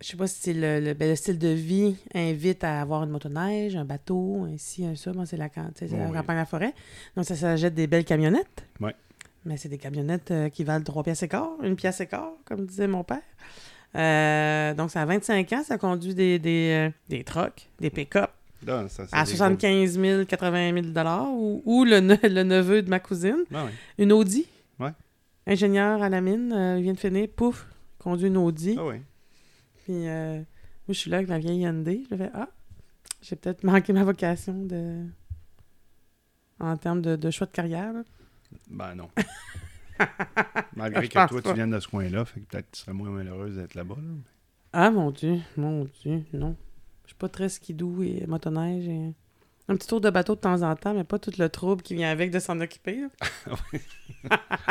je 0.00 0.08
sais 0.08 0.16
pas 0.16 0.26
si 0.26 0.52
le, 0.52 0.80
le, 0.80 0.94
ben, 0.94 1.08
le 1.08 1.14
style 1.16 1.38
de 1.38 1.48
vie 1.48 1.96
invite 2.14 2.64
à 2.64 2.80
avoir 2.80 3.04
une 3.04 3.10
motoneige, 3.10 3.76
un 3.76 3.84
bateau, 3.84 4.46
ainsi, 4.52 4.84
un 4.84 4.96
ça. 4.96 5.12
Moi, 5.12 5.26
c'est 5.26 5.36
la, 5.36 5.48
c'est 5.76 5.90
la 5.92 6.06
Oui. 6.06 6.12
campagne 6.12 6.36
à 6.38 6.40
la 6.40 6.44
forêt. 6.46 6.74
Donc, 7.16 7.24
ça 7.24 7.36
s'achète 7.36 7.74
des 7.74 7.86
belles 7.86 8.04
camionnettes. 8.04 8.66
Ouais. 8.80 8.94
Mais 9.44 9.56
c'est 9.56 9.68
des 9.68 9.78
camionnettes 9.78 10.30
euh, 10.32 10.48
qui 10.48 10.64
valent 10.64 10.84
3 10.84 11.02
pièces 11.04 11.22
et 11.22 11.28
quart, 11.28 11.50
une 11.62 11.76
pièce 11.76 12.00
et 12.00 12.06
quart, 12.06 12.32
comme 12.44 12.66
disait 12.66 12.88
mon 12.88 13.04
père. 13.04 13.22
Euh, 13.94 14.74
donc, 14.74 14.90
ça 14.90 15.02
a 15.02 15.04
25 15.04 15.52
ans, 15.52 15.62
ça 15.64 15.78
conduit 15.78 16.14
des, 16.14 16.38
des, 16.38 16.88
euh, 16.88 16.90
des 17.08 17.24
trucks, 17.24 17.68
des 17.80 17.90
pick-up 17.90 18.30
Là, 18.66 18.88
ça, 18.88 19.06
c'est 19.06 19.14
à 19.16 19.24
des 19.24 19.30
75 19.30 19.98
000, 19.98 20.24
80 20.24 20.82
000 20.94 21.26
ou, 21.32 21.62
ou 21.64 21.84
le, 21.84 22.00
ne- 22.00 22.16
le 22.28 22.42
neveu 22.44 22.82
de 22.82 22.90
ma 22.90 23.00
cousine, 23.00 23.44
Ah 23.52 23.64
oui. 23.66 23.72
une 23.98 24.12
Audi. 24.12 24.46
Ouais. 24.78 24.92
Ingénieur 25.46 26.00
à 26.02 26.08
la 26.08 26.20
mine, 26.20 26.52
euh, 26.52 26.76
il 26.78 26.84
vient 26.84 26.92
de 26.92 26.98
finir, 26.98 27.28
pouf, 27.34 27.66
conduit 27.98 28.28
une 28.28 28.36
Audi. 28.36 28.76
Ah 28.78 28.86
oui. 28.86 28.96
Puis 29.84 30.06
euh, 30.08 30.36
moi, 30.36 30.44
je 30.90 30.92
suis 30.94 31.10
là 31.10 31.16
avec 31.18 31.28
ma 31.28 31.38
vieille 31.38 31.60
Hyundai. 31.62 32.04
Je 32.10 32.16
fais 32.16 32.30
Ah, 32.34 32.48
j'ai 33.20 33.34
peut-être 33.36 33.64
manqué 33.64 33.92
ma 33.92 34.04
vocation 34.04 34.54
de. 34.64 35.04
En 36.60 36.76
termes 36.76 37.02
de, 37.02 37.16
de 37.16 37.30
choix 37.30 37.46
de 37.48 37.52
carrière. 37.52 37.92
là. 37.92 38.02
Ben 38.70 38.94
non. 38.94 39.08
Malgré 40.76 41.08
que 41.08 41.12
toi, 41.12 41.26
pas. 41.26 41.42
tu 41.42 41.54
viennes 41.54 41.70
de 41.70 41.80
ce 41.80 41.88
coin-là, 41.88 42.24
fait 42.24 42.40
que 42.40 42.46
peut-être 42.46 42.70
tu 42.72 42.80
serais 42.80 42.92
moins 42.92 43.10
malheureuse 43.10 43.56
d'être 43.56 43.74
là-bas. 43.74 43.96
là. 43.96 44.14
Ah, 44.72 44.90
mon 44.90 45.10
Dieu, 45.10 45.38
mon 45.56 45.84
Dieu, 46.02 46.22
non. 46.32 46.56
Je 47.12 47.14
suis 47.14 47.18
pas 47.18 47.28
très 47.28 47.50
skidoo 47.50 48.02
et 48.02 48.24
motoneige. 48.26 48.88
Et... 48.88 49.12
Un 49.68 49.76
petit 49.76 49.86
tour 49.86 50.00
de 50.00 50.08
bateau 50.08 50.34
de 50.34 50.40
temps 50.40 50.62
en 50.62 50.74
temps, 50.76 50.94
mais 50.94 51.04
pas 51.04 51.18
tout 51.18 51.32
le 51.38 51.48
trouble 51.50 51.82
qui 51.82 51.94
vient 51.94 52.10
avec 52.10 52.30
de 52.30 52.38
s'en 52.38 52.58
occuper. 52.58 53.04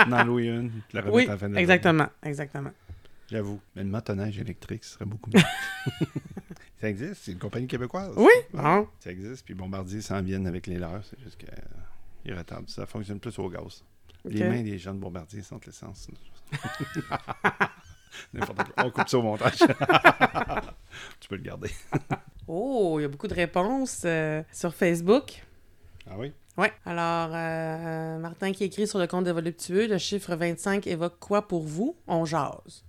Dans 0.10 0.24
louer 0.26 0.48
une, 0.48 0.72
la 0.92 1.02
remettre 1.02 1.16
Oui, 1.16 1.26
à 1.26 1.28
la 1.28 1.38
fin 1.38 1.50
de 1.50 1.54
la 1.54 1.62
exactement, 1.62 2.08
exactement. 2.24 2.72
J'avoue. 3.30 3.60
Mais 3.76 3.84
le 3.84 3.90
motoneige 3.90 4.40
électrique, 4.40 4.84
ce 4.84 4.94
serait 4.94 5.06
beaucoup 5.06 5.30
mieux. 5.30 5.40
ça 6.82 6.90
existe, 6.90 7.22
c'est 7.24 7.32
une 7.34 7.40
compagnie 7.40 7.68
québécoise. 7.68 8.14
Oui, 8.18 8.24
Ouais, 8.26 8.48
bon. 8.54 8.88
Ça 9.00 9.12
existe, 9.12 9.46
puis 9.46 9.54
Bombardier 9.54 10.02
s'en 10.02 10.22
viennent 10.24 10.48
avec 10.48 10.66
les 10.66 10.80
leurs. 10.80 11.06
C'est 11.06 11.20
juste 11.20 11.38
qu'ils 11.38 12.34
retardent. 12.34 12.70
Ça 12.70 12.88
fonctionne 12.88 13.20
plus 13.20 13.38
au 13.38 13.50
gaz. 13.50 13.84
Les 14.26 14.44
mains 14.44 14.64
des 14.64 14.80
gens 14.80 14.96
de 14.96 15.00
Bombardier 15.00 15.44
sentent 15.44 15.68
l'essence. 15.68 16.08
N'importe 18.34 18.74
quoi. 18.74 18.86
On 18.86 18.92
coupe 18.92 19.10
ça 19.10 19.18
au 19.18 19.22
montage. 19.22 19.58
tu 21.20 21.30
peux 21.30 21.36
le 21.36 21.44
garder. 21.44 21.72
Oh, 22.54 22.98
il 23.00 23.04
y 23.04 23.06
a 23.06 23.08
beaucoup 23.08 23.30
de 23.30 23.34
réponses 23.34 24.02
euh, 24.04 24.44
sur 24.52 24.74
Facebook. 24.74 25.42
Ah 26.10 26.16
oui? 26.18 26.34
Oui. 26.58 26.68
Alors, 26.86 27.30
euh, 27.34 28.18
Martin 28.18 28.52
qui 28.52 28.66
écrit 28.66 28.88
sur 28.88 29.00
le 29.00 29.08
compte 29.08 29.24
de 29.24 29.32
Voluptueux, 29.32 29.88
le 29.88 29.98
chiffre 29.98 30.36
25 30.36 30.86
évoque 30.88 31.18
quoi 31.20 31.48
pour 31.48 31.64
vous? 31.64 31.96
On 32.08 32.26
jase. 32.26 32.84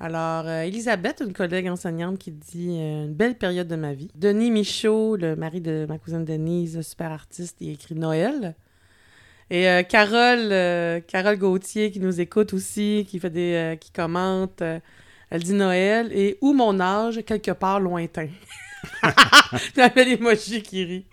Alors, 0.00 0.48
euh, 0.48 0.62
Elisabeth, 0.62 1.22
une 1.24 1.32
collègue 1.32 1.68
enseignante 1.68 2.18
qui 2.18 2.32
dit 2.32 2.76
euh, 2.80 3.04
une 3.04 3.14
belle 3.14 3.38
période 3.38 3.68
de 3.68 3.76
ma 3.76 3.94
vie. 3.94 4.10
Denis 4.16 4.50
Michaud, 4.50 5.16
le 5.16 5.36
mari 5.36 5.60
de 5.60 5.86
ma 5.88 5.98
cousine 5.98 6.24
Denise, 6.24 6.80
super 6.82 7.12
artiste, 7.12 7.58
il 7.60 7.70
écrit 7.70 7.94
Noël. 7.94 8.56
Et 9.52 9.68
euh, 9.68 9.82
Carole, 9.82 10.50
euh, 10.50 11.00
Carole 11.00 11.36
Gauthier 11.36 11.90
qui 11.90 12.00
nous 12.00 12.22
écoute 12.22 12.54
aussi, 12.54 13.06
qui 13.06 13.20
fait 13.20 13.28
des, 13.28 13.52
euh, 13.52 13.76
qui 13.76 13.92
commente, 13.92 14.62
elle 15.28 15.42
dit 15.42 15.52
Noël 15.52 16.10
et 16.10 16.38
ou 16.40 16.54
mon 16.54 16.80
âge 16.80 17.20
quelque 17.26 17.50
part 17.50 17.78
lointain. 17.78 18.28
J'avais 19.76 20.06
l'emoji 20.06 20.62
qui 20.62 20.84
rit. 20.84 21.06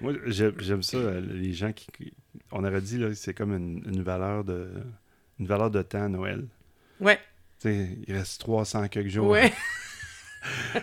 Moi, 0.00 0.12
j'aime 0.26 0.84
ça, 0.84 0.98
les 1.20 1.52
gens 1.52 1.72
qui. 1.72 1.88
On 2.52 2.64
aurait 2.64 2.80
dit, 2.80 2.96
là, 2.96 3.12
c'est 3.12 3.34
comme 3.34 3.52
une, 3.52 3.82
une 3.92 4.02
valeur 4.04 4.44
de. 4.44 4.68
Une 5.40 5.46
valeur 5.48 5.68
de 5.72 5.82
temps 5.82 6.04
à 6.04 6.08
Noël. 6.08 6.44
Ouais, 7.00 7.18
Tu 7.60 7.68
sais, 7.70 7.88
il 8.06 8.14
reste 8.14 8.40
300 8.40 8.86
quelques 8.86 9.08
jours. 9.08 9.30
ouais. 9.30 9.52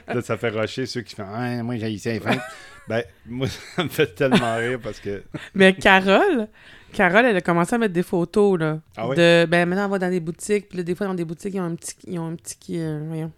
Là, 0.08 0.22
ça 0.22 0.38
fait 0.38 0.50
rusher 0.50 0.86
ceux 0.86 1.02
qui 1.02 1.16
font 1.16 1.26
Ah, 1.28 1.62
moi, 1.64 1.78
j'ai 1.78 1.92
ici 1.92 2.10
les 2.10 2.20
fêtes. 2.20 2.40
ben, 2.88 3.04
moi, 3.26 3.48
ça 3.76 3.84
me 3.84 3.90
fait 3.90 4.14
tellement 4.16 4.56
rire 4.58 4.80
parce 4.82 5.00
que. 5.00 5.24
Mais 5.54 5.74
Carole, 5.74 6.48
Carole, 6.94 7.26
elle 7.26 7.38
a 7.38 7.42
commencé 7.42 7.76
à 7.76 7.78
mettre 7.78 7.94
des 7.94 8.04
photos, 8.04 8.60
là. 8.60 8.80
Ah? 8.98 9.08
De, 9.16 9.46
ben, 9.46 9.68
maintenant, 9.68 9.86
on 9.86 9.90
va 9.90 10.00
dans 10.00 10.10
des 10.10 10.20
boutiques. 10.20 10.70
Puis 10.70 10.78
là, 10.78 10.84
des 10.84 10.96
fois, 10.96 11.08
dans 11.08 11.14
des 11.14 11.26
boutiques, 11.26 11.54
ils 11.54 11.60
ont 11.60 11.66
un 11.66 11.76
petit... 11.76 11.96
Ils 12.08 12.20
ont 12.20 12.28
un 12.28 12.36
petit 12.36 12.80
euh, 12.80 13.02
voyons. 13.08 13.32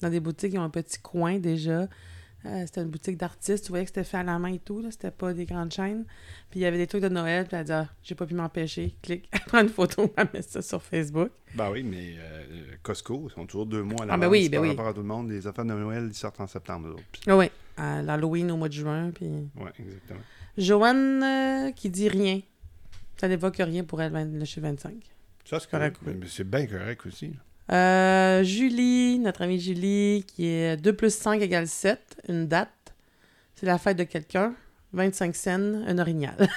Dans 0.00 0.10
des 0.10 0.20
boutiques, 0.20 0.52
ils 0.52 0.58
ont 0.58 0.64
un 0.64 0.70
petit 0.70 0.98
coin, 0.98 1.38
déjà. 1.38 1.86
Euh, 2.46 2.62
c'était 2.66 2.82
une 2.82 2.88
boutique 2.90 3.16
d'artistes. 3.16 3.64
Tu 3.64 3.70
voyais 3.70 3.84
que 3.84 3.90
c'était 3.90 4.04
fait 4.04 4.18
à 4.18 4.22
la 4.22 4.38
main 4.38 4.52
et 4.52 4.58
tout, 4.58 4.80
là. 4.80 4.90
C'était 4.90 5.10
pas 5.10 5.32
des 5.34 5.44
grandes 5.46 5.72
chaînes. 5.72 6.04
Puis 6.50 6.60
il 6.60 6.62
y 6.62 6.66
avait 6.66 6.76
des 6.78 6.86
trucs 6.86 7.02
de 7.02 7.08
Noël. 7.08 7.46
Puis 7.46 7.56
elle 7.56 7.64
dit 7.64 7.72
ah, 7.72 7.88
j'ai 8.02 8.14
pas 8.14 8.24
pu 8.26 8.34
m'empêcher. 8.34 8.94
Clique. 9.02 9.28
Elle 9.32 9.40
prend 9.40 9.60
une 9.60 9.68
photo, 9.68 10.12
elle 10.16 10.28
met 10.32 10.42
ça 10.42 10.62
sur 10.62 10.82
Facebook. 10.82 11.30
Ben 11.54 11.70
oui, 11.70 11.82
mais 11.82 12.14
euh, 12.18 12.44
Costco, 12.82 13.26
ils 13.28 13.32
sont 13.34 13.46
toujours 13.46 13.66
deux 13.66 13.82
mois 13.82 14.00
à 14.00 14.02
Ah, 14.02 14.06
l'avance 14.06 14.20
ben 14.20 14.28
oui, 14.30 14.48
ben 14.48 14.56
par 14.58 14.62
oui. 14.62 14.68
rapport 14.70 14.86
à 14.88 14.92
tout 14.94 15.00
le 15.00 15.06
monde. 15.06 15.30
Les 15.30 15.46
affaires 15.46 15.64
de 15.64 15.72
Noël, 15.72 16.06
ils 16.08 16.14
sortent 16.14 16.40
en 16.40 16.46
septembre. 16.46 16.96
Puis- 17.12 17.22
Ah 17.26 17.36
oui. 17.36 17.46
À 17.76 18.00
l'Halloween 18.02 18.50
au 18.52 18.56
mois 18.56 18.68
de 18.68 18.74
juin. 18.74 19.10
Puis... 19.14 19.26
Ouais, 19.56 19.72
exactement. 19.78 20.20
Joanne 20.56 21.22
euh, 21.22 21.72
qui 21.72 21.90
dit 21.90 22.08
rien. 22.08 22.40
Ça 23.18 23.28
n'évoque 23.28 23.56
rien 23.56 23.82
pour 23.84 24.00
elle, 24.02 24.12
le 24.38 24.44
chiffre 24.44 24.60
25. 24.66 24.94
Ça, 25.44 25.60
c'est 25.60 25.70
Correct, 25.70 25.96
correct. 25.98 25.98
oui. 26.06 26.14
Mais 26.20 26.26
c'est 26.28 26.44
bien 26.48 26.66
correct 26.66 27.06
aussi. 27.06 27.28
là. 27.28 27.34
Euh, 27.72 28.42
Julie, 28.44 29.18
notre 29.18 29.42
amie 29.42 29.60
Julie, 29.60 30.24
qui 30.26 30.46
est 30.46 30.76
2 30.76 30.92
plus 30.94 31.14
5 31.14 31.40
égale 31.40 31.66
7, 31.66 32.22
une 32.28 32.46
date. 32.46 32.70
C'est 33.54 33.66
la 33.66 33.78
fête 33.78 33.96
de 33.96 34.04
quelqu'un. 34.04 34.54
25 34.92 35.34
scènes, 35.34 35.84
un 35.86 35.98
orignal. 35.98 36.48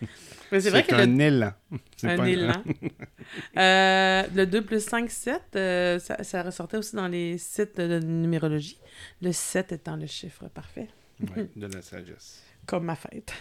Mais 0.52 0.60
c'est 0.60 0.70
vrai 0.70 0.84
que 0.84 0.94
un 0.94 1.06
le, 1.06 1.20
élan. 1.20 1.52
C'est 1.96 2.10
un 2.10 2.16
pas 2.16 2.28
élan. 2.28 2.62
Euh, 3.56 4.22
le 4.34 4.44
2 4.44 4.62
plus 4.62 4.84
5, 4.84 5.10
7, 5.10 5.42
euh, 5.56 5.98
ça, 5.98 6.22
ça 6.22 6.42
ressortait 6.42 6.76
aussi 6.76 6.94
dans 6.94 7.08
les 7.08 7.38
sites 7.38 7.80
de 7.80 7.98
numérologie. 7.98 8.78
Le 9.22 9.32
7 9.32 9.72
étant 9.72 9.96
le 9.96 10.06
chiffre 10.06 10.46
parfait, 10.48 10.88
Ouais, 11.20 11.48
de 11.56 11.66
la 11.66 11.80
sagesse. 11.80 12.42
comme 12.66 12.84
ma 12.84 12.96
fête. 12.96 13.32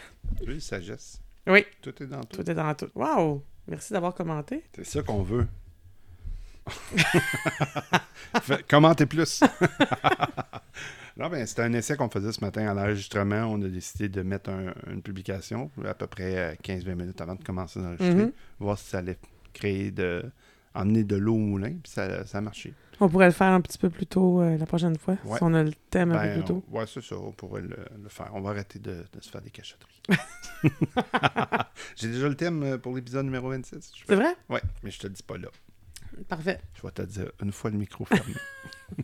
Oui, 0.47 0.61
sagesse. 0.61 1.21
Oui. 1.45 1.65
Tout 1.81 2.01
est 2.01 2.07
dans 2.07 2.23
tout. 2.23 2.41
Tout 2.41 2.49
est 2.49 2.55
dans 2.55 2.73
tout. 2.73 2.89
Wow! 2.95 3.43
Merci 3.67 3.93
d'avoir 3.93 4.15
commenté. 4.15 4.63
C'est 4.73 4.85
ça 4.85 5.03
qu'on 5.03 5.21
veut. 5.21 5.47
Commentez 8.69 9.05
plus. 9.05 9.41
non, 11.17 11.29
ben, 11.29 11.45
c'était 11.45 11.63
un 11.63 11.73
essai 11.73 11.95
qu'on 11.95 12.09
faisait 12.09 12.31
ce 12.31 12.41
matin 12.41 12.67
à 12.67 12.73
l'enregistrement. 12.73 13.43
On 13.45 13.61
a 13.61 13.67
décidé 13.67 14.09
de 14.09 14.21
mettre 14.21 14.49
un- 14.49 14.73
une 14.91 15.01
publication 15.01 15.69
à 15.85 15.93
peu 15.93 16.07
près 16.07 16.35
euh, 16.37 16.53
15-20 16.63 16.95
minutes 16.95 17.21
avant 17.21 17.35
de 17.35 17.43
commencer 17.43 17.79
d'enregistrer. 17.79 18.25
Mhm. 18.25 18.31
Voir 18.59 18.77
si 18.77 18.89
ça 18.89 18.99
allait 18.99 19.17
créer 19.53 19.91
de. 19.91 20.23
emmener 20.75 21.03
de 21.03 21.15
l'eau 21.15 21.35
au 21.35 21.37
moulin. 21.37 21.73
Puis 21.83 21.91
ça, 21.91 22.25
ça 22.25 22.39
a 22.39 22.41
marché. 22.41 22.73
On 22.99 23.09
pourrait 23.09 23.25
le 23.27 23.31
faire 23.33 23.51
un 23.51 23.61
petit 23.61 23.77
peu 23.77 23.89
plus 23.89 24.05
tôt 24.05 24.41
euh, 24.41 24.57
la 24.57 24.65
prochaine 24.65 24.97
fois, 24.97 25.17
Ouais. 25.25 25.37
si 25.37 25.43
on 25.43 25.53
a 25.53 25.63
le 25.63 25.73
thème 25.89 26.11
un 26.11 26.15
Ben, 26.15 26.35
peu 26.35 26.39
plus 26.41 26.47
tôt. 26.47 26.63
ouais, 26.71 26.85
c'est 26.87 27.03
ça. 27.03 27.15
On 27.17 27.31
pourrait 27.31 27.61
le, 27.61 27.75
le 28.01 28.09
faire. 28.09 28.29
On 28.33 28.41
va 28.41 28.51
arrêter 28.51 28.79
de, 28.79 29.03
de 29.11 29.21
se 29.21 29.29
faire 29.29 29.41
des 29.41 29.49
cachotteries. 29.49 29.89
J'ai 31.95 32.07
déjà 32.07 32.29
le 32.29 32.35
thème 32.35 32.63
euh, 32.63 32.77
pour 32.77 32.95
l'épisode 32.95 33.25
numéro 33.25 33.49
26. 33.49 33.91
Je 33.95 34.03
C'est 34.07 34.15
vrai? 34.15 34.35
Ouais, 34.49 34.61
mais 34.83 34.91
je 34.91 34.99
te 34.99 35.07
le 35.07 35.13
dis 35.13 35.23
pas 35.23 35.37
là. 35.37 35.49
Parfait. 36.27 36.59
Je 36.75 36.81
vais 36.81 36.91
te 36.91 37.01
dire 37.03 37.31
une 37.41 37.51
fois 37.51 37.69
le 37.71 37.77
micro 37.77 38.05
fermé. 38.05 38.33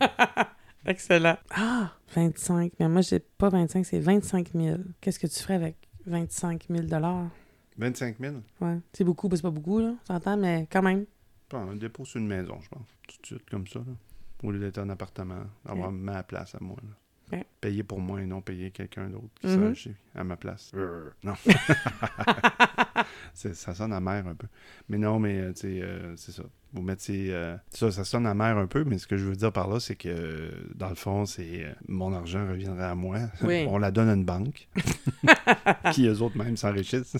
Excellent. 0.86 1.36
Ah, 1.50 1.92
25. 2.14 2.72
Mais 2.80 2.88
moi, 2.88 3.02
j'ai 3.02 3.18
pas 3.18 3.48
25, 3.48 3.84
c'est 3.84 4.00
25 4.00 4.50
000. 4.54 4.78
Qu'est-ce 5.00 5.18
que 5.18 5.26
tu 5.26 5.38
ferais 5.40 5.54
avec 5.54 5.76
25 6.06 6.66
000 6.70 6.86
25 7.76 8.16
000 8.18 8.36
Ouais. 8.60 8.78
C'est 8.92 9.04
beaucoup, 9.04 9.28
ben, 9.28 9.36
c'est 9.36 9.42
pas 9.42 9.50
beaucoup, 9.50 9.78
là, 9.80 9.94
on 10.02 10.06
s'entend, 10.06 10.36
mais 10.36 10.66
quand 10.70 10.82
même. 10.82 11.06
Pas 11.48 11.58
un 11.58 11.76
dépôt 11.76 12.04
sur 12.04 12.20
une 12.20 12.28
maison, 12.28 12.58
je 12.60 12.68
pense. 12.68 12.86
Tout 13.08 13.16
de 13.20 13.26
suite 13.26 13.50
comme 13.50 13.66
ça. 13.66 13.80
Là. 13.80 13.92
Au 14.42 14.50
lieu 14.50 14.58
d'être 14.58 14.78
un 14.78 14.88
appartement, 14.88 15.42
avoir 15.66 15.90
ma 15.92 16.22
place 16.22 16.54
à 16.54 16.58
moi. 16.60 16.76
là. 16.82 16.94
Ouais. 17.32 17.44
Payer 17.60 17.82
pour 17.82 18.00
moi 18.00 18.20
et 18.20 18.26
non 18.26 18.40
payer 18.40 18.70
quelqu'un 18.70 19.08
d'autre 19.08 19.28
qui 19.40 19.48
sera 19.48 19.66
acheté 19.68 19.94
à 20.14 20.24
ma 20.24 20.36
place. 20.36 20.72
Euh, 20.74 21.10
non. 21.22 21.34
Ça 23.34 23.74
sonne 23.74 23.92
amer 23.92 24.26
un 24.26 24.34
peu. 24.34 24.46
Mais 24.88 24.98
non, 24.98 25.18
mais 25.18 25.38
euh, 25.38 25.52
tu 25.52 25.60
sais, 25.62 25.80
euh, 25.82 26.14
c'est 26.16 26.32
ça. 26.32 26.42
Vous 26.72 26.82
mettez. 26.82 27.32
euh, 27.32 27.56
ça, 27.70 27.90
ça 27.90 28.04
sonne 28.04 28.26
amer 28.26 28.56
un 28.58 28.66
peu, 28.66 28.84
mais 28.84 28.98
ce 28.98 29.06
que 29.06 29.16
je 29.16 29.24
veux 29.24 29.34
dire 29.36 29.52
par 29.52 29.68
là, 29.68 29.80
c'est 29.80 29.94
que 29.96 30.50
dans 30.74 30.88
le 30.88 30.94
fond, 30.94 31.24
c'est 31.26 31.64
euh, 31.64 31.72
mon 31.88 32.12
argent 32.12 32.46
reviendrait 32.48 32.84
à 32.84 32.94
moi. 32.94 33.18
Oui. 33.42 33.64
On 33.68 33.78
la 33.78 33.90
donne 33.90 34.08
à 34.08 34.14
une 34.14 34.24
banque. 34.24 34.68
qui 35.92 36.06
eux 36.06 36.20
autres 36.22 36.36
même 36.36 36.56
s'enrichissent. 36.56 37.16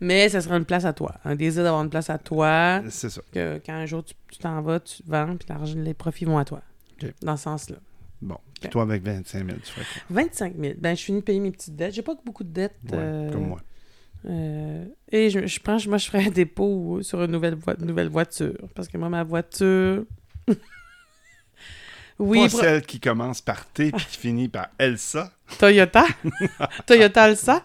Mais 0.00 0.28
ça 0.28 0.40
sera 0.40 0.56
une 0.56 0.64
place 0.64 0.84
à 0.84 0.92
toi. 0.92 1.14
Un 1.24 1.34
désir 1.34 1.64
d'avoir 1.64 1.82
une 1.82 1.90
place 1.90 2.10
à 2.10 2.18
toi. 2.18 2.82
C'est 2.88 3.10
ça. 3.10 3.20
Que 3.32 3.60
quand 3.64 3.74
un 3.74 3.86
jour 3.86 4.04
tu 4.04 4.14
t'en 4.38 4.60
vas, 4.62 4.80
tu 4.80 5.02
vends, 5.06 5.36
puis 5.36 5.48
l'argent, 5.48 5.74
les 5.78 5.94
profits 5.94 6.24
vont 6.26 6.38
à 6.38 6.44
toi. 6.44 6.62
Dans 7.22 7.36
ce 7.36 7.44
sens-là. 7.44 7.76
Bon. 8.20 8.36
Puis 8.60 8.66
Ok. 8.66 8.70
toi, 8.70 8.82
avec 8.82 9.02
25 9.02 9.46
000, 9.46 9.58
tu 9.64 9.70
ferais 9.72 9.84
quoi? 9.84 10.02
25 10.22 10.54
000. 10.58 10.74
Ben, 10.78 10.96
je 10.96 11.02
finis 11.04 11.20
de 11.20 11.24
payer 11.24 11.40
mes 11.40 11.50
petites 11.52 11.76
dettes. 11.76 11.94
J'ai 11.94 12.02
pas 12.02 12.14
beaucoup 12.24 12.44
de 12.44 12.50
dettes. 12.52 12.74
Ouais, 12.90 12.98
euh, 12.98 13.30
Comme 13.32 13.46
moi. 13.48 13.60
euh, 14.28 14.84
et 15.12 15.30
je, 15.30 15.46
je 15.46 15.60
pense, 15.60 15.86
moi, 15.86 15.98
je 15.98 16.06
ferais 16.08 16.26
un 16.26 16.30
dépôt 16.30 16.98
sur 17.02 17.22
une 17.22 17.30
nouvelle, 17.30 17.54
voi- 17.54 17.76
nouvelle 17.78 18.08
voiture. 18.08 18.56
Parce 18.74 18.88
que 18.88 18.98
moi, 18.98 19.08
ma 19.08 19.22
voiture. 19.22 20.04
oui, 22.18 22.40
Pas 22.42 22.48
celle 22.48 22.82
qui 22.82 22.98
commence 22.98 23.40
par 23.40 23.64
T 23.66 23.92
puis 23.92 24.04
qui 24.06 24.16
finit 24.18 24.48
par 24.48 24.68
Elsa. 24.78 25.30
Toyota. 25.58 26.04
Toyota 26.86 27.22
Alsa. 27.22 27.64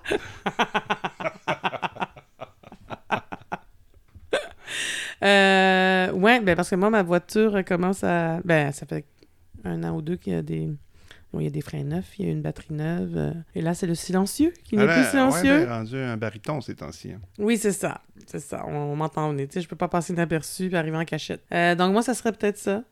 euh, 5.23 6.11
ouais, 6.11 6.39
ben 6.41 6.55
parce 6.55 6.69
que 6.69 6.75
moi, 6.75 6.89
ma 6.89 7.03
voiture 7.03 7.63
commence 7.65 8.03
à. 8.03 8.39
Ben, 8.43 8.71
ça 8.71 8.85
fait 8.85 9.05
un 9.63 9.83
an 9.83 9.95
ou 9.95 10.01
deux 10.01 10.15
qu'il 10.17 10.33
y 10.33 10.35
a 10.35 10.41
des. 10.41 10.67
bon, 11.31 11.39
il 11.39 11.43
y 11.43 11.47
a 11.47 11.49
des 11.49 11.61
freins 11.61 11.83
neufs, 11.83 12.17
il 12.19 12.25
y 12.25 12.29
a 12.29 12.31
une 12.31 12.41
batterie 12.41 12.73
neuve. 12.73 13.13
euh, 13.17 13.31
et 13.55 13.61
là, 13.61 13.73
c'est 13.73 13.87
le 13.87 13.95
silencieux 13.95 14.53
qui 14.63 14.75
n'est 14.75 14.83
Elle 14.83 14.89
plus 14.89 14.99
a- 15.01 15.09
silencieux. 15.11 15.59
Ouais, 15.59 15.67
rendu 15.69 15.97
un 15.97 16.17
baryton 16.17 16.61
ces 16.61 16.75
temps-ci. 16.75 17.11
hein. 17.11 17.21
Oui, 17.39 17.57
c'est 17.57 17.71
ça. 17.71 18.01
C'est 18.27 18.39
ça. 18.39 18.65
On, 18.67 18.73
on 18.75 18.95
m'entend 18.95 19.29
venir. 19.31 19.47
Je 19.55 19.67
peux 19.67 19.75
pas 19.75 19.87
passer 19.87 20.13
inaperçu 20.13 20.69
et 20.71 20.75
arriver 20.75 20.97
en 20.97 21.05
cachette. 21.05 21.43
Euh, 21.53 21.75
donc, 21.75 21.91
moi, 21.93 22.01
ça 22.03 22.13
serait 22.13 22.31
peut-être 22.31 22.57
ça. 22.57 22.83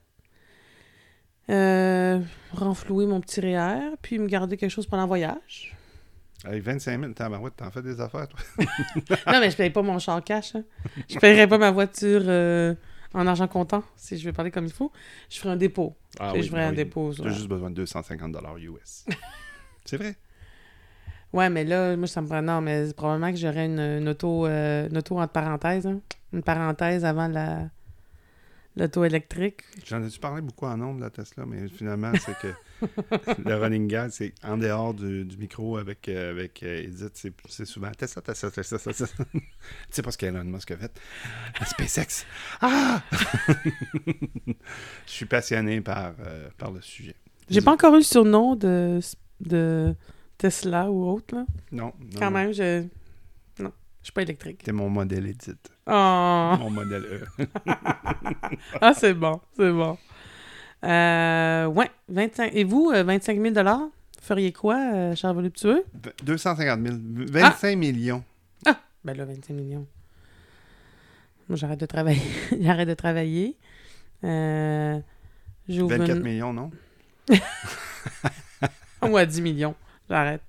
Euh, 1.49 2.19
renflouer 2.53 3.05
mon 3.07 3.19
petit 3.19 3.41
REER, 3.41 3.95
puis 4.01 4.19
me 4.19 4.27
garder 4.27 4.55
quelque 4.57 4.69
chose 4.71 4.87
pendant 4.87 5.03
le 5.03 5.07
voyage. 5.07 5.75
Avec 6.45 6.63
25 6.63 6.99
000, 6.99 7.13
tabarouette, 7.13 7.55
t'en 7.57 7.69
fais 7.71 7.81
des 7.81 7.99
affaires, 7.99 8.27
toi? 8.27 8.39
non, 9.27 9.39
mais 9.41 9.51
je 9.51 9.57
paye 9.57 9.69
pas 9.69 9.81
mon 9.81 9.99
char 9.99 10.23
cash. 10.23 10.55
hein. 10.55 10.63
Je 11.09 11.19
paierai 11.19 11.47
pas 11.47 11.57
ma 11.57 11.71
voiture 11.71 12.21
euh, 12.25 12.73
en 13.13 13.27
argent 13.27 13.47
comptant, 13.47 13.83
si 13.95 14.17
je 14.17 14.25
veux 14.25 14.33
parler 14.33 14.51
comme 14.51 14.65
il 14.65 14.71
faut. 14.71 14.91
Je 15.29 15.39
ferai 15.39 15.53
un 15.53 15.57
dépôt. 15.57 15.95
Ah 16.19 16.31
sais, 16.33 16.43
je 16.43 16.49
ferai 16.49 16.63
un 16.63 16.73
dépôt. 16.73 17.11
juste 17.11 17.47
besoin 17.47 17.69
de 17.69 17.75
250 17.75 18.35
US. 18.59 19.05
c'est 19.85 19.97
vrai. 19.97 20.15
Ouais, 21.33 21.49
mais 21.49 21.63
là, 21.63 21.95
moi, 21.95 22.07
ça 22.07 22.21
me 22.21 22.27
prend... 22.27 22.41
Non, 22.41 22.59
mais 22.61 22.93
probablement 22.93 23.31
que 23.31 23.37
j'aurais 23.37 23.65
une, 23.65 23.79
une 23.79 24.09
auto, 24.09 24.45
euh, 24.45 24.89
une 24.89 24.97
auto 24.97 25.17
entre 25.17 25.31
parenthèses. 25.31 25.87
hein. 25.87 26.01
Une 26.33 26.43
parenthèse 26.43 27.05
avant 27.05 27.27
la 27.27 27.69
l'auto 28.75 29.03
électrique. 29.03 29.63
J'en 29.85 30.03
ai-tu 30.03 30.19
parlé 30.19 30.41
beaucoup 30.41 30.65
en 30.65 30.77
nom 30.77 30.95
de 30.95 31.01
la 31.01 31.09
Tesla, 31.09 31.45
mais 31.45 31.67
finalement, 31.67 32.11
c'est 32.15 32.37
que 32.39 32.53
le 33.45 33.55
running 33.55 33.87
gag, 33.87 34.09
c'est 34.11 34.33
en 34.43 34.57
dehors 34.57 34.93
du, 34.93 35.25
du 35.25 35.37
micro 35.37 35.77
avec, 35.77 36.07
euh, 36.07 36.31
avec 36.31 36.63
euh, 36.63 36.83
Edith, 36.83 37.11
c'est, 37.13 37.33
c'est 37.49 37.65
souvent 37.65 37.91
Tesla, 37.91 38.21
Tesla, 38.21 38.51
Tesla, 38.51 38.79
Tesla. 38.79 39.07
tu 39.33 39.41
sais 39.89 40.01
pas 40.01 40.11
ce 40.11 40.17
qu'Elon 40.17 40.43
Musk 40.45 40.71
a 40.71 40.77
fait. 40.77 40.99
SpaceX. 41.65 42.25
Ah! 42.61 43.01
Je 44.47 44.53
suis 45.11 45.25
passionné 45.25 45.81
par, 45.81 46.13
euh, 46.25 46.49
par 46.57 46.71
le 46.71 46.81
sujet. 46.81 47.15
J'ai 47.49 47.61
pas 47.61 47.73
encore 47.73 47.93
eu 47.95 47.97
le 47.97 48.03
surnom 48.03 48.55
de, 48.55 48.99
de 49.41 49.93
Tesla 50.37 50.89
ou 50.89 51.09
autre, 51.09 51.35
là. 51.35 51.45
Non, 51.71 51.93
non. 51.99 52.19
Quand 52.19 52.31
même, 52.31 52.53
je... 52.53 52.85
Je 54.01 54.05
suis 54.07 54.13
pas 54.13 54.23
électrique. 54.23 54.63
T'es 54.63 54.71
mon 54.71 54.89
modèle 54.89 55.27
Edith. 55.27 55.71
Oh! 55.85 55.91
Mon 56.59 56.69
modèle 56.71 57.03
E. 57.39 57.45
Ah, 58.81 58.93
c'est 58.95 59.13
bon, 59.13 59.39
c'est 59.55 59.71
bon. 59.71 59.97
Euh, 60.83 61.65
ouais, 61.67 61.89
25... 62.09 62.51
Et 62.55 62.63
vous, 62.63 62.91
euh, 62.93 63.03
25 63.03 63.39
000 63.39 63.53
feriez 64.21 64.51
quoi, 64.51 64.77
euh, 64.93 65.15
cher 65.15 65.33
voluptueux? 65.33 65.83
250 66.23 66.79
000. 66.81 66.95
25 67.31 67.75
millions. 67.77 68.23
Ben 69.03 69.15
là, 69.17 69.25
25 69.25 69.53
millions. 69.53 69.87
Moi, 71.49 71.57
j'arrête 71.57 71.79
de 71.79 71.85
travailler. 71.87 72.21
j'arrête 72.59 72.87
de 72.87 72.93
travailler. 72.93 73.57
Euh, 74.23 74.99
j'ouvre 75.67 75.95
24 75.97 76.17
une- 76.17 76.23
millions, 76.23 76.53
non? 76.53 76.71
Moi, 79.07 79.25
10 79.25 79.41
millions. 79.41 79.75
J'arrête. 80.09 80.41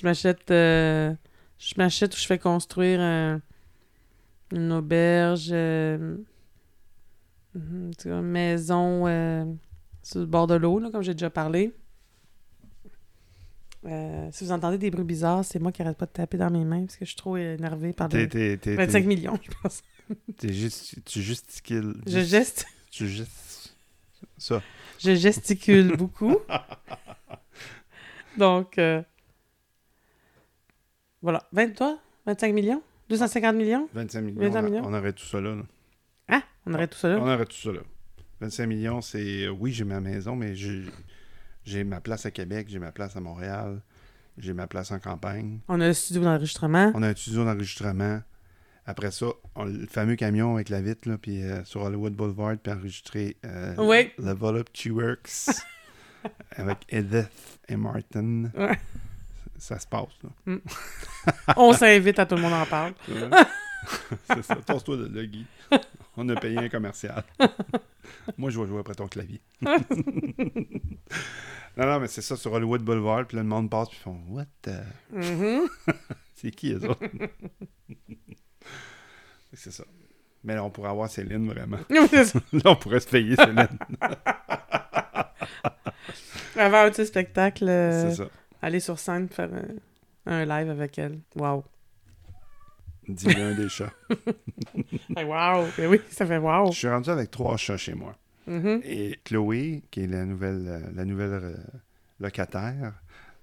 Je 0.00 0.06
m'achète... 0.06 0.50
euh, 0.50 1.14
Je 1.58 1.74
m'achète 1.76 2.14
ou 2.14 2.18
je 2.18 2.26
fais 2.26 2.38
construire 2.38 3.00
un- 3.00 3.40
une 4.52 4.72
auberge... 4.72 5.48
euh, 5.50 6.16
mhm, 7.54 7.90
tu 7.96 8.04
sais, 8.04 8.10
une 8.10 8.22
maison 8.22 9.06
euh, 9.06 9.44
sur 10.02 10.20
le 10.20 10.26
bord 10.26 10.46
de 10.46 10.54
l'eau, 10.54 10.80
comme 10.90 11.02
j'ai 11.02 11.14
déjà 11.14 11.30
parlé. 11.30 11.72
Euh, 13.84 14.28
si 14.32 14.44
vous 14.44 14.52
entendez 14.52 14.76
des 14.78 14.90
bruits 14.90 15.04
bizarres, 15.04 15.44
c'est 15.44 15.58
moi 15.60 15.70
qui 15.70 15.82
arrête 15.82 15.96
pas 15.96 16.06
de 16.06 16.10
taper 16.12 16.36
dans 16.36 16.50
mes 16.50 16.64
mains 16.64 16.80
parce 16.84 16.96
que 16.96 17.04
je 17.04 17.10
suis 17.10 17.16
trop 17.16 17.36
énervée 17.36 17.92
par 17.92 18.08
t'es, 18.08 18.26
25 18.26 18.90
t'es- 18.92 19.02
millions, 19.02 19.38
je 19.42 19.50
pense. 19.62 19.82
juste, 20.42 20.96
tu 21.04 21.22
justifies. 21.22 21.80
Je, 22.06 22.20
geste... 22.20 22.66
Tu 22.90 23.06
gestes. 23.08 23.74
Ça. 24.36 24.62
je 24.98 25.14
gesticule 25.14 25.96
beaucoup. 25.96 26.36
Donc, 28.36 28.78
euh, 28.78 29.02
voilà. 31.22 31.42
23? 31.52 31.98
25 32.26 32.54
millions? 32.54 32.82
250 33.08 33.56
millions? 33.56 33.88
25 33.94 34.20
millions. 34.22 34.40
25 34.40 34.52
on 34.52 34.58
a- 34.58 34.70
millions? 34.70 34.82
On 34.86 34.94
aurait 34.94 35.12
tout 35.12 35.24
ça 35.24 35.40
là. 35.40 35.54
là. 35.54 35.62
Ah, 36.28 36.42
on 36.66 36.74
aurait 36.74 36.88
tout 36.88 36.98
ça 36.98 37.08
là? 37.08 37.18
On 37.20 37.26
aurait 37.28 37.46
tout 37.46 37.56
ça 37.56 37.72
là. 37.72 37.80
25 38.40 38.66
millions, 38.66 39.00
c'est. 39.00 39.44
euh, 39.46 39.48
oui, 39.50 39.72
j'ai 39.72 39.84
ma 39.84 40.00
maison, 40.00 40.36
mais 40.36 40.54
j'ai, 40.54 41.84
ma 41.84 42.00
place 42.00 42.24
à 42.26 42.30
Québec, 42.30 42.66
j'ai 42.70 42.78
ma 42.78 42.92
place 42.92 43.16
à 43.16 43.20
Montréal, 43.20 43.80
j'ai 44.36 44.52
ma 44.52 44.66
place 44.66 44.90
en 44.92 44.98
campagne. 45.00 45.60
On 45.68 45.80
a 45.80 45.88
le 45.88 45.92
studio 45.94 46.22
d'enregistrement. 46.22 46.92
On 46.94 47.02
a 47.02 47.08
un 47.08 47.14
studio 47.14 47.44
d'enregistrement. 47.44 48.20
Après 48.86 49.10
ça, 49.10 49.26
on- 49.56 49.64
le 49.64 49.86
fameux 49.86 50.16
camion 50.16 50.54
avec 50.54 50.68
la 50.68 50.80
vitre, 50.80 51.08
là, 51.08 51.18
puis 51.18 51.42
euh, 51.42 51.64
sur 51.64 51.82
Hollywood 51.82 52.14
Boulevard, 52.14 52.56
puis 52.58 52.72
enregistrer 52.72 53.36
euh, 53.44 53.74
Oui. 53.78 54.10
le 54.18 54.32
Voluptuous 54.32 54.94
Works 55.00 55.50
avec 56.56 56.78
Edith 56.90 57.58
et 57.68 57.76
Martin. 57.76 58.50
Ouais. 58.56 58.78
Ça 59.58 59.78
se 59.78 59.86
passe, 59.86 60.08
là. 60.22 60.30
On 61.56 61.72
s'invite 61.72 62.18
à 62.18 62.26
tout 62.26 62.36
le 62.36 62.42
monde 62.42 62.52
en 62.52 62.66
parle. 62.66 62.94
C'est 64.26 64.42
ça. 64.42 64.56
Tosse-toi 64.56 64.96
de 64.96 65.06
là, 65.16 65.26
Guy. 65.26 65.46
On 66.16 66.28
a 66.28 66.36
payé 66.36 66.58
un 66.58 66.68
commercial. 66.68 67.22
Moi, 68.38 68.50
je 68.50 68.60
vais 68.60 68.66
jouer 68.66 68.80
après 68.80 68.94
ton 68.94 69.08
clavier. 69.08 69.40
non, 69.60 69.78
non, 71.76 72.00
mais 72.00 72.08
c'est 72.08 72.22
ça, 72.22 72.36
sur 72.36 72.52
Hollywood 72.52 72.82
Boulevard, 72.82 73.26
puis 73.26 73.36
là, 73.36 73.42
le 73.42 73.48
monde 73.48 73.70
passe, 73.70 73.88
puis 73.88 73.98
ils 74.00 74.02
font 74.02 74.20
«What 74.28 74.46
the... 74.62 74.70
Mhm. 75.12 75.68
C'est 76.34 76.50
qui, 76.50 76.72
eux 76.72 76.88
autres?» 76.88 77.06
C'est 79.52 79.70
ça. 79.70 79.84
Mais 80.44 80.54
là, 80.54 80.64
on 80.64 80.70
pourrait 80.70 80.90
avoir 80.90 81.08
Céline, 81.08 81.46
vraiment. 81.48 81.78
Là, 81.88 82.62
on 82.64 82.76
pourrait 82.76 83.00
se 83.00 83.08
payer 83.08 83.36
Céline. 83.36 83.68
Avant 86.56 86.78
un 86.80 86.90
petit 86.90 87.06
spectacle, 87.06 87.68
euh, 87.68 88.10
c'est 88.10 88.16
ça. 88.16 88.28
Aller 88.62 88.80
sur 88.80 88.98
scène 88.98 89.28
faire 89.28 89.50
un, 90.26 90.32
un 90.32 90.44
live 90.44 90.70
avec 90.70 90.98
elle. 90.98 91.18
Wow. 91.36 91.64
Dis-le 93.08 93.42
un 93.42 93.54
des 93.54 93.68
chats. 93.68 93.92
Hey, 95.16 95.24
wow. 95.24 95.66
Ben 95.76 95.88
oui, 95.88 96.00
ça 96.10 96.26
fait 96.26 96.36
wow. 96.38 96.70
Je 96.72 96.76
suis 96.78 96.88
rendu 96.88 97.08
avec 97.10 97.30
trois 97.30 97.56
chats 97.56 97.76
chez 97.78 97.94
moi. 97.94 98.14
Mhm. 98.46 98.80
Et 98.84 99.18
Chloé, 99.24 99.82
qui 99.90 100.02
est 100.02 100.06
la 100.06 100.24
nouvelle, 100.24 100.64
euh, 100.68 100.80
la 100.94 101.04
nouvelle 101.04 101.32
euh, 101.42 101.56
locataire 102.20 102.92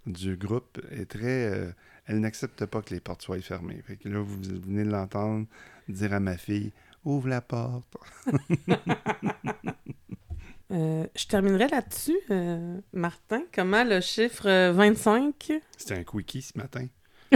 du 0.05 0.36
groupe, 0.38 0.80
est 0.91 1.05
très. 1.09 1.51
euh, 1.51 1.72
elle 2.05 2.20
n'accepte 2.20 2.66
pas 2.68 2.82
que 2.84 2.93
les 2.93 2.99
portes 2.99 3.24
soient 3.24 3.39
fermées. 3.41 3.82
Fait 3.86 3.95
que 3.97 4.07
là, 4.07 4.20
vous 4.20 4.38
venez 4.41 4.84
de 4.84 4.91
l'entendre 4.91 5.47
dire 5.89 6.13
à 6.13 6.20
ma 6.20 6.38
fille 6.38 6.72
Ouvre 7.03 7.28
la 7.30 7.41
porte. 7.41 7.97
Euh, 10.72 11.05
je 11.16 11.26
terminerai 11.28 11.68
là-dessus, 11.68 12.18
euh, 12.32 12.78
Martin. 12.93 13.41
Comment 13.53 13.84
le 13.84 14.01
chiffre 14.01 14.47
euh, 14.47 14.72
25 14.74 15.53
C'était 15.78 15.95
un 15.95 16.03
quickie 16.03 16.41
ce 16.41 16.57
matin. 16.57 16.88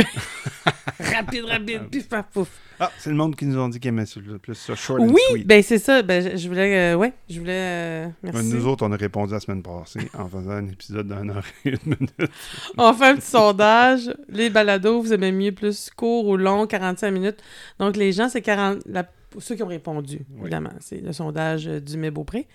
Rapide, 1.00 1.46
rapide, 1.46 1.90
pif, 1.90 2.08
paf, 2.08 2.26
pouf. 2.32 2.48
Ah, 2.80 2.92
c'est 2.98 3.10
le 3.10 3.16
monde 3.16 3.36
qui 3.36 3.46
nous 3.46 3.58
ont 3.60 3.68
dit 3.70 3.80
qu'ils 3.80 3.90
aimaient 3.90 4.06
ça, 4.06 4.20
plus 4.42 4.56
ça, 4.56 4.76
short 4.76 5.02
and 5.02 5.10
Oui, 5.10 5.20
sweet. 5.32 5.48
ben 5.48 5.62
c'est 5.64 5.78
ça. 5.80 6.02
Ben, 6.02 6.38
je, 6.38 6.48
voulais. 6.48 6.94
euh, 6.94 6.96
ouais, 6.96 7.14
je 7.30 7.40
voulais. 7.40 7.52
euh, 7.54 8.08
merci. 8.24 8.46
Nous 8.54 8.68
autres, 8.68 8.86
on 8.86 8.92
a 8.92 8.96
répondu 8.96 9.34
la 9.34 9.40
semaine 9.40 9.62
passée 9.64 10.10
en 10.18 10.28
faisant 10.30 10.52
un 10.52 10.68
épisode 10.68 11.08
d'un 11.08 11.28
heure 11.30 11.44
et 11.66 11.70
une 11.72 11.78
minute. 11.86 12.14
On 12.78 12.94
fait 12.94 13.06
un 13.08 13.16
petit 13.16 13.28
sondage. 13.28 14.14
Les 14.30 14.50
balados, 14.50 15.02
vous 15.02 15.12
aimez 15.14 15.32
mieux 15.32 15.52
plus 15.52 15.90
court 15.96 16.28
ou 16.28 16.38
long, 16.38 16.68
45 16.68 17.12
minutes. 17.12 17.42
Donc, 17.80 17.98
les 17.98 18.12
gens, 18.14 18.30
c'est 18.30 18.42
40. 18.42 18.80
La, 18.86 19.06
ceux 19.40 19.56
qui 19.56 19.64
ont 19.64 19.68
répondu, 19.68 20.26
Oui. 20.32 20.42
évidemment. 20.42 20.72
C'est 20.80 21.02
le 21.02 21.14
sondage 21.14 21.66
Dumais-Beaupré. 21.66 22.48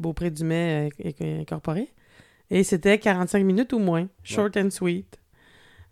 Beaupré-Dumais 0.00 0.90
euh, 1.04 1.40
incorporé. 1.40 1.88
Et 2.50 2.64
c'était 2.64 2.98
45 2.98 3.44
minutes 3.44 3.72
ou 3.72 3.78
moins. 3.78 4.08
Short 4.24 4.56
and 4.56 4.70
sweet. 4.70 5.18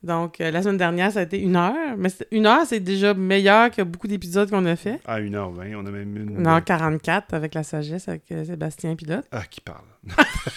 Donc, 0.03 0.41
euh, 0.41 0.51
la 0.51 0.63
semaine 0.63 0.79
dernière, 0.79 1.13
ça 1.13 1.21
a 1.21 1.23
été 1.25 1.39
une 1.39 1.57
heure. 1.57 1.75
Mais 1.99 2.09
une 2.31 2.47
heure, 2.47 2.65
c'est 2.65 2.81
déjà 2.81 3.13
meilleur 3.13 3.71
que 3.71 3.83
beaucoup 3.83 4.09
d'épisodes 4.09 4.49
qu'on 4.51 4.65
a 4.65 4.77
fait. 4.77 4.99
À 5.05 5.21
1h20, 5.21 5.75
on 5.77 5.85
a 5.87 5.91
même 5.91 6.17
une. 6.17 6.39
Une 6.41 6.47
heure 6.47 6.65
44 6.65 7.35
avec 7.35 7.55
la 7.55 7.63
sagesse, 7.63 8.09
avec 8.09 8.31
euh, 8.33 8.45
Sébastien 8.45 8.97
Pilote. 8.97 9.27
Ah, 9.31 9.45
qui 9.45 9.61
parle. 9.61 9.85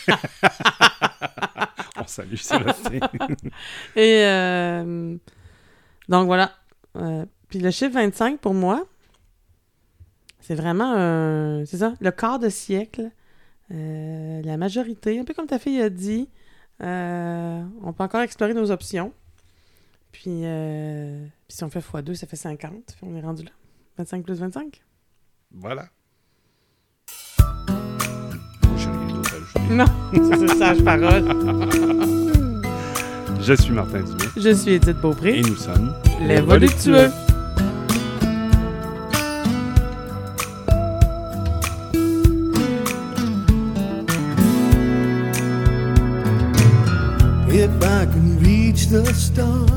on 1.97 2.07
salue 2.07 2.35
Sébastien. 2.35 2.99
Et 3.95 4.23
euh, 4.23 5.15
donc 6.07 6.25
voilà. 6.25 6.51
Puis 7.49 7.59
le 7.59 7.71
chiffre 7.71 7.93
25 7.93 8.39
pour 8.39 8.53
moi, 8.53 8.85
c'est 10.45 10.55
vraiment 10.55 10.93
un. 10.95 11.65
C'est 11.65 11.77
ça, 11.77 11.93
le 11.99 12.11
quart 12.11 12.37
de 12.39 12.49
siècle. 12.49 13.09
Euh, 13.71 14.41
la 14.43 14.57
majorité, 14.57 15.17
un 15.19 15.23
peu 15.23 15.33
comme 15.33 15.47
ta 15.47 15.57
fille 15.57 15.81
a 15.81 15.89
dit, 15.89 16.29
euh, 16.83 17.63
on 17.81 17.93
peut 17.93 18.03
encore 18.03 18.21
explorer 18.21 18.53
nos 18.53 18.69
options. 18.71 19.13
Puis, 20.11 20.41
euh, 20.43 21.25
puis 21.47 21.57
si 21.57 21.63
on 21.63 21.69
fait 21.69 21.79
x2, 21.79 22.13
ça 22.13 22.27
fait 22.27 22.35
50. 22.35 22.71
Puis 22.71 22.97
on 23.01 23.15
est 23.15 23.21
rendu 23.21 23.43
là. 23.43 23.51
25 23.97 24.23
plus 24.23 24.39
25? 24.39 24.83
voilà. 25.55 25.85
Moi, 27.39 28.77
j'ai 28.77 28.89
rien 28.89 29.15
d'autre 29.15 29.33
à 29.33 29.37
ajouter. 29.37 29.73
Non, 29.73 29.85
c'est 30.13 30.41
une 30.41 30.47
sage 30.59 30.83
parole. 30.83 31.23
Je 33.39 33.53
suis 33.53 33.71
Martin 33.73 34.01
Dumais 34.01 34.29
Je 34.37 34.53
suis 34.53 34.71
Edith 34.73 34.97
Beaupré. 35.01 35.39
et 35.39 35.41
nous 35.41 35.55
sommes 35.55 35.93
Les 36.21 36.41
voluptueux. 36.41 37.09
The 48.93 49.11
stars, 49.15 49.72